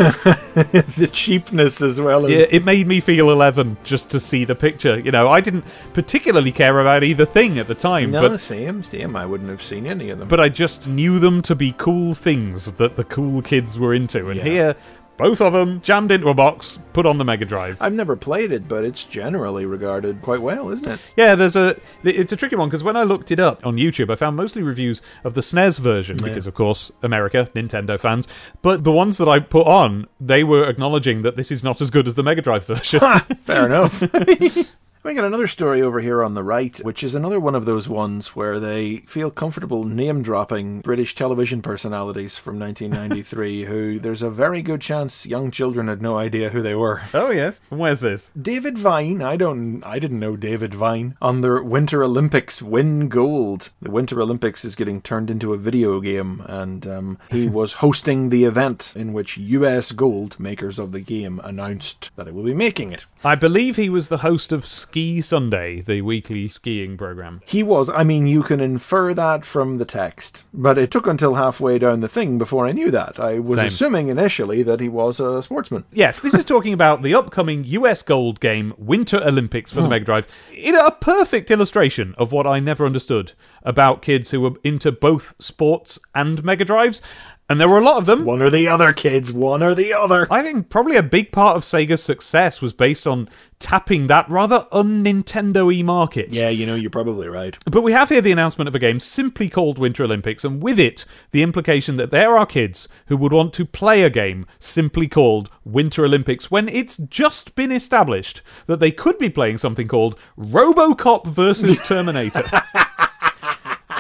[0.98, 2.32] the cheapness as well as.
[2.32, 5.00] Yeah, it made me feel 11 just to see the picture.
[5.00, 8.84] You know, I didn't particularly care about either thing at the time, no, but same,
[8.84, 9.16] same.
[9.16, 10.28] I wouldn't have seen any of them.
[10.28, 14.30] but I just knew them to be cool things that the cool kids were into.
[14.30, 14.44] And Yeah.
[14.44, 14.76] here,
[15.18, 17.82] both of them jammed into a box, put on the Mega Drive.
[17.82, 21.12] I've never played it, but it's generally regarded quite well, isn't it?
[21.16, 21.80] Yeah, there's a.
[22.04, 24.64] It's a tricky one because when I looked it up on YouTube, I found mostly
[24.64, 28.28] reviews of the SNES version because, of course, America, Nintendo fans.
[28.62, 31.90] But the ones that I put on, they were acknowledging that this is not as
[31.90, 33.00] good as the Mega Drive version.
[33.44, 34.04] Fair enough.
[35.04, 37.90] We got another story over here on the right, which is another one of those
[37.90, 44.30] ones where they feel comfortable name dropping British television personalities from 1993 who there's a
[44.30, 47.02] very good chance young children had no idea who they were.
[47.14, 48.32] oh yes, where's this?
[48.42, 53.72] David Vine, I don't I didn't know David Vine on the Winter Olympics win gold.
[53.82, 58.30] The Winter Olympics is getting turned into a video game and um, he was hosting
[58.30, 62.54] the event in which US Gold, makers of the game, announced that it will be
[62.54, 63.06] making it.
[63.26, 67.42] I believe he was the host of Ski Sunday, the weekly skiing program.
[67.48, 67.90] He was.
[67.90, 72.02] I mean, you can infer that from the text, but it took until halfway down
[72.02, 73.20] the thing before I knew that.
[73.20, 73.68] I was Same.
[73.70, 75.86] assuming initially that he was a sportsman.
[75.94, 79.94] Yes, this is talking about the upcoming US Gold game Winter Olympics for the hmm.
[79.94, 80.28] Mega Drive.
[80.56, 83.32] In a perfect illustration of what I never understood
[83.64, 87.02] about kids who were into both sports and Mega Drives.
[87.50, 88.24] And there were a lot of them.
[88.24, 89.32] One or the other, kids.
[89.32, 90.28] One or the other.
[90.32, 93.28] I think probably a big part of Sega's success was based on
[93.60, 96.32] tapping that rather un-Nintendo y market.
[96.32, 97.58] Yeah, you know, you're probably right.
[97.70, 100.80] But we have here the announcement of a game simply called Winter Olympics, and with
[100.80, 105.08] it, the implication that there are kids who would want to play a game simply
[105.08, 110.18] called Winter Olympics when it's just been established that they could be playing something called
[110.38, 112.44] Robocop versus Terminator.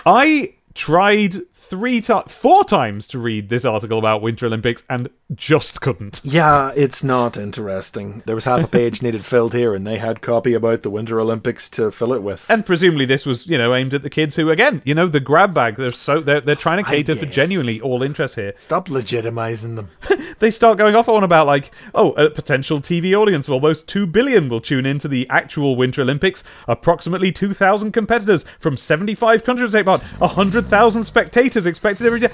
[0.06, 1.41] I tried
[1.74, 6.22] three times, four times to read this article about Winter Olympics and just couldn't.
[6.23, 8.23] Yeah, it's not interesting.
[8.26, 11.19] There was half a page needed filled here, and they had copy about the Winter
[11.19, 12.45] Olympics to fill it with.
[12.49, 15.19] And presumably this was, you know, aimed at the kids who, again, you know, the
[15.19, 15.76] grab bag.
[15.76, 18.53] They're so they're they're trying to cater for genuinely all interest here.
[18.57, 19.89] Stop legitimizing them.
[20.39, 24.05] they start going off on about like, oh, a potential TV audience of almost two
[24.05, 26.43] billion will tune into the actual Winter Olympics.
[26.68, 30.01] Approximately two thousand competitors from seventy-five countries take part.
[30.01, 32.30] hundred thousand spectators expected every day.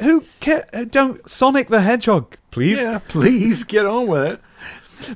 [0.00, 2.78] Who ca- uh, don't Sonic the Hedgehog, please?
[2.78, 4.40] Yeah, please get on with it.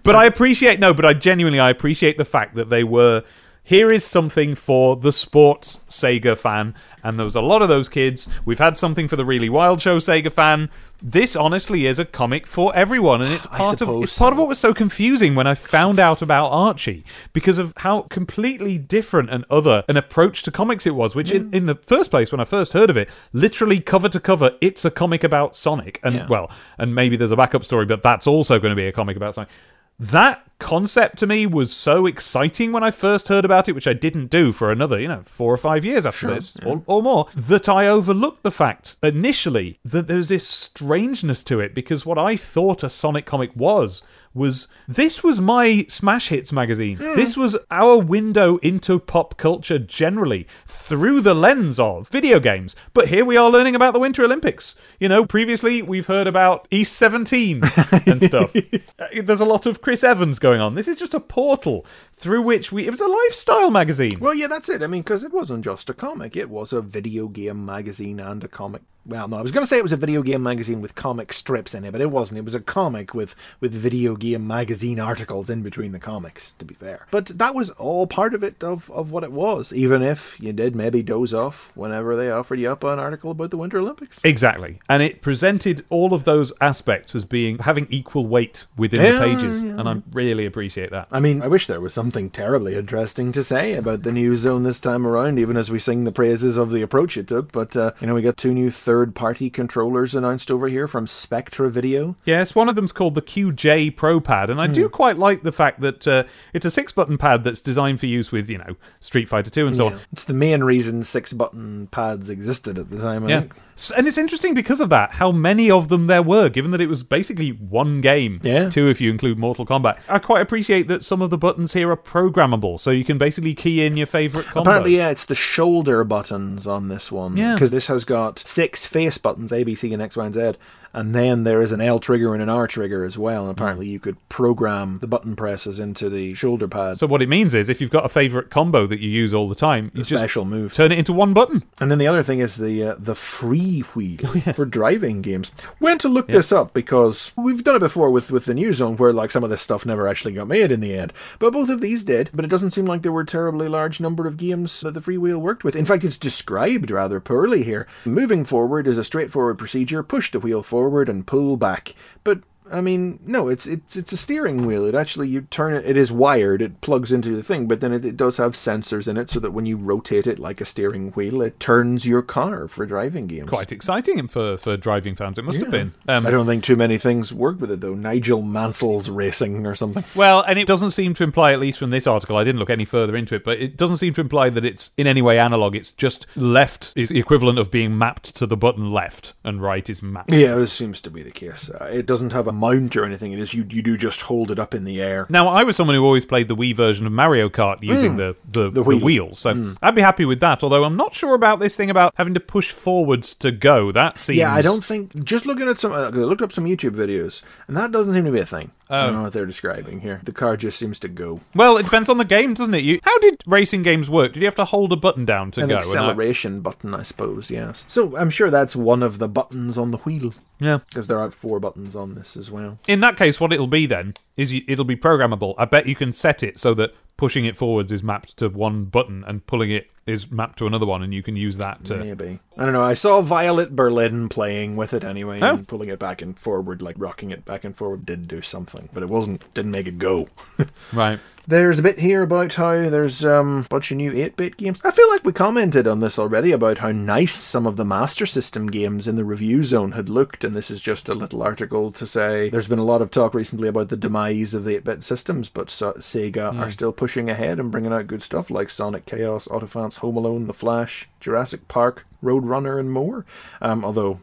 [0.03, 3.23] But I appreciate no, but I genuinely I appreciate the fact that they were
[3.63, 7.89] here is something for the sports Sega fan, and there was a lot of those
[7.89, 8.29] kids.
[8.45, 10.71] We've had something for the really wild show Sega fan.
[11.03, 14.49] This honestly is a comic for everyone, and it's part of it's part of what
[14.49, 17.05] was so confusing when I found out about Archie
[17.35, 21.15] because of how completely different and other an approach to comics it was.
[21.15, 21.55] Which, in, hmm.
[21.55, 24.85] in the first place, when I first heard of it, literally cover to cover, it's
[24.85, 26.27] a comic about Sonic, and Yeah.
[26.29, 29.17] well, and maybe there's a backup story, but that's also going to be a comic
[29.17, 29.51] about Sonic.
[29.99, 33.93] That concept to me was so exciting when I first heard about it, which I
[33.93, 37.29] didn't do for another, you know, four or five years after this, or, or more,
[37.35, 42.37] that I overlooked the fact initially that there's this strangeness to it because what I
[42.37, 44.03] thought a Sonic comic was
[44.37, 46.99] was this was my smash hits magazine.
[46.99, 52.77] This was our window into pop culture generally through the lens of video games.
[52.93, 54.75] But here we are learning about the Winter Olympics.
[55.01, 57.63] You know, previously we've heard about East 17
[58.07, 58.55] and stuff.
[58.99, 60.75] Uh, There's a lot of Chris Evans going on.
[60.75, 61.85] This is just a portal
[62.17, 64.19] through which we it was a lifestyle magazine.
[64.21, 64.83] Well, yeah, that's it.
[64.83, 68.43] I mean, because it wasn't just a comic; it was a video game magazine and
[68.45, 68.83] a comic.
[69.09, 71.33] Well, no, I was going to say it was a video game magazine with comic
[71.33, 72.39] strips in it, but it wasn't.
[72.39, 76.55] It was a comic with with video game magazine articles in between the comics.
[76.55, 79.73] To be fair, but that was all part of it of of what it was.
[79.73, 83.53] Even if you did maybe doze off whenever they offered you up an article about
[83.53, 84.21] the Winter Olympics.
[84.25, 84.81] Exactly.
[84.89, 89.19] And it presented all of those aspects as being having equal weight within Yeah, the
[89.21, 89.63] pages.
[89.63, 91.07] yeah, and I really appreciate that.
[91.13, 94.63] I mean, I wish there was something terribly interesting to say about the new zone
[94.63, 97.51] this time around, even as we sing the praises of the approach it took.
[97.51, 101.09] But, uh, you know, we got two new third party controllers announced over here from
[101.09, 102.15] Spectra Video.
[102.25, 104.73] Yes, one of them's called the QJ Pro Pad, and I Hmm.
[104.75, 106.23] do quite like the fact that uh,
[106.53, 109.67] it's a six button pad that's designed for use with, you know, Street Fighter 2
[109.67, 109.99] and so on.
[110.13, 113.41] It's the main reason six button pads existed at the time, I Yeah.
[113.41, 113.55] think.
[113.97, 116.87] And it's interesting because of that, how many of them there were, given that it
[116.87, 118.41] was basically one game.
[118.43, 118.71] Yeah.
[118.71, 119.99] Two if you include Mortal Kombat.
[120.09, 123.55] I quite appreciate that some of the buttons here are programmable, so you can basically
[123.55, 124.71] key in your favourite combo.
[124.71, 127.37] Apparently, yeah, it's the shoulder buttons on this one.
[127.37, 127.55] Yeah.
[127.55, 130.53] Because this has got six face buttons, A, B, C, and X, Y, and Z.
[130.97, 133.43] And then there is an L trigger and an R trigger as well.
[133.43, 136.99] And apparently, you could program the button presses into the shoulder pad.
[136.99, 139.47] So what it means is, if you've got a favourite combo that you use all
[139.47, 140.73] the time, you just special move.
[140.73, 141.65] turn it into one button.
[141.79, 145.53] And then the other thing is the uh, the free wheel for driving games.
[145.81, 148.97] Went to look this up because we've done it before with with the new zone
[148.97, 151.13] where like some of this stuff never actually got made in the end.
[151.39, 152.31] But both of these did.
[152.33, 155.03] But it doesn't seem like there were a terribly large number of games that the
[155.03, 155.77] free wheel worked with.
[155.77, 157.87] In fact, it's described rather poorly here.
[158.07, 160.03] Moving forward is a straightforward procedure.
[160.03, 161.95] Push the wheel forward and pull back.
[162.25, 162.41] But
[162.71, 164.85] I mean, no, it's it's it's a steering wheel.
[164.85, 165.87] It actually you turn it.
[165.87, 166.63] It is wired.
[166.63, 169.41] It plugs into the thing, but then it, it does have sensors in it, so
[169.41, 173.27] that when you rotate it like a steering wheel, it turns your car for driving
[173.27, 173.49] games.
[173.49, 175.39] Quite exciting for, for driving fans.
[175.39, 175.95] It must have been.
[176.09, 177.95] Um, I don't think too many things worked with it though.
[177.95, 180.05] Nigel Mansell's racing or something.
[180.15, 182.71] Well, and it doesn't seem to imply, at least from this article, I didn't look
[182.71, 185.39] any further into it, but it doesn't seem to imply that it's in any way
[185.39, 185.77] analog.
[185.77, 189.89] It's just left is the equivalent of being mapped to the button left, and right
[189.89, 190.33] is mapped.
[190.33, 191.71] Yeah, it seems to be the case.
[191.71, 193.33] Uh, it doesn't have a mount or anything.
[193.33, 195.27] It is you you do just hold it up in the air.
[195.29, 198.37] Now, I was someone who always played the Wii version of Mario Kart using the,
[198.51, 199.01] the, the, wheel.
[199.01, 202.15] wheels, so I'd be happy with that, although I'm not sure about this thing about
[202.17, 203.93] having to push forwards to go.
[203.93, 204.39] That seems.
[204.39, 205.25] Yeah, I don't think.
[205.25, 208.25] Just looking at some, uh, I looked up some YouTube videos, and that doesn't seem
[208.25, 208.71] to be a thing.
[208.89, 210.21] I don't um, know what they're describing here.
[210.23, 211.41] The car just seems to go.
[211.55, 212.85] Well, it depends on the game, doesn't it?
[212.85, 214.33] You, how did racing games work?
[214.33, 215.77] Did you have to hold a button down to An go?
[215.77, 217.51] Acceleration button, I suppose.
[217.51, 217.85] Yes.
[217.89, 220.79] So I'm sure that's one of the buttons on the wheel yeah.
[220.89, 222.79] because there are four buttons on this as well.
[222.87, 225.55] In that case, what it'll be then is you, it'll be programmable.
[225.59, 228.85] I bet you can set it so that pushing it forwards is mapped to one
[228.85, 231.97] button and pulling it is mapped to another one, and you can use that to.
[231.97, 232.39] Maybe.
[232.57, 232.83] I don't know.
[232.83, 235.55] I saw Violet Berlin playing with it anyway, Oh.
[235.55, 238.89] and pulling it back and forward, like rocking it back and forward, did do something,
[238.93, 239.43] but it wasn't.
[239.55, 240.29] Didn't make it go.
[240.93, 241.19] Right.
[241.49, 244.81] There's a bit here about how there's um, a bunch of new 8-bit games.
[244.83, 248.27] I feel like we commented on this already about how nice some of the Master
[248.27, 251.93] System games in the review zone had looked, and this is just a little article
[251.93, 255.05] to say there's been a lot of talk recently about the demise of the 8-bit
[255.05, 259.47] systems, but Sega are still pushing ahead and bringing out good stuff like Sonic Chaos,
[259.47, 263.25] Ottifants, Home Alone, The Flash, Jurassic Park, Roadrunner, and more.
[263.63, 264.19] Um, although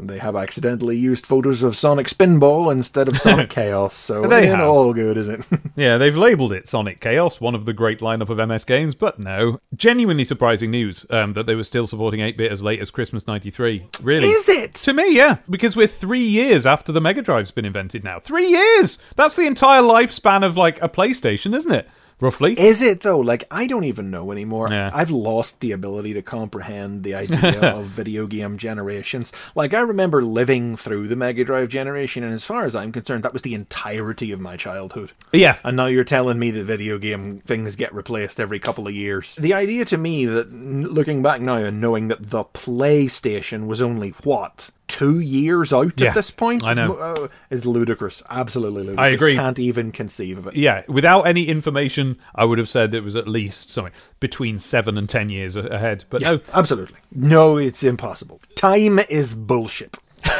[0.00, 4.60] they have accidentally used photos of Sonic Spinball instead of Sonic Chaos, so They ain't
[4.60, 5.40] all good, is it?
[5.76, 9.18] Yeah, they've labelled it Sonic Chaos, one of the great lineup of MS games, but
[9.18, 9.60] no.
[9.74, 13.26] Genuinely surprising news um, that they were still supporting 8 bit as late as Christmas
[13.26, 13.86] 93.
[14.00, 14.28] Really?
[14.28, 14.74] Is it?
[14.74, 15.36] To me, yeah.
[15.50, 18.18] Because we're three years after the Mega Drive's been invented now.
[18.20, 18.98] Three years!
[19.16, 21.86] That's the entire lifespan of, like, a PlayStation, isn't it?
[22.20, 22.54] Roughly.
[22.58, 23.18] Is it though?
[23.20, 24.68] Like I don't even know anymore.
[24.70, 24.90] Yeah.
[24.92, 29.32] I've lost the ability to comprehend the idea of video game generations.
[29.54, 33.22] Like I remember living through the Mega Drive generation, and as far as I'm concerned,
[33.24, 35.12] that was the entirety of my childhood.
[35.32, 35.58] yeah.
[35.64, 39.36] And now you're telling me that video game things get replaced every couple of years.
[39.36, 44.10] The idea to me that looking back now and knowing that the PlayStation was only
[44.22, 46.94] what two years out Yeah, at this point, I know.
[46.94, 48.22] uh, is ludicrous.
[48.30, 49.02] Absolutely ludicrous.
[49.04, 49.34] I agree.
[49.34, 50.56] Can't even conceive of it.
[50.56, 54.96] Yeah, without any information, I would have said it was at least something between seven
[54.96, 56.04] and ten years ahead.
[56.10, 56.96] But no, Absolutely.
[57.12, 58.40] No, it's impossible.
[58.54, 59.98] Time is bullshit.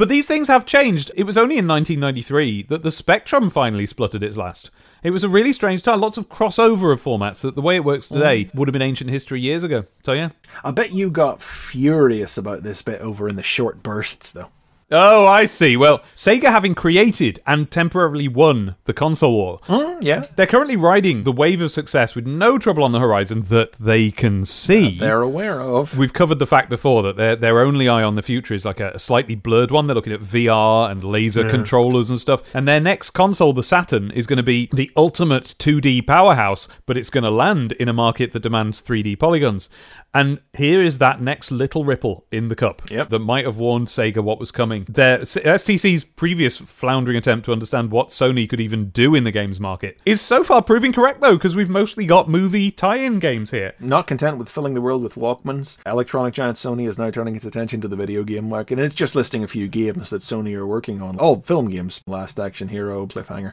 [0.00, 1.10] But these things have changed.
[1.14, 4.70] It was only in 1993 that the Spectrum finally spluttered its last.
[5.02, 6.00] It was a really strange time.
[6.00, 8.14] Lots of crossover of formats that the way it works mm.
[8.14, 9.84] today would have been ancient history years ago.
[10.04, 10.30] So yeah.
[10.62, 14.48] I bet you got furious about this bit over in the short bursts, though.
[14.92, 15.76] Oh, I see.
[15.76, 20.24] Well, Sega having created and temporarily won the console war, hmm, Yeah.
[20.36, 24.10] they're currently riding the wave of success with no trouble on the horizon that they
[24.10, 24.98] can see.
[24.98, 25.96] They're aware of.
[25.96, 28.80] We've covered the fact before that their their only eye on the future is like
[28.80, 29.86] a, a slightly blurred one.
[29.86, 32.42] They're looking at VR and laser controllers and stuff.
[32.54, 36.96] And their next console, the Saturn, is going to be the ultimate 2D powerhouse, but
[36.96, 39.68] it's going to land in a market that demands 3D polygons.
[40.12, 43.10] And here is that next little ripple in the cup Yep.
[43.10, 44.84] that might have warned Sega what was coming.
[44.88, 49.60] Their STC's previous floundering attempt to understand what Sony could even do in the games
[49.60, 53.74] market is so far proving correct though, because we've mostly got movie tie-in games here.
[53.78, 57.44] Not content with filling the world with Walkmans, electronic giant Sony is now turning its
[57.44, 60.54] attention to the video game market, and it's just listing a few games that Sony
[60.54, 61.18] are working on.
[61.20, 62.02] All film games.
[62.08, 63.52] Last Action Hero, Cliffhanger.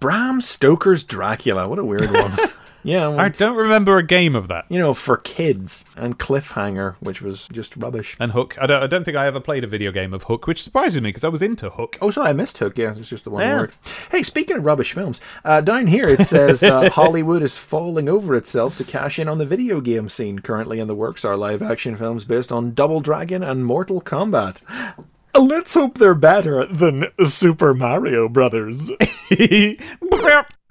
[0.00, 1.66] Bram Stoker's Dracula.
[1.66, 2.36] What a weird one.
[2.82, 4.64] yeah, well, I don't remember a game of that.
[4.68, 5.84] you know, for kids.
[5.96, 8.16] And Cliffhanger, which was just rubbish.
[8.20, 8.56] And Hook.
[8.60, 11.00] I don't, I don't think I ever played a video game of Hook, which surprises
[11.00, 11.96] me because I was into Hook.
[12.00, 12.76] Oh, sorry, I missed Hook.
[12.78, 13.58] Yeah, it's just the one Yeah.
[13.60, 13.72] word.
[14.10, 18.34] Hey, speaking of rubbish films, uh, down here it says uh, Hollywood is falling over
[18.36, 20.38] itself to cash in on the video game scene.
[20.40, 24.60] Currently in the works are live action films based on Double Dragon and Mortal Kombat.
[25.34, 28.90] Let's hope they're better than Super Mario Brothers.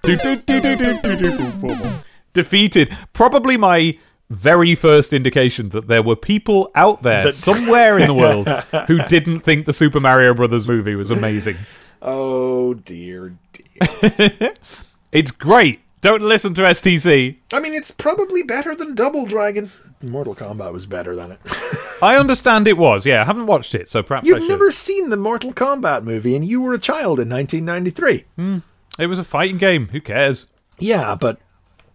[2.33, 2.95] Defeated.
[3.13, 3.97] Probably my
[4.29, 8.47] very first indication that there were people out there That- somewhere in the world
[8.87, 11.57] who didn't think the Super Mario Brothers movie was amazing.
[12.01, 14.53] oh dear, dear.
[15.11, 15.81] It's great.
[15.99, 17.35] Don't listen to STC.
[17.51, 19.71] I mean, it's probably better than Double Dragon.
[20.01, 21.39] Mortal Kombat was better than it.
[22.01, 23.05] I understand it was.
[23.05, 26.45] Yeah, I haven't watched it, so perhaps You've never seen the Mortal Kombat movie, and
[26.45, 28.23] you were a child in 1993.
[28.37, 28.57] Hmm.
[28.99, 29.89] It was a fighting game.
[29.89, 30.47] Who cares?
[30.79, 31.39] Yeah, but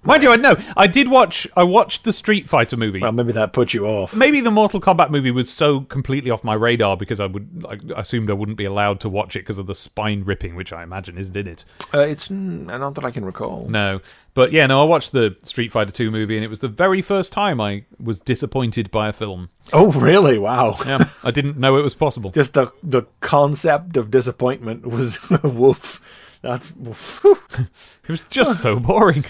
[0.06, 1.48] Mind you, I know I did watch.
[1.56, 3.00] I watched the Street Fighter movie.
[3.00, 4.14] well, maybe that put you off.
[4.14, 8.00] Maybe the Mortal Kombat movie was so completely off my radar because I would I
[8.00, 10.84] assumed I wouldn't be allowed to watch it because of the spine ripping, which I
[10.84, 11.64] imagine isn't in it.
[11.92, 13.66] Uh, it's mm, not that I can recall.
[13.68, 14.00] No,
[14.34, 17.02] but yeah, no, I watched the Street Fighter Two movie, and it was the very
[17.02, 19.50] first time I was disappointed by a film.
[19.72, 20.38] Oh, really?
[20.38, 20.76] Wow.
[20.86, 22.30] Yeah, I didn't know it was possible.
[22.34, 26.00] Just the the concept of disappointment was woof.
[26.46, 26.72] That's
[27.58, 29.24] It was just so boring.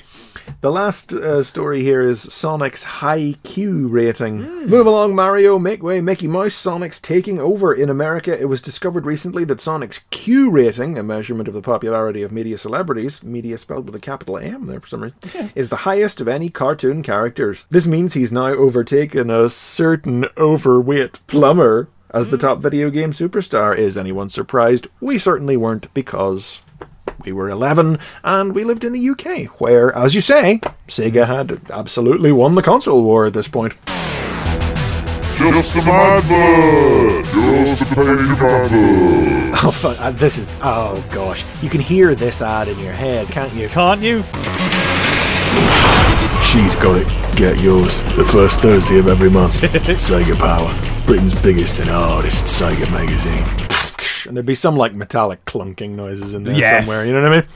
[0.60, 4.66] the last uh, story here is Sonic's high Q rating.
[4.66, 5.58] Move along, Mario.
[5.58, 6.54] Make way, Mickey Mouse.
[6.54, 8.38] Sonic's taking over in America.
[8.38, 12.58] It was discovered recently that Sonic's Q rating, a measurement of the popularity of media
[12.58, 15.18] celebrities, media spelled with a capital M there for some reason,
[15.56, 17.66] is the highest of any cartoon characters.
[17.70, 23.76] This means he's now overtaken a certain overweight plumber as the top video game superstar.
[23.76, 24.88] Is anyone surprised?
[25.00, 26.60] We certainly weren't because
[27.24, 31.60] we were 11 and we lived in the UK, where, as you say, Sega had
[31.70, 33.74] absolutely won the console war at this point.
[35.36, 37.24] Just some advert!
[37.26, 39.60] Just a page of advert!
[39.62, 40.56] Oh, fuck, uh, this is.
[40.62, 41.44] Oh, gosh.
[41.62, 43.68] You can hear this ad in your head, can't you?
[43.68, 44.18] Can't you?
[46.42, 47.36] She's got it.
[47.36, 48.02] Get yours.
[48.14, 49.54] The first Thursday of every month.
[49.62, 50.74] Sega Power.
[51.06, 53.65] Britain's biggest and hardest Sega magazine.
[54.26, 56.86] And there'd be some, like, metallic clunking noises in there Yes.
[56.86, 57.48] somewhere, you know what I mean?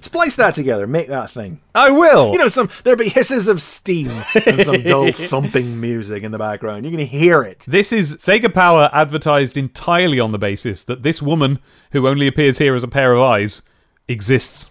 [0.00, 1.60] Splice that together, make that thing.
[1.74, 2.30] I will.
[2.32, 4.10] You know, some there'd be hisses of steam
[4.44, 6.84] and some dull thumping music in the background.
[6.84, 7.64] You can hear it.
[7.66, 11.58] This is Sega Power advertised entirely on the basis that this woman,
[11.92, 13.62] who only appears here as a pair of eyes,
[14.06, 14.66] exists.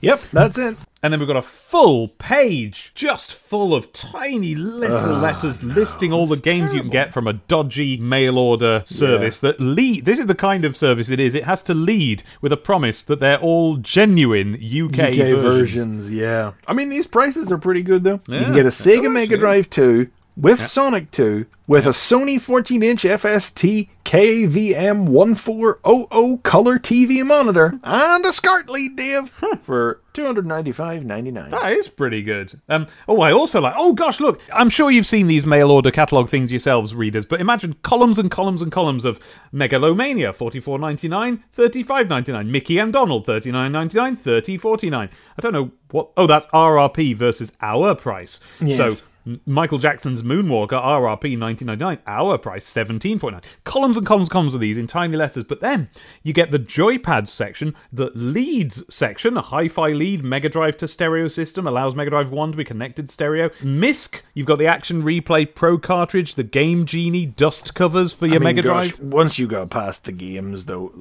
[0.00, 0.76] Yep, that's it.
[1.04, 6.12] And then we've got a full page just full of tiny little ah, letters listing
[6.12, 10.04] all the games you can get from a dodgy mail order service that lead.
[10.04, 11.34] This is the kind of service it is.
[11.34, 15.42] It has to lead with a promise that they're all genuine UK, UK versions.
[15.42, 16.10] versions.
[16.12, 16.52] yeah.
[16.68, 18.20] I mean, these prices are pretty good though.
[18.28, 19.36] you can get a Sega Mega.
[19.36, 27.24] Drive 2 with Sonic 2 with a Sony 14 inch FST KVM 1400 color TV
[27.24, 29.30] monitor and a SCART lead, Dave,
[29.62, 31.50] for $295.99.
[31.50, 32.60] That is pretty good.
[32.68, 33.74] Um, oh, I also like.
[33.76, 34.40] Oh gosh, look!
[34.52, 37.24] I'm sure you've seen these mail order catalog things yourselves, readers.
[37.24, 39.20] But imagine columns and columns and columns of
[39.52, 42.48] Megalomania, 44.99, 35.99.
[42.48, 44.94] Mickey and Donald, 39.99, 30.49.
[45.02, 45.10] I
[45.40, 46.10] don't know what.
[46.16, 48.40] Oh, that's RRP versus our price.
[48.60, 48.76] Yes.
[48.76, 49.04] So.
[49.46, 53.42] Michael Jackson's Moonwalker RRP 1999, our price 17.49.
[53.64, 55.88] Columns and columns, columns of these in tiny letters, but then
[56.22, 61.28] you get the joypads section, the leads section, a hi-fi lead, Mega Drive to stereo
[61.28, 63.50] system allows Mega Drive 1 to be connected stereo.
[63.62, 68.36] MISC, you've got the Action Replay Pro cartridge, the Game Genie dust covers for your
[68.36, 69.00] I mean, Mega gosh, Drive.
[69.00, 70.92] Once you got past the games, though,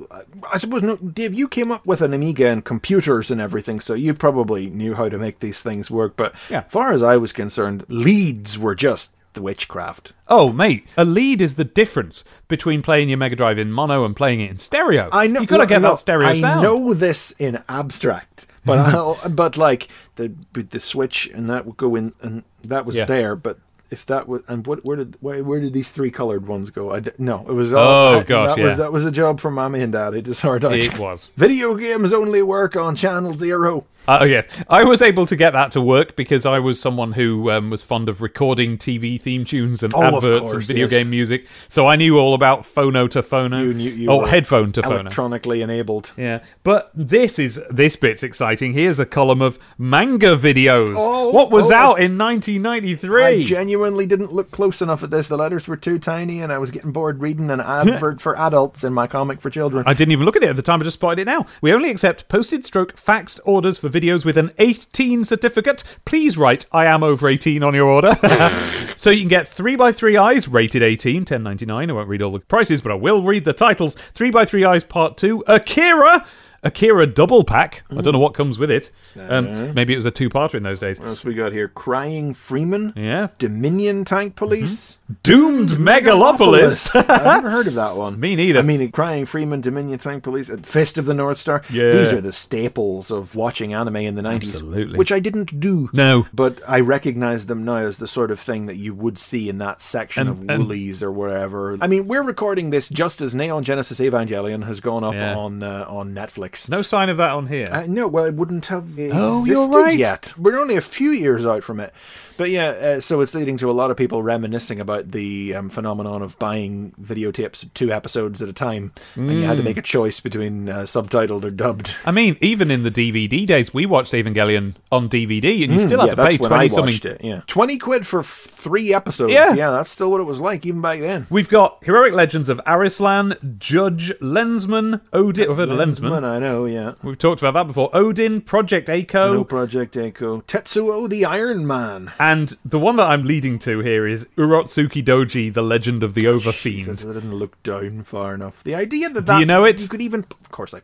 [0.51, 3.93] I- suppose, no, Dave, you came up with an Amiga and computers and everything, so
[3.93, 6.15] you probably knew how to make these things work.
[6.15, 6.63] But Yeah.
[6.65, 7.85] as far as I was concerned,
[8.15, 10.11] leads were just the witchcraft.
[10.27, 14.13] Oh, mate, a lead is the difference between playing your Mega Drive in mono and
[14.15, 15.09] playing it in stereo.
[15.13, 15.41] I know.
[15.41, 16.63] you got to look, get that stereo I sound.
[16.63, 18.79] know this in abstract, but
[19.23, 23.05] I, but like the the switch and that would go in, and that was Yeah.
[23.05, 23.35] there.
[23.37, 23.57] But
[23.89, 26.93] if that was and what where did where, where did these three colored ones go?
[26.93, 27.73] I no, it was.
[27.73, 28.65] Uh, oh, all, I- gosh, that yeah.
[28.67, 30.73] was that was a job for mommy and daddy to sort out.
[30.73, 31.29] It was.
[31.37, 33.85] Video games only work on channel zero.
[34.07, 37.11] Uh, oh yes, I was able to get that to work because I was someone
[37.11, 40.89] who um, was fond of recording TV theme tunes and Oh, adverts and video yes.
[40.89, 41.45] game music.
[41.69, 45.01] So I knew all about phono to phono, You, you, you oh headphone to phono.
[45.01, 46.13] electronically enabled.
[46.17, 48.73] Yeah, but this is this bit's exciting.
[48.73, 50.95] Here's a column of manga videos.
[50.97, 53.23] Oh, what was oh, out I- in 1993?
[53.23, 55.27] I genuinely didn't look close enough at this.
[55.27, 58.83] The letters were too tiny, and I was getting bored reading an advert for adults
[58.83, 59.83] in my comic for children.
[59.85, 60.81] I didn't even look at it at the time.
[60.81, 61.45] I just spotted it now.
[61.61, 65.83] We only accept posted stroke faxed orders for videos with an 18 certificate.
[66.05, 68.15] Please write I am over 18 on your order.
[68.97, 71.89] so you can get 3x3 Eyes rated 18, 10.99.
[71.89, 73.95] I won't read all the prices, but I will read the titles.
[74.15, 76.25] 3x3 Eyes Part 2, Akira.
[76.63, 77.83] Akira double pack.
[77.89, 78.91] I don't know what comes with it.
[79.17, 80.99] Um, maybe it was a two-parter in those days.
[80.99, 81.67] What else we got here?
[81.67, 82.93] Crying Freeman.
[82.95, 83.27] Yeah.
[83.39, 84.97] Dominion Tank Police.
[85.23, 86.95] Doomed Megalopolis.
[86.95, 88.19] I've never heard of that one.
[88.19, 88.59] Me neither.
[88.59, 91.61] I mean, Crying Freeman, Dominion Tank Police, and Fist of the North Star.
[91.69, 91.91] Yeah.
[91.91, 94.43] These are the staples of watching anime in the 90s.
[94.53, 94.97] Absolutely.
[94.97, 95.89] Which I didn't do.
[95.93, 96.27] No.
[96.33, 99.57] But I recognize them now as the sort of thing that you would see in
[99.59, 101.77] that section And- of Woolies or wherever.
[101.81, 105.35] I mean, we're recording this just as Neon Genesis Evangelion has gone up Yeah.
[105.35, 106.69] on uh, on Netflix.
[106.69, 107.67] no sign of that on here.
[107.71, 109.97] Uh, no, well, it wouldn't have existed Oh, you're right.
[109.97, 110.33] yet.
[110.37, 111.93] We're only a few years out from it.
[112.41, 115.69] But yeah, uh, so it's leading to a lot of people reminiscing about the um,
[115.69, 119.59] phenomenon of buying videotapes of two episodes at a time, and you had Mm.
[119.59, 121.93] to make a choice between uh, subtitled or dubbed.
[122.03, 125.99] I mean, even in the DVD days, we watched Evangelion on DVD, and you still
[125.99, 127.11] Mm, had yeah, to pay that's when I twenty something.
[127.11, 127.23] it.
[127.23, 129.33] Yeah, twenty quid for f- three episodes.
[129.33, 129.53] Yeah.
[129.53, 129.69] Yeah.
[129.69, 131.27] that's still what it was like even back then.
[131.29, 135.49] We've got Heroic Legends of Arislan, Judge Lensman, Odin.
[135.51, 136.23] I've heard of Lensman.
[136.23, 136.65] I know.
[136.65, 136.93] Yeah.
[137.03, 137.89] We've talked about that before.
[137.93, 142.11] Odin, Project A-ko, No Project A-ko, Tetsuo the Iron Man.
[142.19, 142.30] and
[142.65, 146.39] the one that I'm leading to here is Urotsuki Doji, The Legend of the oh,
[146.39, 147.09] Jesus, Overfiend.
[147.09, 148.63] I didn't look down far enough.
[148.63, 149.81] The idea that, that Do you know it?
[149.81, 150.81] You could even, of course, I,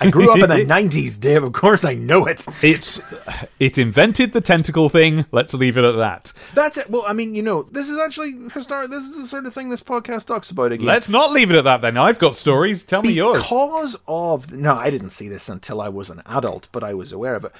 [0.00, 1.42] I grew up in the '90s, Dave.
[1.42, 2.44] Of course, I know it.
[2.62, 3.00] It's
[3.58, 5.26] it invented the tentacle thing.
[5.32, 6.32] Let's leave it at that.
[6.54, 6.90] That's it.
[6.90, 8.90] Well, I mean, you know, this is actually historic.
[8.90, 10.86] This is the sort of thing this podcast talks about again.
[10.86, 11.82] Let's not leave it at that.
[11.82, 12.84] Then I've got stories.
[12.84, 13.42] Tell me yours.
[13.42, 17.12] because of no, I didn't see this until I was an adult, but I was
[17.12, 17.52] aware of it.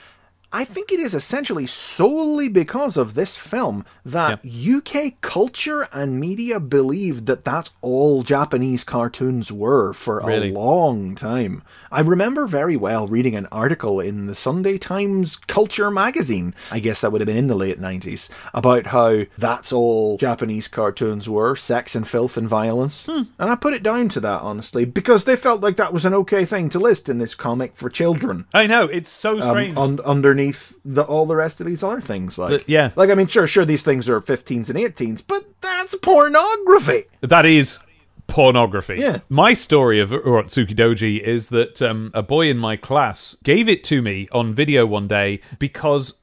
[0.52, 6.60] I think it is essentially solely because of this film that UK culture and media
[6.60, 10.50] believed that that's all Japanese cartoons were for Really?
[10.50, 11.62] a long time.
[11.90, 17.00] I remember very well reading an article in the Sunday Times Culture magazine, I guess
[17.00, 21.56] that would have been in the late 90s, about how that's all Japanese cartoons were
[21.56, 23.04] sex and filth and violence.
[23.06, 23.22] Hmm.
[23.38, 26.14] And I put it down to that, honestly, because they felt like that was an
[26.14, 28.46] okay thing to list in this comic for children.
[28.54, 29.76] I know it's so Um, strange.
[29.76, 30.00] un-
[30.36, 32.90] underneath the, all the rest of these other things, like The- yeah.
[32.96, 37.04] like I mean, sure, sure, these things are 15s and 18s, but that's pornography.
[37.22, 37.78] That is
[38.26, 38.96] pornography.
[38.98, 39.20] Yeah.
[39.28, 43.82] My story of Urotsuki Doji is that um, a boy in my class gave it
[43.84, 46.20] to me on video one day because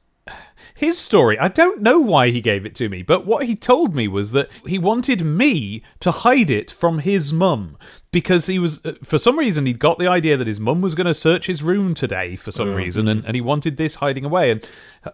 [0.76, 3.96] his story, I don't know why he gave it to me, but what he told
[3.96, 7.78] me was that he wanted me to hide it from his mum.
[8.14, 10.96] Because he was, uh, for some reason, he'd got the idea that his mum was
[10.96, 14.24] going to search his room today for some reason, and, and he wanted this hiding
[14.24, 14.66] away, and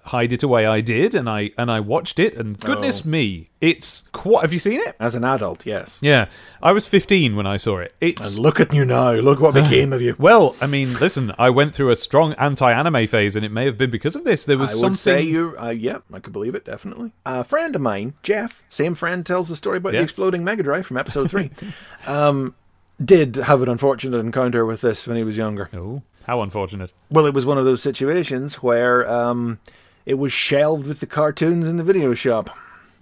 [0.03, 0.67] hide it away.
[0.67, 4.41] I did, and I and I watched it, and goodness me, it's quite.
[4.41, 4.95] Have you seen it?
[4.99, 5.97] As an adult, yes.
[6.01, 6.27] Yeah,
[6.61, 7.95] I was 15 when I saw it.
[8.01, 9.13] It's And look at you now.
[9.13, 10.15] Look what became of you.
[10.19, 13.77] well, I mean, listen, I went through a strong anti-anime phase, and it may have
[13.77, 14.43] been because of this.
[14.43, 14.97] There was I would something.
[14.97, 17.13] say you, uh, yeah, I could believe it, definitely.
[17.25, 20.85] A friend of mine, Jeff, same friend, tells the story about the exploding Mega Drive
[20.85, 21.51] from episode three.
[22.07, 22.55] um,
[23.03, 25.69] did have an unfortunate encounter with this when he was younger.
[25.73, 26.91] Oh, how unfortunate.
[27.09, 29.59] Well, it was one of those situations where um,
[30.05, 32.49] it was shelved with the cartoons in the video shop.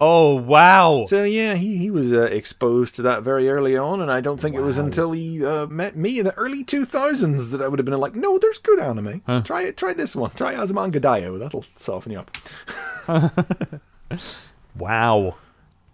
[0.00, 1.06] Oh wow!
[1.08, 4.38] So yeah, he he was uh, exposed to that very early on, and I don't
[4.38, 7.66] think it was until he uh, met me in the early two thousands that I
[7.66, 9.22] would have been like, no, there's good anime.
[9.42, 9.76] Try it.
[9.76, 10.30] Try this one.
[10.30, 11.40] Try Azumanga Daioh.
[11.40, 13.80] That'll soften you up.
[14.76, 15.34] Wow,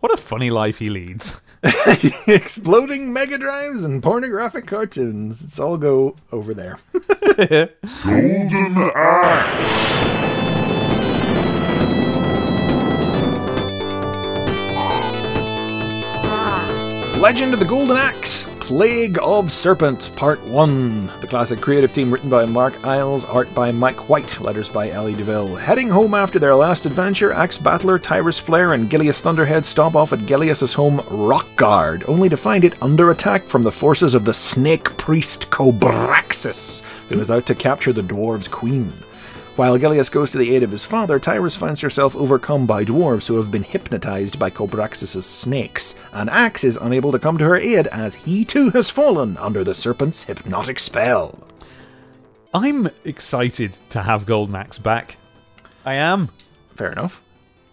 [0.00, 1.40] what a funny life he leads.
[2.26, 5.42] Exploding Mega Drives and pornographic cartoons.
[5.42, 6.78] It's all go over there.
[8.04, 10.24] Golden Axe.
[17.18, 21.06] Legend of the Golden Axe, Plague of Serpents, Part 1.
[21.20, 25.14] The classic creative team written by Mark Eyles, art by Mike White, letters by Ellie
[25.14, 25.54] DeVille.
[25.54, 30.14] Heading home after their last adventure, Axe Battler, Tyris Flare, and Gilius Thunderhead stop off
[30.14, 34.32] at Gilius' home, Rockguard, only to find it under attack from the forces of the
[34.32, 36.80] snake priest Cobraxis,
[37.10, 38.90] who is out to capture the dwarves' queen.
[39.56, 43.28] While Gilius goes to the aid of his father, Tyris finds herself overcome by dwarves
[43.28, 47.54] who have been hypnotized by Cobraxis' snakes, and Axe is unable to come to her
[47.56, 51.38] aid as he too has fallen under the serpent's hypnotic spell.
[52.52, 55.18] I'm excited to have Golden Axe back.
[55.84, 56.30] I am.
[56.74, 57.22] Fair enough.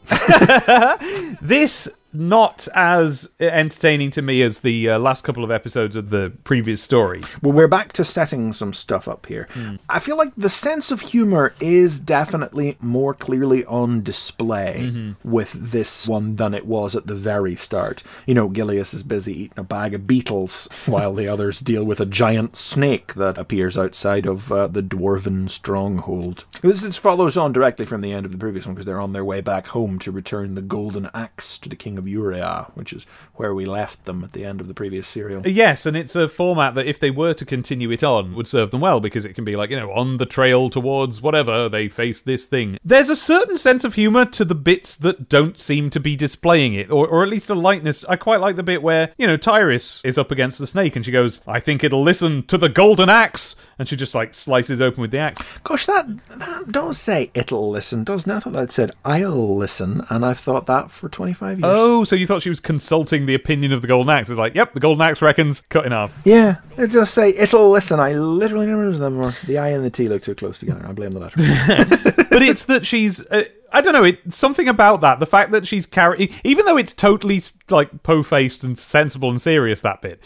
[1.42, 6.32] This not as entertaining to me as the uh, last couple of episodes of the
[6.44, 7.22] previous story.
[7.42, 9.48] Well, we're back to setting some stuff up here.
[9.90, 16.08] I feel like the sense of humor is definitely more clearly on display with this
[16.08, 18.04] one than it was at the very start.
[18.26, 22.00] You know, Gilius is busy eating a bag of beetles while the others deal with
[22.00, 26.46] a giant snake that appears outside of uh, the dwarven stronghold.
[26.62, 29.14] This, this follows on directly from the end of the previous one because they're on
[29.14, 32.94] their way back home to return the golden axe to the king of Yuria, which
[32.94, 33.06] is
[33.36, 35.46] where we left them at the end of the previous serial.
[35.48, 38.72] Yes, and it's a format that if they were to continue it on would serve
[38.72, 41.88] them well because it can be like, you know, on the trail towards whatever, they
[41.88, 42.78] face this thing.
[42.84, 46.74] There's a certain sense of humor to the bits that don't seem to be displaying
[46.74, 48.04] it, or, or at least a lightness.
[48.06, 51.06] I quite like the bit where, you know, Tyris is up against the snake and
[51.06, 53.56] she goes, I think it'll listen to the golden axe.
[53.80, 55.42] And she just like slices open with the axe.
[55.64, 58.36] Gosh, that, that don't say it'll listen, doesn't it?
[58.36, 61.64] I thought that said I'll listen, and I've thought that for 25 years.
[61.66, 64.30] Oh, so you thought she was consulting the opinion of the golden axe?
[64.30, 66.18] It's like, yep, the golden axe reckons cut in half.
[66.26, 68.00] Yeah, it just say it'll listen.
[68.00, 69.32] I literally never use them more.
[69.46, 70.86] The I and the T look too close together.
[70.88, 71.38] I blame the letter.
[72.30, 75.66] but it's that she's uh, I don't know it something about that the fact that
[75.66, 80.22] she's carrying even though it's totally like po-faced and sensible and serious that bit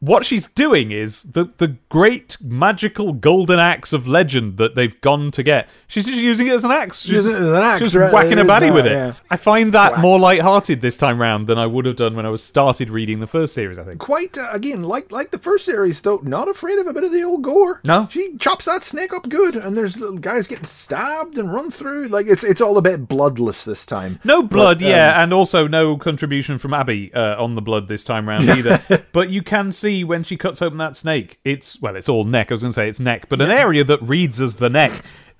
[0.00, 5.30] what she's doing is the the great magical golden axe of legend that they've gone
[5.32, 5.68] to get.
[5.88, 7.00] She's just using it as an axe.
[7.02, 8.92] She's an axe, just right, whacking it a baddie with it.
[8.92, 9.14] yeah.
[9.30, 10.00] I find that Whack.
[10.00, 13.20] more light-hearted this time round than I would have done when I was started reading
[13.20, 13.78] the first series.
[13.78, 13.98] I think.
[14.00, 17.10] Quite uh, again, like like the first series, though, not afraid of a bit of
[17.12, 17.80] the old gore.
[17.84, 18.06] No.
[18.10, 22.06] she chops that snake up good, and there's little guys getting stabbed and run through.
[22.08, 24.20] Like it's it's all a bit bloodless this time.
[24.24, 27.88] No blood, But, um, yeah, and also no contribution from Abby uh, on the blood
[27.88, 28.80] this time round either.
[29.12, 32.50] but you can see when she cuts open that snake, it's well, it's all neck.
[32.50, 34.92] I was going to say it's neck, but an area that reads as the neck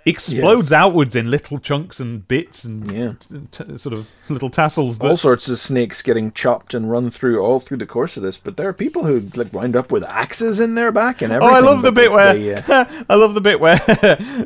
[0.06, 0.72] explodes Yes.
[0.72, 3.12] outwards in little chunks and bits and Yeah.
[3.20, 4.96] t- t- sort of little tassels.
[4.98, 8.22] That, all sorts of snakes getting chopped and run through all through the course of
[8.22, 8.38] this.
[8.38, 11.54] But there are people who like wind up with axes in their back and everything.
[11.54, 11.56] Oh.
[11.58, 13.78] I love the bit where they, uh, I love the bit where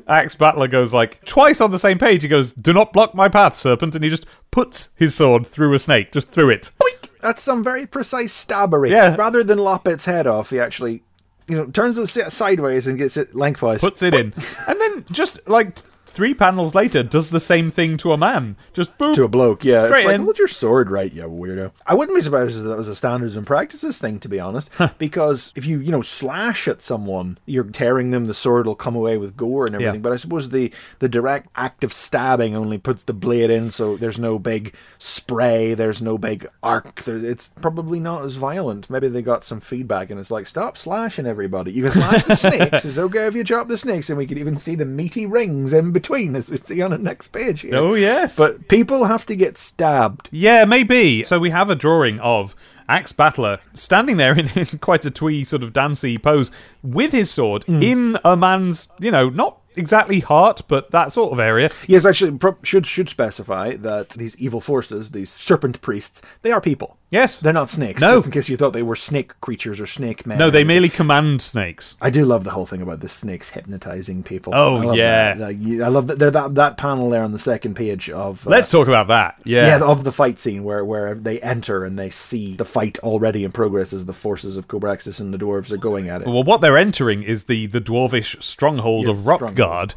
[0.08, 2.22] Axe Battler goes like twice on the same page.
[2.22, 5.74] He goes, "Do not block my path, serpent," and he just puts his sword through
[5.74, 6.70] a snake, just through it.
[6.82, 7.08] boink!
[7.22, 8.90] That's some very precise stabbery.
[8.90, 9.14] Yeah.
[9.16, 11.02] Rather than lop its head off, he actually,
[11.46, 13.80] you know, turns it sideways and gets it lengthwise.
[13.80, 14.34] puts it in,
[14.68, 15.78] and then just like
[16.12, 18.56] three panels later, does the same thing to a man.
[18.72, 19.84] Just boop, to a bloke, yeah.
[19.84, 20.22] straight it's like, in.
[20.22, 21.72] hold your sword right, you weirdo.
[21.86, 24.70] I wouldn't be surprised if that was a standards and practices thing, to be honest.
[24.98, 28.94] because if you, you know, slash at someone, you're tearing them, the sword will come
[28.94, 29.96] away with gore and everything.
[29.96, 30.00] Yeah.
[30.00, 33.96] But I suppose the, the direct act of stabbing only puts the blade in, so
[33.96, 37.02] there's no big spray, there's no big arc.
[37.02, 38.90] There, it's probably not as violent.
[38.90, 41.72] Maybe they got some feedback and it's like, stop slashing everybody.
[41.72, 42.84] You can slash the snakes.
[42.84, 45.72] It's okay if you chop the snakes, and we can even see the meaty rings
[45.72, 47.74] in between, as we see on the next page here.
[47.76, 50.28] Oh yes, But people have to get stabbed.
[50.32, 51.24] yeah, maybe.
[51.24, 52.54] So we have a drawing of
[52.88, 56.50] Axe Battler standing there in, in quite a twee sort of dancey pose
[56.82, 57.82] with his sword Hmm.
[57.82, 61.70] in a man's, you know, not exactly heart, but that sort of area.
[61.86, 66.98] Yes, actually, should should specify that these evil forces, these serpent priests, they are people.
[67.12, 67.38] Yes.
[67.38, 68.00] They're not snakes.
[68.00, 68.14] No.
[68.14, 70.38] Just in case you thought they were snake creatures or snake men.
[70.38, 71.94] No, they merely command snakes.
[72.00, 74.54] I do love the whole thing about the snakes hypnotizing people.
[74.54, 75.34] Oh, I yeah.
[75.34, 75.48] that.
[75.84, 76.18] I love that.
[76.18, 78.46] That that panel there on the second page of.
[78.46, 79.38] uh, Let's talk about that.
[79.44, 79.78] Yeah.
[79.78, 83.44] yeah, of the fight scene where where they enter and they see the fight already
[83.44, 86.26] in progress as the forces of Cobraxis and the dwarves are going at it.
[86.26, 89.94] Well, what they're entering is the the dwarvish stronghold of Rockguard.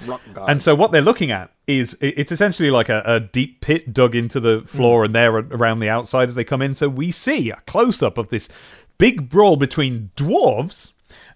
[0.50, 4.16] and so what they're looking at is it's essentially like a, a deep pit dug
[4.16, 5.06] into the floor, Hmm.
[5.06, 6.74] and there around the outside as they come in.
[6.74, 8.50] So we see a close up of this
[8.98, 10.92] big brawl between dwarves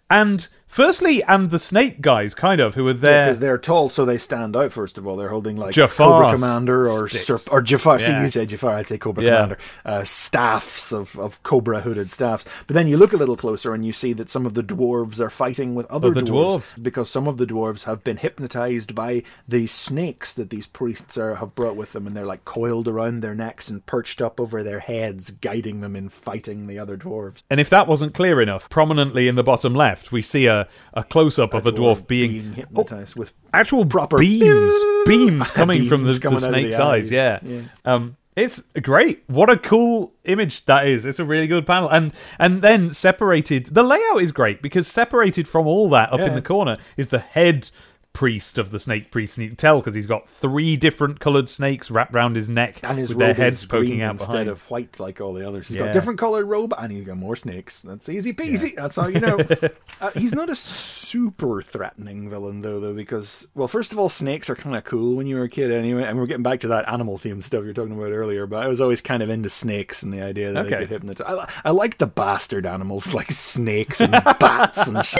[0.09, 3.25] and firstly and the snake guys, kind of who are there.
[3.25, 4.71] because they're tall, so they stand out.
[4.71, 7.25] First of all, they're holding like Jafar Cobra Commander or sticks.
[7.27, 7.99] Serp- or Jafar.
[7.99, 9.31] See, you say Jafar, I'd say Cobra Yeah.
[9.35, 9.57] Commander.
[9.83, 12.45] Uh, staffs of, of Cobra hooded staffs.
[12.67, 15.19] But then you look a little closer and you see that some of the dwarves
[15.19, 16.83] are fighting with other Other dwarves, dwarves.
[16.83, 21.35] because some of the dwarves have been hypnotized by the snakes that these priests are,
[21.35, 24.61] have brought with them, and they're like coiled around their necks and perched up over
[24.63, 27.43] their heads, guiding them in fighting the other dwarves.
[27.49, 30.58] and if that wasn't clear enough, prominently in the bottom left, we see a,
[30.93, 34.73] a close up of a dwarf being, hypnotized with actual proper beams,
[35.05, 37.05] beams coming from the, Beams the coming the snake's eyes.
[37.05, 37.11] eyes.
[37.11, 37.39] Yeah.
[37.43, 37.61] Yeah.
[37.85, 39.23] Um, it's great.
[39.27, 41.05] What a cool image that is.
[41.05, 43.65] It's a really good panel, and and then separated.
[43.65, 47.19] The layout is great because separated from all that up in the corner is the
[47.19, 47.69] head
[48.11, 51.47] priest of the snake priest, and you can tell because he's got three different coloured
[51.47, 54.49] snakes wrapped round his neck and his with their heads poking out instead behind.
[54.49, 55.67] of white like all the others.
[55.69, 55.85] He's Yeah.
[55.85, 57.81] got different colored robe and he's got more snakes.
[57.81, 58.75] That's easy peasy.
[58.75, 59.37] That's all you know.
[60.01, 64.49] uh, he's not a super threatening villain though, though, because well, first of all, snakes
[64.49, 66.03] are kind of cool when you were a kid anyway.
[66.03, 68.47] And we're getting back to that animal themed stuff you were talking about earlier.
[68.47, 70.79] But I was always kind of into snakes and the idea that they Okay.
[70.81, 71.29] get hypnotized.
[71.29, 75.05] I, I like the bastard animals like snakes and bats and.
[75.05, 75.19] Shit.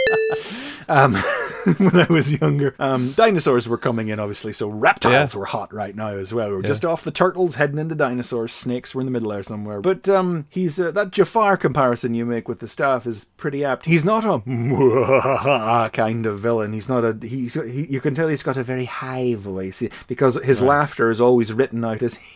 [0.90, 1.16] Um,
[1.78, 5.40] when I was younger, um, dinosaurs were coming in, obviously, so reptiles Yeah.
[5.40, 6.50] were hot right now as well.
[6.50, 6.68] We were Yeah.
[6.68, 8.54] just off the turtles, heading into dinosaurs.
[8.54, 9.82] Snakes were in the middle there somewhere.
[9.82, 13.86] But um, he's uh, that Jafar comparison you make with the staff is pretty apt.
[13.86, 16.74] He's not a kind of villain.
[16.74, 17.18] He's not a.
[17.26, 21.20] He's he, you can tell he's got a very high voice because his laughter is
[21.22, 22.18] always written out as.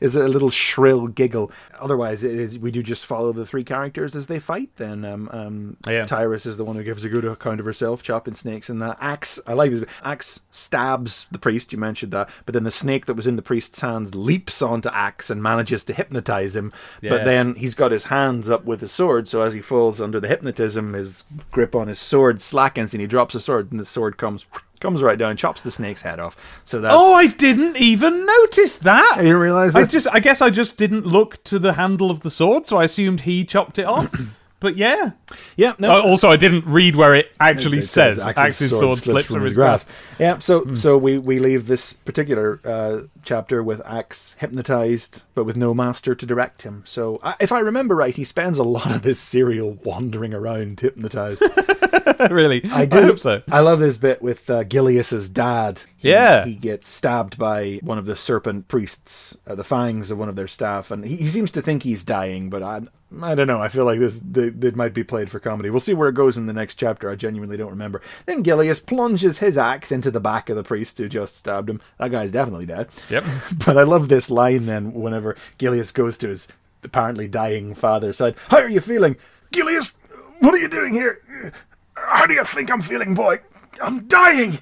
[0.00, 1.50] is a little shrill giggle.
[1.78, 4.70] Otherwise, it is we do just follow the three characters as they fight.
[4.76, 6.06] Then um, um, Yeah.
[6.06, 8.96] Tyrus is the one who gives a good account of herself, chopping snakes, and that
[9.00, 9.38] axe.
[9.46, 9.84] I like this.
[10.02, 11.72] Axe stabs the priest.
[11.72, 14.88] You mentioned that, but then the snake that was in the priest's hands leaps onto
[14.88, 16.72] Axe and manages to hypnotize him.
[17.10, 20.18] But then he's got his hands up with his sword, so as he falls under
[20.18, 23.84] the hypnotism, his grip on his sword slackens, and he drops the sword, and the
[23.84, 24.46] sword comes
[24.80, 26.36] comes right down, chops the snake's head off.
[26.64, 29.12] So that's Oh, I didn't even notice that.
[29.14, 32.20] I didn't realize I just, I guess, I just didn't look to the handle of
[32.20, 34.12] the sword, so I assumed he chopped it off.
[34.64, 35.12] but yeah.
[35.56, 35.74] yeah.
[35.78, 39.26] No, Oh, also, I didn't read where it actually It says, Axe's Axe's sword, slips
[39.26, 39.88] from his grasp.
[40.18, 45.56] Yeah, so so we we leave this particular uh, chapter with Axe hypnotized, but with
[45.56, 46.82] no master to direct him.
[46.86, 50.80] So I, if I remember right, he spends a lot of this serial wandering around
[50.80, 51.42] hypnotized.
[52.30, 53.02] really, I do.
[53.02, 53.42] hope so.
[53.50, 55.82] I love this bit with uh, Gilius's dad.
[55.96, 56.44] He, Yeah.
[56.44, 60.36] he gets stabbed by one of the serpent priests, uh, the fangs of one of
[60.36, 62.82] their staff, and he, he seems to think he's dying, but I,
[63.22, 63.60] I don't know.
[63.60, 65.70] I feel like this they, it might be played for comedy.
[65.70, 67.10] We'll see where it goes in the next chapter.
[67.10, 68.02] I genuinely don't remember.
[68.26, 71.80] Then Gilius plunges his axe into the back of the priest who just stabbed him.
[71.98, 72.88] That guy's definitely dead.
[73.10, 73.24] Yep.
[73.64, 76.48] But I love this line then whenever Gilius goes to his
[76.82, 78.34] apparently dying father's side.
[78.48, 79.16] How are you feeling?
[79.52, 79.94] Gilius,
[80.40, 81.52] what are you doing here?
[81.96, 83.40] How do you think I'm feeling, boy?
[83.82, 84.58] I'm dying.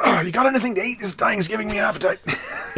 [0.00, 1.00] Oh, you got anything to eat?
[1.00, 2.18] This dying's giving me an appetite.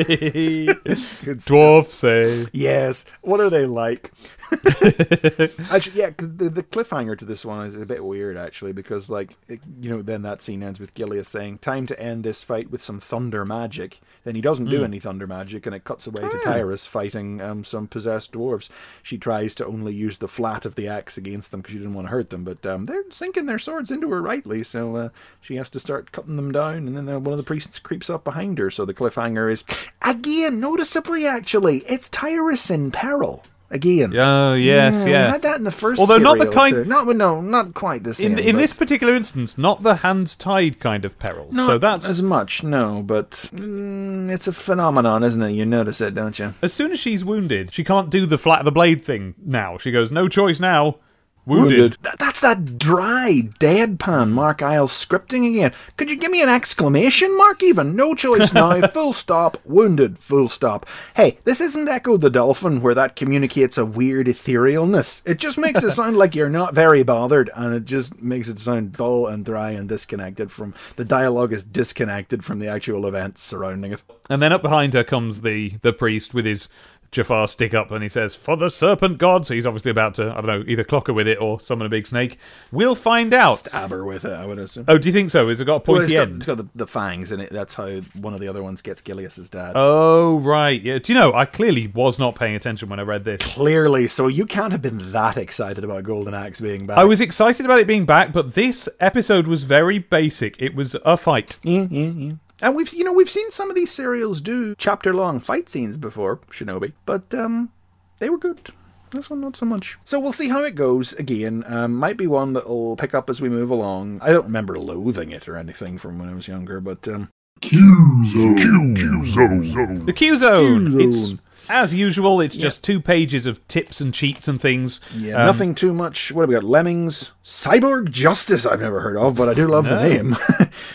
[1.46, 2.46] Dwarf say.
[2.52, 3.06] Yes.
[3.22, 4.12] What are they like?
[5.70, 9.08] actually, yeah, 'cause the, the cliffhanger to this one is a bit weird, actually, because,
[9.10, 12.42] like, it- you know, then that scene ends with Gilius saying, Time to end this
[12.42, 14.00] fight with some thunder magic.
[14.24, 17.64] Then he doesn't do any thunder magic, and it cuts away to Tyris fighting um,
[17.64, 18.68] some possessed dwarves.
[19.02, 21.94] She tries to only use the flat of the axe against them because she didn't
[21.94, 25.08] want to hurt them, but um, they're sinking their swords into her rightly, so uh,
[25.40, 28.10] she has to start cutting them down, and then uh, one of the priests creeps
[28.10, 29.62] up behind her, so the cliffhanger is,
[30.02, 33.44] again, noticeably, actually, it's Tyris in peril.
[33.68, 34.16] Again.
[34.16, 35.32] Oh, yes, We yeah.
[35.32, 36.00] had that in the first.
[36.00, 36.84] Although not the kind- too.
[36.84, 38.32] Not no, not quite the same.
[38.32, 41.48] In, in this particular instance, not the hands tied kind of peril.
[41.52, 43.02] not so that's as much, no.
[43.04, 45.50] But mm, it's a phenomenon, isn't it?
[45.50, 46.54] You notice it, don't you?
[46.62, 49.78] as soon as she's wounded, she can't do the flat of the blade thing now.
[49.78, 50.98] She goes, no choice now.
[51.46, 51.96] Wounded.
[52.02, 55.72] Th- that's that dry, deadpan Mark Eyles scripting again.
[55.96, 57.94] Could you give me an exclamation mark even?
[57.94, 58.80] No choice now.
[58.88, 59.56] full stop.
[59.64, 60.18] Wounded.
[60.18, 60.86] Full stop.
[61.14, 65.22] Hey, this isn't Ecco the Dolphin where that communicates a weird etherealness.
[65.24, 68.58] It just makes it sound like you're not very bothered and it just makes it
[68.58, 73.42] sound dull and dry and disconnected from the dialogue is disconnected from the actual events
[73.42, 74.02] surrounding it.
[74.28, 76.68] And then up behind her comes the the priest with his
[77.12, 80.30] Jafar stick up, and he says, "For the serpent god." So he's obviously about to,
[80.30, 82.38] I don't know, either clock her with it or summon a big snake.
[82.72, 83.58] We'll find out.
[83.58, 84.84] Stab her with it, I would assume.
[84.88, 85.48] Oh, do you think so?
[85.48, 86.36] Has it got a Well, pointy it's got, end?
[86.36, 87.50] it's got the, the fangs in it.
[87.50, 89.72] That's how one of the other ones gets Gilius's dad.
[89.74, 90.98] Oh right, yeah.
[90.98, 91.32] Do you know?
[91.34, 93.40] I clearly was not paying attention when I read this.
[93.42, 96.98] Clearly, so you can't have been that excited about Golden Axe being back.
[96.98, 100.60] I was excited about it being back, but this episode was very basic.
[100.60, 101.56] It was a fight.
[101.62, 102.32] Yeah, yeah, yeah.
[102.62, 105.96] And we've you know we've seen some of these serials do chapter long fight scenes
[105.96, 107.70] before Shinobi, but um,
[108.18, 108.70] they were good.
[109.10, 109.98] This one not so much.
[110.04, 111.12] So we'll see how it goes.
[111.14, 114.18] Again, um, might be one that will pick up as we move along.
[114.20, 117.30] I don't remember loathing it or anything from when I was younger, but um,
[117.60, 118.54] Q-Zone.
[118.54, 120.86] The Q Zone.
[120.86, 121.00] Q-Zone.
[121.00, 121.34] It's
[121.68, 122.40] as usual.
[122.40, 125.00] It's just two pages of tips and cheats and things.
[125.16, 126.32] yeah, Um, nothing too much.
[126.32, 126.64] What have we got?
[126.64, 128.66] Lemmings, Cyborg Justice.
[128.66, 130.36] I've never heard of, but I do love the name.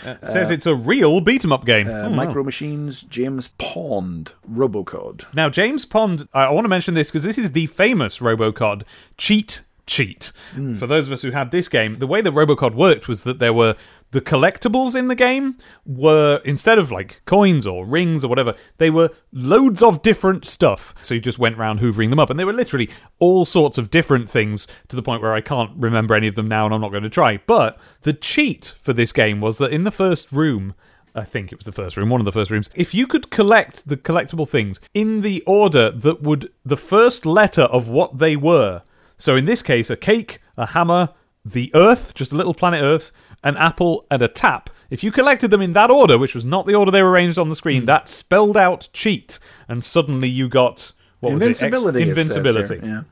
[0.04, 1.86] It says it's a real beat 'em up game.
[1.88, 2.16] uh, Oh, wow.
[2.16, 5.24] Micro Machines, James Pond, Robocod.
[5.34, 8.82] Now, James Pond, I want to mention this because this is the famous Robocod
[9.18, 10.30] cheat cheat.
[10.78, 13.40] For those of us who had this game, the way that Robocod worked was that
[13.40, 13.74] there were
[14.12, 18.90] the collectibles in the game were instead of like coins or rings or whatever, they
[18.90, 20.94] were loads of different stuff.
[21.00, 23.90] So you just went around hoovering them up, and they were literally all sorts of
[23.90, 26.80] different things to the point where I can't remember any of them now, and I'm
[26.80, 27.38] not going to try.
[27.38, 30.74] But the cheat for this game was that in the first room.
[31.14, 32.70] I think it was the first room, one of the first rooms.
[32.74, 37.64] If you could collect the collectible things in the order that would the first letter
[37.64, 38.80] of what they were.
[39.18, 41.10] So in this case, a cake, a hammer,
[41.44, 43.12] the Earth, just a little planet Earth,
[43.42, 44.70] an apple, and a tap.
[44.90, 47.38] If you collected them in that order, which was not the order they were arranged
[47.38, 47.86] on the screen, hmm.
[47.86, 49.38] that spelled out cheat,
[49.68, 51.50] and suddenly you got what was it?
[51.50, 52.02] Ex- Invincibility.
[52.02, 52.80] it Invincibility.
[52.82, 53.02] Yeah.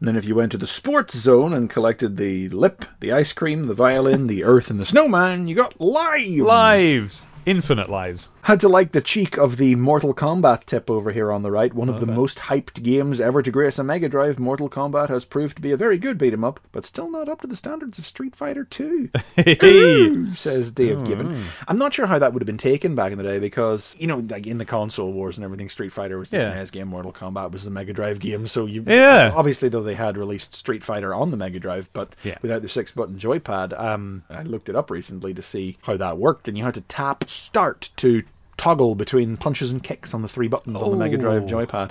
[0.00, 3.32] And then if you went to the sports zone and collected the lip, the ice
[3.32, 6.40] cream, the violin, the earth, and the snowman, you got lives.
[6.40, 8.28] Lives, infinite lives.
[8.42, 11.72] Had to like the cheek of the Mortal Kombat tip over here on the right.
[11.72, 14.38] One of the most hyped games ever to grace a Mega Drive.
[14.38, 17.28] Mortal Kombat has proved to be a very good beat 'em up, but still not
[17.28, 19.10] up to the standards of Street Fighter 2.
[19.62, 21.42] Ooh, says Dave Gibbon.
[21.66, 24.06] I'm not sure how that would have been taken back in the day because, you
[24.06, 26.44] know, like in the console wars and everything, Street Fighter was the Yeah.
[26.54, 28.46] SNES game, Mortal Kombat was the Mega Drive game.
[28.46, 29.32] So you, Yeah.
[29.34, 32.36] obviously, though they had released Street Fighter on the Mega Drive, but Yeah.
[32.42, 36.18] without the six button joypad, um, I looked it up recently to see how that
[36.18, 38.22] worked, and you had to tap start to
[38.56, 41.46] toggle between punches and kicks on the three buttons on the Mega Drive Oh.
[41.46, 41.90] joypad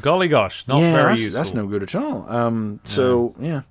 [0.00, 1.34] Golly gosh, not yeah, very that's, useful.
[1.34, 2.24] that's no good at all.
[2.28, 3.62] Um, so yeah.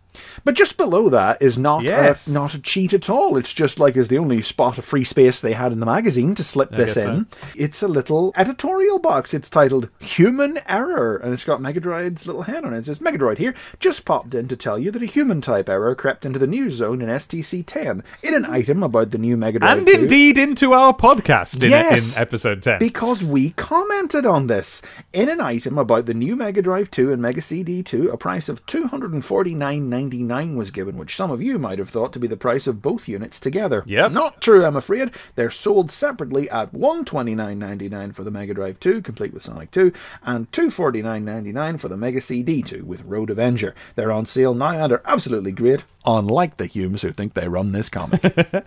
[0.44, 2.28] But just below that is not Yes.
[2.28, 3.38] a, not a cheat at all.
[3.38, 6.36] It's just like is the only spot of free space they had in the magazine
[6.36, 7.12] to slip this guess so.
[7.12, 7.28] in.
[7.56, 9.34] It's a little editorial box.
[9.34, 12.80] It's titled "Human Error" and it's got Megadroid's little head on it.
[12.80, 15.96] It says Megadroid here just popped in to tell you that a human type error
[15.96, 19.60] crept into the news zone in STC 10 in an item about the new Mega
[19.60, 19.94] Drive and 2.
[19.94, 22.16] indeed into our podcast in, Yes.
[22.16, 22.80] in episode 10.
[22.80, 24.82] Because we commented on this
[25.14, 28.10] in an item about the new Mega Drive 2 and Mega CD 2.
[28.10, 28.66] A price of
[30.10, 32.82] $249.99 was given, which some of you might have thought to be the price of
[32.82, 33.84] both units together.
[33.86, 34.12] Yep.
[34.12, 35.12] Not true, I'm afraid.
[35.36, 39.92] They're sold separately at $129.99 for the Mega Drive 2, complete with Sonic 2,
[40.24, 43.76] and $249.99 for the Mega CD 2 with Road Avenger.
[43.96, 47.72] They're on sale now and are absolutely great, unlike the Humes who think they run
[47.72, 48.22] this comic.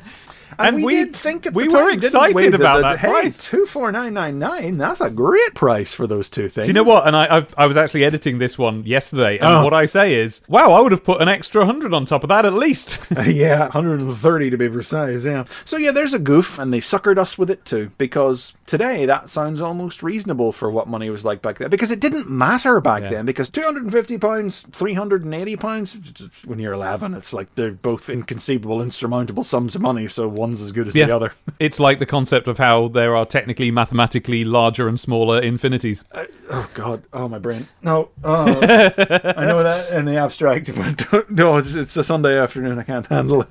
[0.58, 2.82] And, And we, we- did think at we the were time, didn't excited we, about
[2.82, 3.44] that hey, price.
[3.44, 4.78] two four nine nine nine.
[4.78, 6.66] That's a great price for those two things.
[6.66, 7.06] Do you know what?
[7.06, 9.64] And I I've, I was actually editing this one yesterday, and Oh.
[9.64, 12.28] what I say is, wow, I would have put an extra hundred on top of
[12.28, 13.00] that at least.
[13.26, 15.24] yeah, 130 to be precise.
[15.24, 15.44] Yeah.
[15.64, 17.90] So yeah, there's a goof, and they suckered us with it too.
[17.98, 21.70] Because today that sounds almost reasonable for what money was like back then.
[21.70, 23.10] Because it didn't matter back Yeah.
[23.10, 23.26] then.
[23.26, 25.96] Because 250 pounds, 380 pounds.
[26.44, 30.08] When you're 11, it's like they're both inconceivable, insurmountable sums of money.
[30.08, 31.32] So one's as good as the other.
[31.58, 36.04] it's like the concept of how there are technically mathematically larger and smaller infinities.
[36.12, 37.04] Uh, oh God!
[37.12, 37.68] Oh my brain!
[37.82, 40.74] No, oh, I know that in the abstract,
[41.10, 42.78] but no, it's, it's a Sunday afternoon.
[42.78, 43.50] I can't handle it.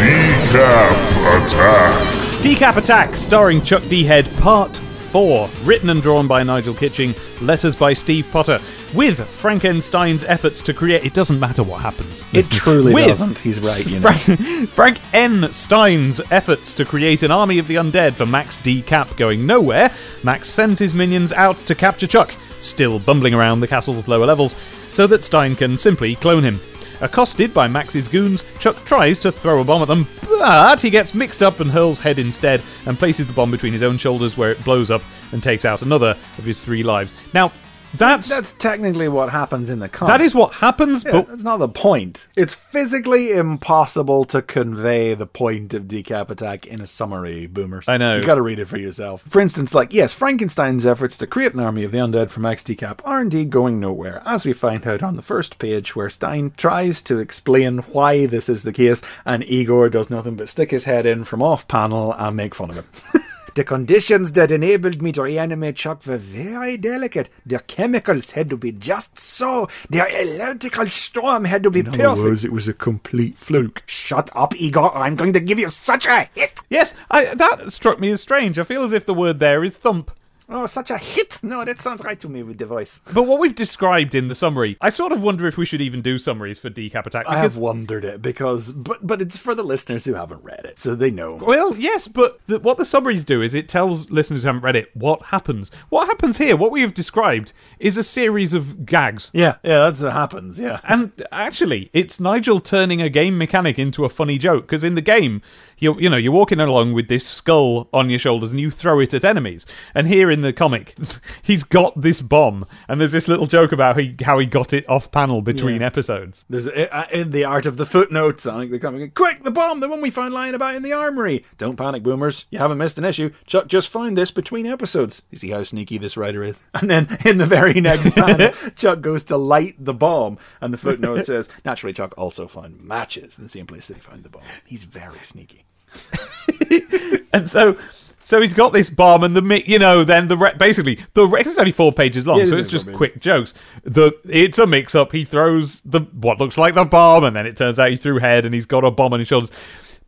[0.00, 1.94] Decap Attack.
[2.42, 4.02] Decap Attack, starring Chuck D.
[4.02, 4.80] Head, Part
[5.10, 5.48] 4.
[5.64, 8.58] Written and drawn by Nigel Kitching, letters by Steve Potter.
[8.94, 11.04] With Frankenstein's efforts to create.
[11.04, 12.24] It doesn't matter what happens.
[12.32, 13.38] It truly With doesn't.
[13.38, 13.86] He's right.
[13.86, 14.10] You know.
[14.10, 15.52] Frank, Frank N.
[15.52, 18.82] Stein's efforts to create an army of the undead for Max D.
[18.82, 19.90] Cap going nowhere,
[20.24, 22.32] Max sends his minions out to capture Chuck.
[22.60, 24.54] still bumbling around the castle's lower levels,
[24.90, 26.60] so that Stein can simply clone him.
[27.02, 31.14] Accosted by Max's goons, Chuck tries to throw a bomb at them, but he gets
[31.14, 34.50] mixed up and hurls head instead and places the bomb between his own shoulders where
[34.50, 35.02] it blows up
[35.32, 37.14] and takes out another of his three lives.
[37.32, 37.52] Now,
[37.94, 40.12] that's That's technically what happens in the comic.
[40.12, 42.28] that is what happens, Yeah, but that's not the point.
[42.36, 47.88] It's physically impossible to convey the point of Decap Attack in a summary, boomers.
[47.88, 48.16] I know.
[48.16, 49.22] You gotta read it for yourself.
[49.28, 52.62] For instance, like, yes, Frankenstein's efforts to create an army of the undead from Max
[52.62, 56.52] Decap are indeed going nowhere, as we find out on the first page, where Stein
[56.56, 60.84] tries to explain why this is the case, and Igor does nothing but stick his
[60.84, 62.86] head in from off panel and make fun of him.
[63.54, 67.28] The conditions that enabled me to reanimate Chuck were very delicate.
[67.44, 69.68] Their chemicals had to be just so.
[69.88, 72.04] Their electrical storm had to be In perfect.
[72.04, 73.82] other words, it was a complete fluke.
[73.86, 74.96] Shut up, Igor.
[74.96, 76.60] I'm going to give you such a hit.
[76.70, 78.58] yes, I, that struck me as strange.
[78.58, 80.10] I feel as if the word there is thump.
[80.50, 81.38] Oh, such a hit.
[81.42, 83.00] No, that sounds right to me with the voice.
[83.14, 86.02] But what we've described in the summary, I sort of wonder if we should even
[86.02, 87.26] do summaries for Decap Attack.
[87.28, 90.78] I have wondered it because, but but it's for the listeners who haven't read it,
[90.78, 91.34] so they know.
[91.34, 94.76] well, yes, but the, what the summaries do is it tells listeners who haven't read
[94.76, 95.70] it what happens.
[95.88, 99.30] What happens here, what we have described, is a series of gags.
[99.32, 100.58] Yeah, yeah, that's what happens.
[100.58, 100.80] Yeah.
[100.84, 105.00] And actually, it's Nigel turning a game mechanic into a funny joke because in the
[105.00, 105.42] game,
[105.80, 109.00] you you know you're walking along with this skull on your shoulders and you throw
[109.00, 109.66] it at enemies.
[109.94, 110.96] And here in the comic,
[111.42, 114.88] he's got this bomb, and there's this little joke about he, how he got it
[114.88, 115.86] off panel between Yeah.
[115.86, 116.44] episodes.
[116.48, 119.14] There's uh, in the art of the footnote, Sonic the Comic.
[119.14, 121.44] Quick, the bomb, the one we found lying about in the armory.
[121.58, 122.46] Don't panic, boomers.
[122.50, 123.30] You haven't missed an issue.
[123.46, 125.22] Chuck just found this between episodes.
[125.30, 126.62] You see how sneaky this writer is.
[126.74, 130.78] And then in the very next panel, Chuck goes to light the bomb, and the
[130.78, 134.28] footnote says, "Naturally, Chuck also found matches in the same place that he found the
[134.28, 134.42] bomb.
[134.64, 135.64] He's very sneaky."
[137.32, 137.76] And so.
[138.22, 141.40] So he's got this bomb, and the you know then the re- basically the re-
[141.40, 143.54] it's only four pages long, Yeah, so it's just quick jokes.
[143.82, 145.10] The it's a mix up.
[145.10, 148.20] He throws the what looks like the bomb, and then it turns out he threw
[148.20, 149.50] head, and he's got a bomb on his shoulders.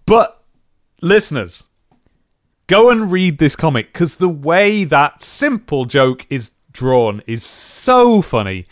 [0.06, 0.40] But
[1.00, 1.64] listeners,
[2.68, 8.22] go and read this comic because the way that simple joke is drawn is so
[8.22, 8.66] funny.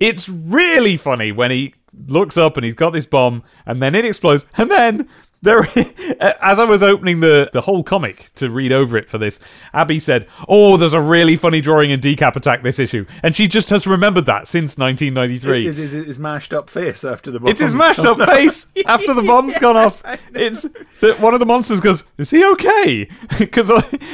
[0.00, 1.74] It's really funny when he
[2.06, 5.08] looks up and he's got this bomb, and then it explodes, and then
[5.44, 5.66] there.
[6.40, 9.38] as I was opening the the whole comic to read over it for this,
[9.72, 13.46] Abby said, "Oh, there's a really funny drawing in Decap Attack this issue," and she
[13.48, 15.68] just has remembered that since 1993.
[15.68, 17.48] It is his mashed up face after the bomb.
[17.50, 20.02] It's his mashed up face after the bomb's gone off.
[20.36, 20.62] It's
[21.00, 23.08] that one of the monsters goes, "Is he okay?"
[23.38, 23.70] Because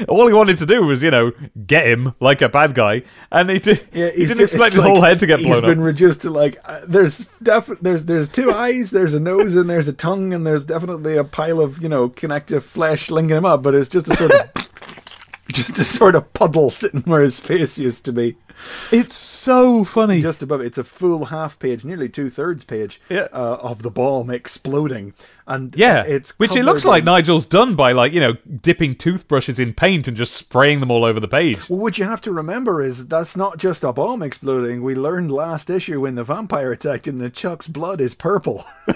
[0.09, 1.33] all he wanted to do was, you know,
[1.67, 3.03] get him like a bad guy,
[3.33, 5.71] and he, did, yeah, he didn't expect his whole head to get blown He's blown
[5.71, 5.87] been up.
[5.87, 9.89] reduced to like uh, there's def- there's there's two eyes, there's a nose, and there's
[9.89, 13.63] a tongue, and there's definitely a pile of you know connective flesh linking him up,
[13.63, 14.51] but it's just a sort of
[15.53, 18.37] just a sort of puddle sitting where his face used to be.
[18.93, 20.21] It's so funny.
[20.23, 23.29] Just above it, it's a full half page, nearly two thirds page Yeah.
[23.33, 25.15] uh, of the bomb exploding,
[25.47, 28.95] and yeah, it's which it looks covered like Nigel's done by like you know dipping
[28.95, 31.69] toothbrushes in paint and just spraying them all over the page.
[31.69, 34.83] Well, what you have to remember is that's not just a bomb exploding.
[34.83, 38.65] We learned last issue when the vampire attacked and the Chuck's blood is purple.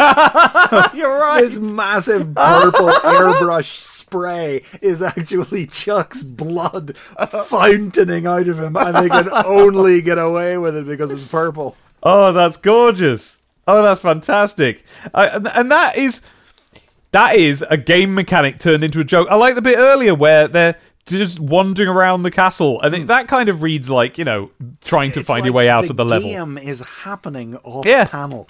[0.95, 1.43] You're right.
[1.43, 9.09] This massive purple airbrush spray is actually Chuck's blood fountaining out of him, and they
[9.09, 9.29] can
[9.59, 11.77] only get away with it because it's purple.
[12.03, 13.39] Oh, that's gorgeous.
[13.67, 14.85] Oh, that's fantastic.
[15.15, 16.21] I, and, and that is
[17.13, 19.29] that is a game mechanic turned into a joke.
[19.31, 20.77] I like the bit earlier where they're
[21.07, 23.07] just wandering around the castle, and it, hmm.
[23.07, 24.51] that kind of reads like you know
[24.85, 26.29] trying to It's find your way out of the level.
[26.29, 28.05] game is happening off Yeah.
[28.07, 28.49] panel.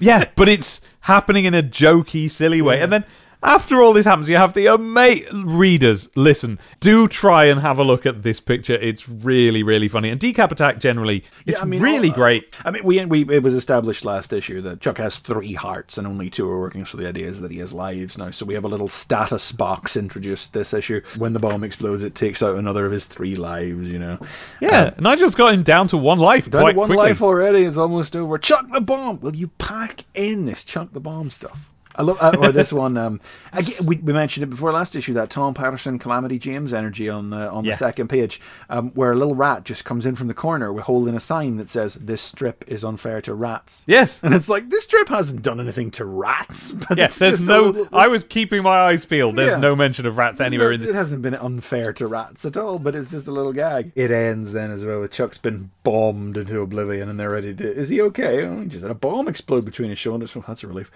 [0.00, 2.80] Yeah, but it's happening in a jokey, silly way.
[2.80, 3.04] And then
[3.42, 6.08] after all this happens, you have the amazing readers.
[6.14, 8.74] Listen, do try and have a look at this picture.
[8.74, 10.10] It's really, really funny.
[10.10, 12.54] And Decap Attack generally, it's Yeah, I mean, really uh, great.
[12.64, 16.06] I mean, we, we it was established last issue that Chuck has three hearts and
[16.06, 16.84] only two are working.
[16.84, 18.30] So the idea is that he has lives now.
[18.30, 21.00] So we have a little status box introduced this issue.
[21.16, 23.88] When the bomb explodes, it takes out another of his three lives.
[23.88, 24.18] You know,
[24.60, 27.08] Yeah, Nigel's got him down to one life down to one quickly.
[27.08, 27.62] life already.
[27.62, 28.36] It's almost over.
[28.38, 29.20] Chuck the bomb.
[29.20, 31.67] Will you pack in this Chuck the bomb stuff?
[31.98, 32.96] I love, uh, or this one.
[32.96, 33.20] Um,
[33.52, 35.12] again, we, we mentioned it before last issue.
[35.14, 37.72] That Tom Paterson, Calamity James energy on the on Yeah.
[37.72, 40.84] the second page, um, where a little rat just comes in from the corner with
[40.84, 44.22] holding a sign that says "This strip is unfair to rats." Yes.
[44.22, 46.72] and it's like this strip hasn't done anything to rats.
[46.88, 47.62] But Yes, there's no.
[47.64, 49.36] little- I was keeping my eyes peeled.
[49.36, 49.58] There's Yeah.
[49.58, 50.88] no mention of rats anywhere in this.
[50.90, 53.90] it hasn't been unfair to rats at all, but it's just a little gag.
[53.96, 57.64] It ends then as well with Chuck's been bombed into oblivion and they're ready to.
[57.74, 58.44] Is he okay?
[58.46, 60.32] Oh, he just had a bomb explode between his shoulders.
[60.36, 60.90] Oh, that's a relief.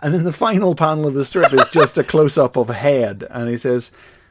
[0.00, 2.74] And then the final panel of the strip is just a close up of a
[2.74, 3.90] head, and he says,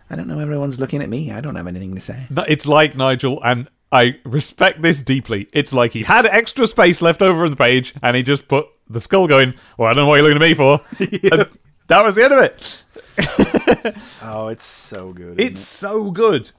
[0.10, 1.30] I don't know, everyone's looking at me.
[1.30, 2.26] I don't have anything to say.
[2.48, 5.50] It's like Nigel, and I respect this deeply.
[5.52, 8.68] It's like he had extra space left over on the page, and he just put
[8.90, 9.56] the skull going.
[9.78, 10.80] Well, I don't know what you're looking at me for.
[11.32, 11.50] And
[11.88, 14.16] that was the end of it.
[14.24, 15.38] Oh, it's so good.
[15.38, 16.50] It's so good.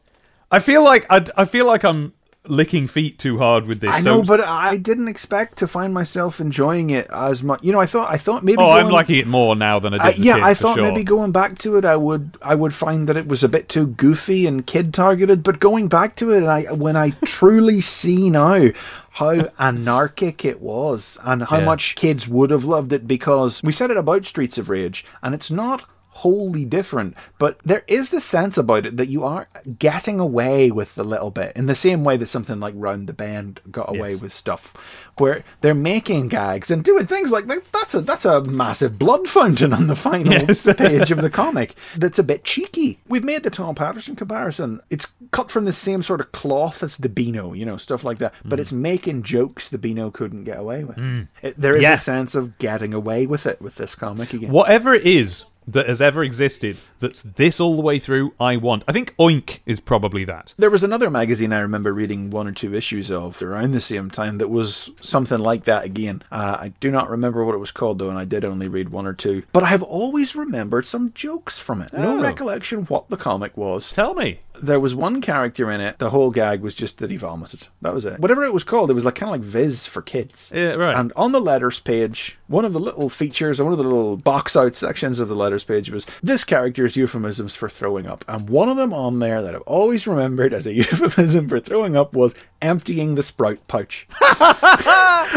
[0.50, 2.12] I feel like I, I feel like I'm
[2.48, 3.90] licking feet too hard with this.
[3.90, 7.62] I so- know, but I didn't expect to find myself enjoying it as much.
[7.62, 8.58] You know, I thought I thought maybe.
[8.60, 10.20] oh, I'm liking it more now than I did.
[10.20, 10.84] Uh, a yeah, I thought sure.
[10.84, 13.68] maybe going back to it, I would I would find that it was a bit
[13.68, 15.42] too goofy and kid targeted.
[15.42, 18.68] But going back to it, and I when I truly see now
[19.10, 21.64] how anarchic it was and how Yeah.
[21.64, 25.34] much kids would have loved it because we said it about Streets of Rage, and
[25.34, 25.84] it's not
[26.22, 29.48] wholly different but there is the sense about it that you are
[29.78, 33.12] getting away with a little bit in the same way that something like round the
[33.12, 34.22] bend got away Yes.
[34.22, 34.72] with stuff
[35.18, 37.64] where they're making gags and doing things like that.
[37.72, 40.66] That's a that's a massive blood fountain on the final Yes.
[40.76, 41.74] page of the comic.
[41.96, 42.98] That's a bit cheeky.
[43.08, 44.80] We've made the Tom Paterson comparison.
[44.90, 48.18] It's cut from the same sort of cloth as the Beano, you know, stuff like
[48.18, 48.32] that.
[48.44, 48.50] Mm.
[48.50, 50.98] But it's making jokes the Beano couldn't get away with.
[51.42, 51.94] It, there is Yeah.
[51.94, 54.50] a sense of getting away with it with this comic again.
[54.50, 58.84] Whatever it is that has ever existed that's this all the way through, I want.
[58.88, 60.54] I think Oink is probably that.
[60.58, 64.10] There was another magazine I remember reading one or two issues of around the same
[64.10, 66.22] time that was something like that again.
[66.30, 68.90] Uh, I do not remember what it was called though, and I did only read
[68.90, 69.42] one or two.
[69.52, 71.92] But I have always remembered some jokes from it.
[71.92, 72.22] No Oh.
[72.22, 73.90] recollection what the comic was.
[73.92, 74.40] Tell me.
[74.62, 75.98] There was one character in it.
[75.98, 77.66] The whole gag was just that he vomited.
[77.82, 78.18] That was it.
[78.20, 80.50] Whatever it was called, it was like kind of like Viz for kids.
[80.54, 80.96] Yeah, right.
[80.96, 84.16] And on the letters page, one of the little features, or one of the little
[84.16, 88.24] box out sections of the letters page was this character's euphemisms for throwing up.
[88.28, 91.96] And one of them on there that I've always remembered as a euphemism for throwing
[91.96, 94.08] up was emptying the sprout pouch.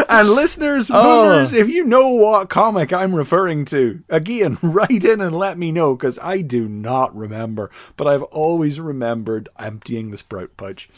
[0.08, 1.02] and listeners, Oh.
[1.24, 5.72] boomers, if you know what comic I'm referring to, again, write in and let me
[5.72, 7.70] know because I do not remember.
[7.96, 9.09] But I've always remembered
[9.58, 10.88] emptying the sprout pouch.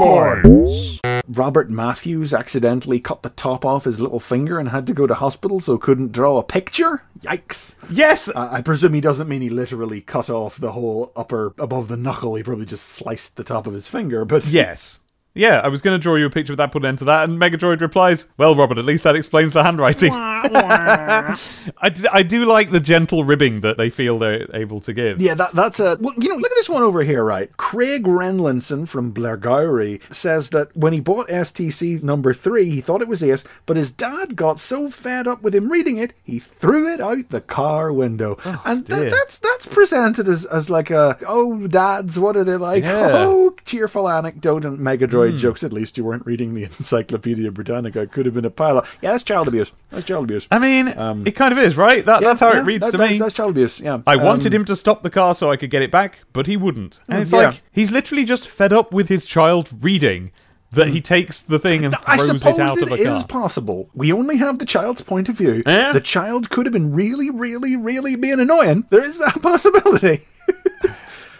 [0.00, 1.00] Lines.
[1.28, 5.14] Robert Matthews accidentally cut the top off his little finger and had to go to
[5.14, 7.02] hospital, so couldn't draw a picture.
[7.20, 7.74] Yikes!
[7.90, 8.28] Yes.
[8.34, 11.96] I I presume he doesn't mean he literally cut off the whole upper above the
[11.96, 12.34] knuckle.
[12.36, 14.24] He probably just sliced the top of his finger.
[14.24, 15.00] But Yes.
[15.36, 17.04] Yeah, I was going to draw you a picture of that, put an end to
[17.06, 20.12] that, and Megadroid replies, Well, Robert, at least that explains the handwriting.
[20.14, 25.20] I, d- I do like the gentle ribbing that they feel they're able to give.
[25.20, 25.96] Yeah, that, that's a.
[26.00, 27.54] Well, you know, look at this one over here, right?
[27.56, 33.08] Craig Renlinson from Blairgowrie says that when he bought STC number three, he thought it
[33.08, 36.92] was Ace, but his dad got so fed up with him reading it, he threw
[36.92, 38.38] it out the car window.
[38.44, 42.56] Oh, and th- that's that's presented as, as like a, oh, dads, what are they
[42.56, 42.84] like?
[42.84, 43.10] Yeah.
[43.12, 45.64] Oh, cheerful anecdote and Megadroid jokes.
[45.64, 48.02] At least you weren't reading the Encyclopedia Britannica.
[48.02, 48.98] It could have been a pile of.
[49.02, 49.72] Yeah, that's child abuse.
[49.90, 50.46] That's child abuse.
[50.50, 50.88] I mean,
[51.26, 52.04] it kind of is, right?
[52.04, 53.18] That, that's how Yeah, it reads that- to that's, me.
[53.18, 54.00] That's child abuse, yeah.
[54.06, 56.46] I Um, wanted him to stop the car so I could get it back, but
[56.46, 57.00] he wouldn't.
[57.08, 57.38] And it's yeah.
[57.38, 60.30] like, he's literally just fed up with his child reading
[60.72, 62.98] that he takes the thing and I throws it out of a car.
[62.98, 63.88] it is possible.
[63.94, 65.62] We only have the child's point of view.
[65.64, 65.92] Eh?
[65.92, 68.84] The child could have been really, really, really being annoying.
[68.90, 70.20] There is that possibility.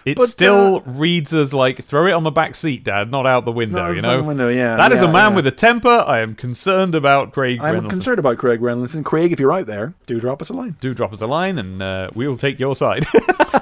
[0.06, 3.26] It But, still uh, reads as like throw it on the back seat, Dad, not
[3.26, 3.90] out the window.
[3.90, 5.36] You know, window, yeah, That is yeah, a man yeah.
[5.36, 5.88] with a temper.
[6.06, 7.96] I am concerned about Craig I'm Reynolds.
[7.96, 8.94] concerned about Craig Reynolds.
[8.94, 10.76] And Craig, if you're out there, do drop us a line.
[10.80, 13.04] Do drop us a line, and uh, we will take your side.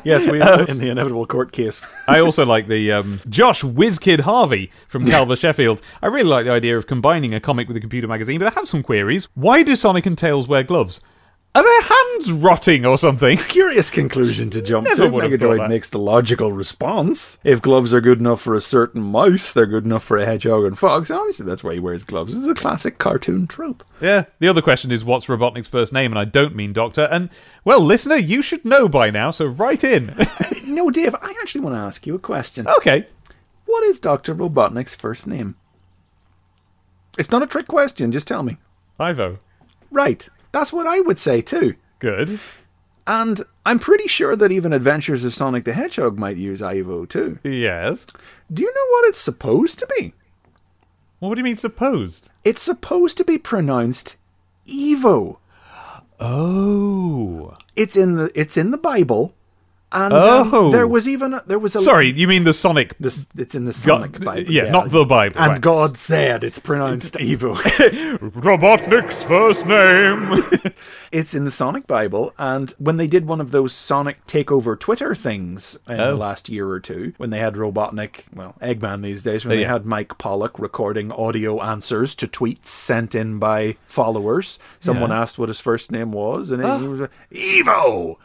[0.04, 1.80] Yes, we are in the inevitable court case.
[2.08, 5.80] I also like the um, Josh Whizkid Harvey from Calver Sheffield.
[6.02, 8.54] I really like the idea of combining a comic with a computer magazine, but I
[8.58, 9.28] have some queries.
[9.34, 11.00] Why do Sonic and Tails wear gloves?
[11.56, 13.39] Are their hands rotting or something?
[13.48, 15.09] Curious conclusion to jump Never to.
[15.09, 17.39] would have thought Megadroid makes the logical response.
[17.44, 20.64] If gloves are good enough for a certain mouse, they're good enough for a hedgehog
[20.64, 21.10] and fox.
[21.10, 22.35] And obviously, that's why he wears gloves.
[22.35, 23.85] This is a classic cartoon trope.
[24.01, 24.24] Yeah.
[24.40, 26.10] The other question is what's Robotnik's first name?
[26.10, 27.02] And I don't mean Doctor.
[27.02, 27.31] And,
[27.64, 30.16] well, listener, you should know by now, so write in.
[30.66, 32.66] No, Dave, I actually want to ask you a question.
[32.66, 33.06] okay.
[33.66, 34.35] What is Dr.
[34.35, 35.55] Robotnik's first name?
[37.16, 38.56] It's not a trick question, just tell me.
[38.98, 39.39] Ivo.
[39.93, 40.28] Right.
[40.55, 41.74] That's what I would say too.
[41.98, 42.39] Good.
[43.09, 47.40] And I'm pretty sure that even Adventures of Sonic the Hedgehog might use Ivo too.
[47.43, 48.06] Yes.
[48.52, 50.14] Do you know what it's supposed to be?
[51.18, 52.31] Well, what do you mean supposed?
[52.44, 54.16] It's supposed to be pronounced
[54.68, 55.39] Evo.
[56.20, 57.56] Oh.
[57.74, 59.35] It's in the it's in the Bible.
[59.94, 60.72] And um, Oh.
[60.72, 62.96] there was even a, there was a Sorry, you mean the Sonic.
[62.98, 64.50] this it's in the Sonic God- Bible.
[64.52, 65.60] yeah, not the Bible, And right.
[65.60, 67.54] God said it's pronounced Evo.
[68.18, 70.42] Robotnik's first name.
[71.12, 75.14] It's in the Sonic Bible, and when they did one of those Sonic takeover Twitter
[75.14, 76.10] things in Oh.
[76.10, 79.60] the last year or two, when they had Robotnik, well, Eggman these days, when Oh,
[79.60, 85.18] they had Mike Pollock recording audio answers to tweets sent in by followers, someone Yeah.
[85.18, 85.22] Ah.
[85.22, 88.16] asked what his first name was, and he was Evo.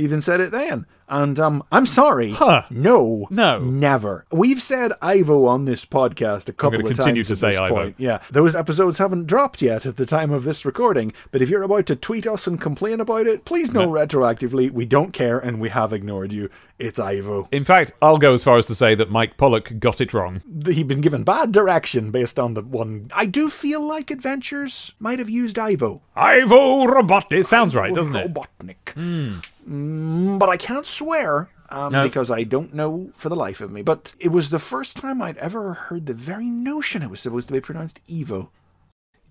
[0.00, 0.86] Even said it then.
[1.08, 2.30] And um, I'm sorry.
[2.30, 2.62] Huh.
[2.70, 3.26] No.
[3.30, 3.58] No.
[3.58, 4.24] Never.
[4.30, 7.40] We've said Ivo on this podcast a couple of continue times.
[7.40, 7.74] to at say Ivo.
[7.74, 7.94] point.
[7.98, 8.20] Yeah.
[8.30, 11.12] Those episodes haven't dropped yet at the time of this recording.
[11.32, 14.86] But if you're about to tweet us and complain about it, please know retroactively we
[14.86, 16.48] don't care and we have ignored you.
[16.78, 17.48] It's Ivo.
[17.50, 20.42] In fact, I'll go as far as to say that Mike Pollock got it wrong.
[20.64, 23.10] He'd been given bad direction based on the one.
[23.12, 26.02] I do feel like Adventures might have used Ivo.
[26.14, 27.32] Ivo Robot.
[27.32, 28.32] It sounds right, doesn't it?
[28.32, 28.76] Robotnik.
[28.94, 32.02] Mm, but I can't swear um, No.
[32.02, 33.82] because I don't know for the life of me.
[33.82, 37.46] But it was the first time I'd ever heard the very notion it was supposed
[37.48, 38.48] to be pronounced Evo.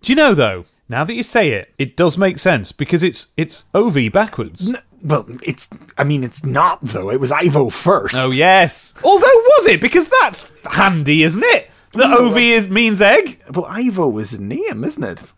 [0.02, 0.66] Do you know though?
[0.88, 4.72] Now that you say it, it does make sense because it's it's OV backwards.
[5.04, 5.70] Well, it's.
[5.98, 7.10] I mean, it's not though.
[7.12, 8.16] It was Ivo first.
[8.16, 8.94] Oh yes.
[9.04, 9.82] Although was it?
[9.82, 11.70] Because that's handy, isn't it?
[11.92, 13.42] The OV is means egg.
[13.54, 15.32] Well, Ivo is a name, isn't it?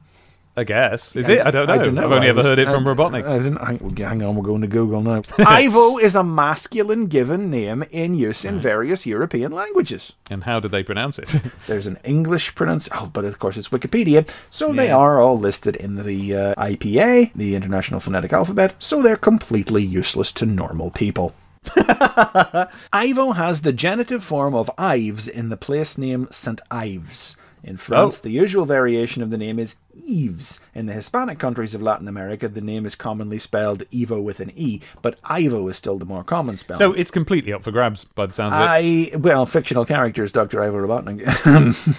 [0.57, 1.15] I guess.
[1.15, 1.45] Is it?
[1.45, 1.73] I don't know.
[1.73, 2.03] I don't know.
[2.03, 3.25] I've only I ever was- heard it from I- Robotnik.
[3.25, 3.55] I didn't.
[3.55, 5.21] Hang, well, hang on, we're going to Google now.
[5.39, 10.13] Ivo is a masculine given name in use in various European languages.
[10.29, 11.33] and how do they pronounce it?
[11.67, 12.89] There's an English pronounce.
[12.91, 17.31] Oh, but of course it's Wikipedia, so they are all listed in the uh, IPA,
[17.33, 18.75] the International Phonetic Alphabet.
[18.79, 21.33] So they're completely useless to normal people.
[22.93, 26.59] Ivo has the genitive form of Ives in the place name St.
[26.71, 27.35] Ives.
[27.63, 28.23] In France, Oh.
[28.23, 30.59] the usual variation of the name is Yves.
[30.73, 34.51] In the Hispanic countries of Latin America, the name is commonly spelled Evo with an
[34.55, 36.79] E, but Ivo is still the more common spelling.
[36.79, 39.13] so it's completely up for grabs by the sounds of it.
[39.13, 41.21] I well, fictional characters, Doctor Ivo Robotnik,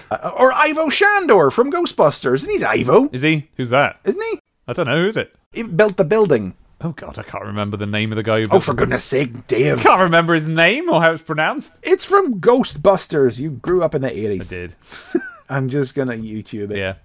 [0.39, 3.49] or Ivo Shandor from Ghostbusters, and he's Ivo, Is he?
[3.55, 3.99] Who's that?
[4.03, 4.39] isn't he?
[4.67, 5.01] I don't know.
[5.01, 5.33] Who is it?
[5.53, 6.55] He built the building.
[6.81, 8.47] Oh god, I can't remember the name of the guy who.
[8.51, 9.79] Oh, for goodness sake, Dave!
[9.79, 11.77] Can't remember his name or how it's pronounced.
[11.83, 13.39] It's from Ghostbusters.
[13.39, 14.51] You grew up in the eighties.
[14.51, 14.75] I did.
[15.49, 16.77] I'm just gonna YouTube it.
[16.77, 16.95] Yeah.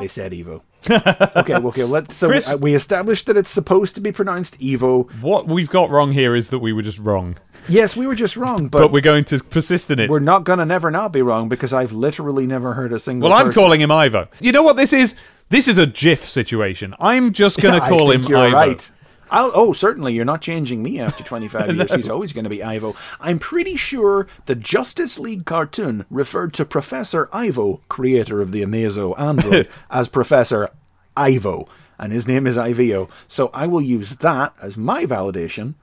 [0.00, 0.62] They said Evo.
[0.90, 1.84] okay, okay.
[1.84, 2.14] Let's.
[2.14, 5.10] So Chris- uh, we established that it's supposed to be pronounced Evo.
[5.22, 7.36] What we've got wrong here is that we were just wrong,
[7.68, 10.10] Yes, we were just wrong, but, but we're going to persist in it.
[10.10, 13.30] we're not gonna never not be wrong because I've literally never heard a single.
[13.30, 14.28] Well, I'm person- calling him Ivo.
[14.40, 15.14] You know what this is?
[15.48, 16.94] This is a GIF situation.
[17.00, 18.54] I'm just going to I call think him you're Ivo.
[18.56, 18.90] right.
[19.34, 20.12] I'll, oh, certainly.
[20.12, 21.92] You're not changing me after 25 years.
[21.92, 22.94] He's always going to be Ivo.
[23.20, 29.18] I'm pretty sure the Justice League cartoon referred to Professor Ivo, creator of the Amazo
[29.18, 30.70] android, as Professor
[31.16, 31.68] Ivo.
[31.98, 33.08] And his name is Ivo.
[33.26, 35.74] So I will use that as my validation.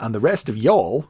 [0.00, 1.08] And the rest of y'all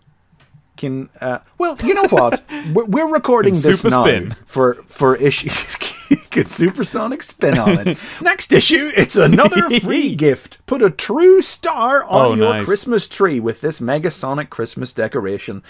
[0.77, 1.09] can.
[1.21, 2.45] Uh, well, you know what?
[2.73, 5.93] We're, we're recording this now for for issues.
[6.31, 7.98] Get supersonic spin on it.
[8.20, 10.59] Next issue, it's another free gift.
[10.66, 12.64] Put a true star on Oh, your nice.
[12.64, 15.62] Christmas tree with this Megasonic Christmas decoration.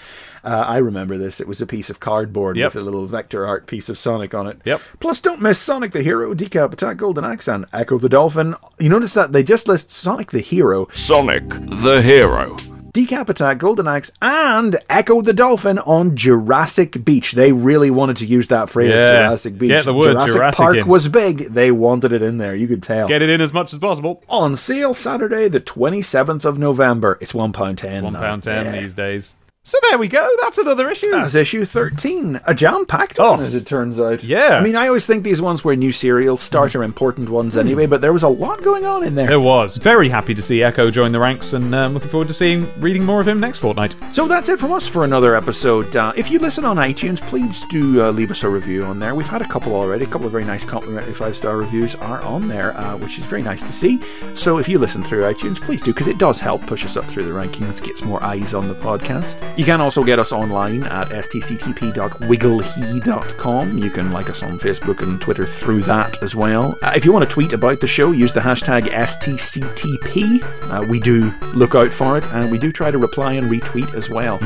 [0.42, 1.40] Uh, I remember this.
[1.40, 2.74] It was a piece of cardboard Yep.
[2.74, 4.60] with a little vector art piece of Sonic on it.
[4.64, 4.80] Yep.
[5.00, 8.54] Plus, don't miss Sonic the Hero, Decap Attack, Golden Axe, and Ecco the Dolphin.
[8.78, 12.56] You notice that they just list Sonic the Hero, Sonic the Hero.
[12.94, 17.32] Decap Attack, Golden Axe, and Ecco the Dolphin on Jurassic Beach.
[17.32, 19.24] They really wanted to use that phrase, Yeah.
[19.24, 19.68] Jurassic Beach.
[19.70, 20.86] Get the word Jurassic, Jurassic Park in.
[20.86, 21.52] was big.
[21.52, 22.54] They wanted it in there.
[22.54, 23.08] You could tell.
[23.08, 24.22] Get it in as much as possible.
[24.28, 27.18] on sale Saturday, the 27th of November.
[27.20, 28.02] It's £1.10.
[28.04, 28.36] One now.
[28.36, 28.80] ten Yeah.
[28.80, 29.34] these days.
[29.66, 30.28] So there we go.
[30.42, 31.10] That's another issue.
[31.10, 32.38] That's issue 13.
[32.44, 33.30] A jam packed Oh.
[33.30, 34.22] one, as it turns out.
[34.22, 34.58] Yeah.
[34.58, 37.86] I mean, I always think these ones where new serials start are important ones anyway,
[37.86, 39.26] but there was a lot going on in there.
[39.26, 39.78] There was.
[39.78, 43.06] Very happy to see Ecco join the ranks and um, looking forward to seeing reading
[43.06, 43.94] more of him next fortnight.
[44.12, 45.96] So that's it from us for another episode.
[45.96, 49.14] Uh, if you listen on iTunes, please do uh, leave us a review on there.
[49.14, 50.04] We've had a couple already.
[50.04, 53.24] A couple of very nice complimentary five star reviews are on there, uh, which is
[53.24, 53.98] very nice to see.
[54.34, 57.06] So if you listen through iTunes, please do because it does help push us up
[57.06, 59.40] through the rankings, gets more eyes on the podcast.
[59.56, 63.78] You can also get us online at stctp.wigglehe.com.
[63.78, 66.76] You can like us on Facebook and Twitter through that as well.
[66.82, 70.42] Uh, if you want to tweet about the show, use the hashtag STCTP.
[70.68, 73.94] Uh, we do look out for it and we do try to reply and retweet
[73.94, 74.40] as well.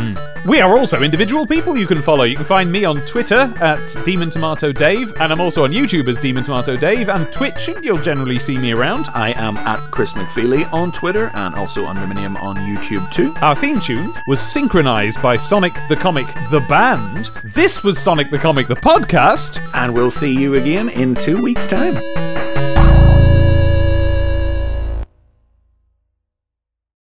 [0.47, 2.25] We are also individual people you can follow.
[2.25, 6.07] You can find me on Twitter at Demon Tomato Dave, and I'm also on YouTube
[6.09, 9.07] as Demon Tomato Dave, and Twitch, and you'll generally see me around.
[9.15, 13.33] I am at Chris McFeely on Twitter and also under my name on YouTube too.
[13.41, 17.27] Our theme tune was synchronized by Sonic the Comic the Band.
[17.45, 19.65] This was Sonic the Comic the Podcast.
[19.73, 22.48] And we'll see you again in two weeks' time.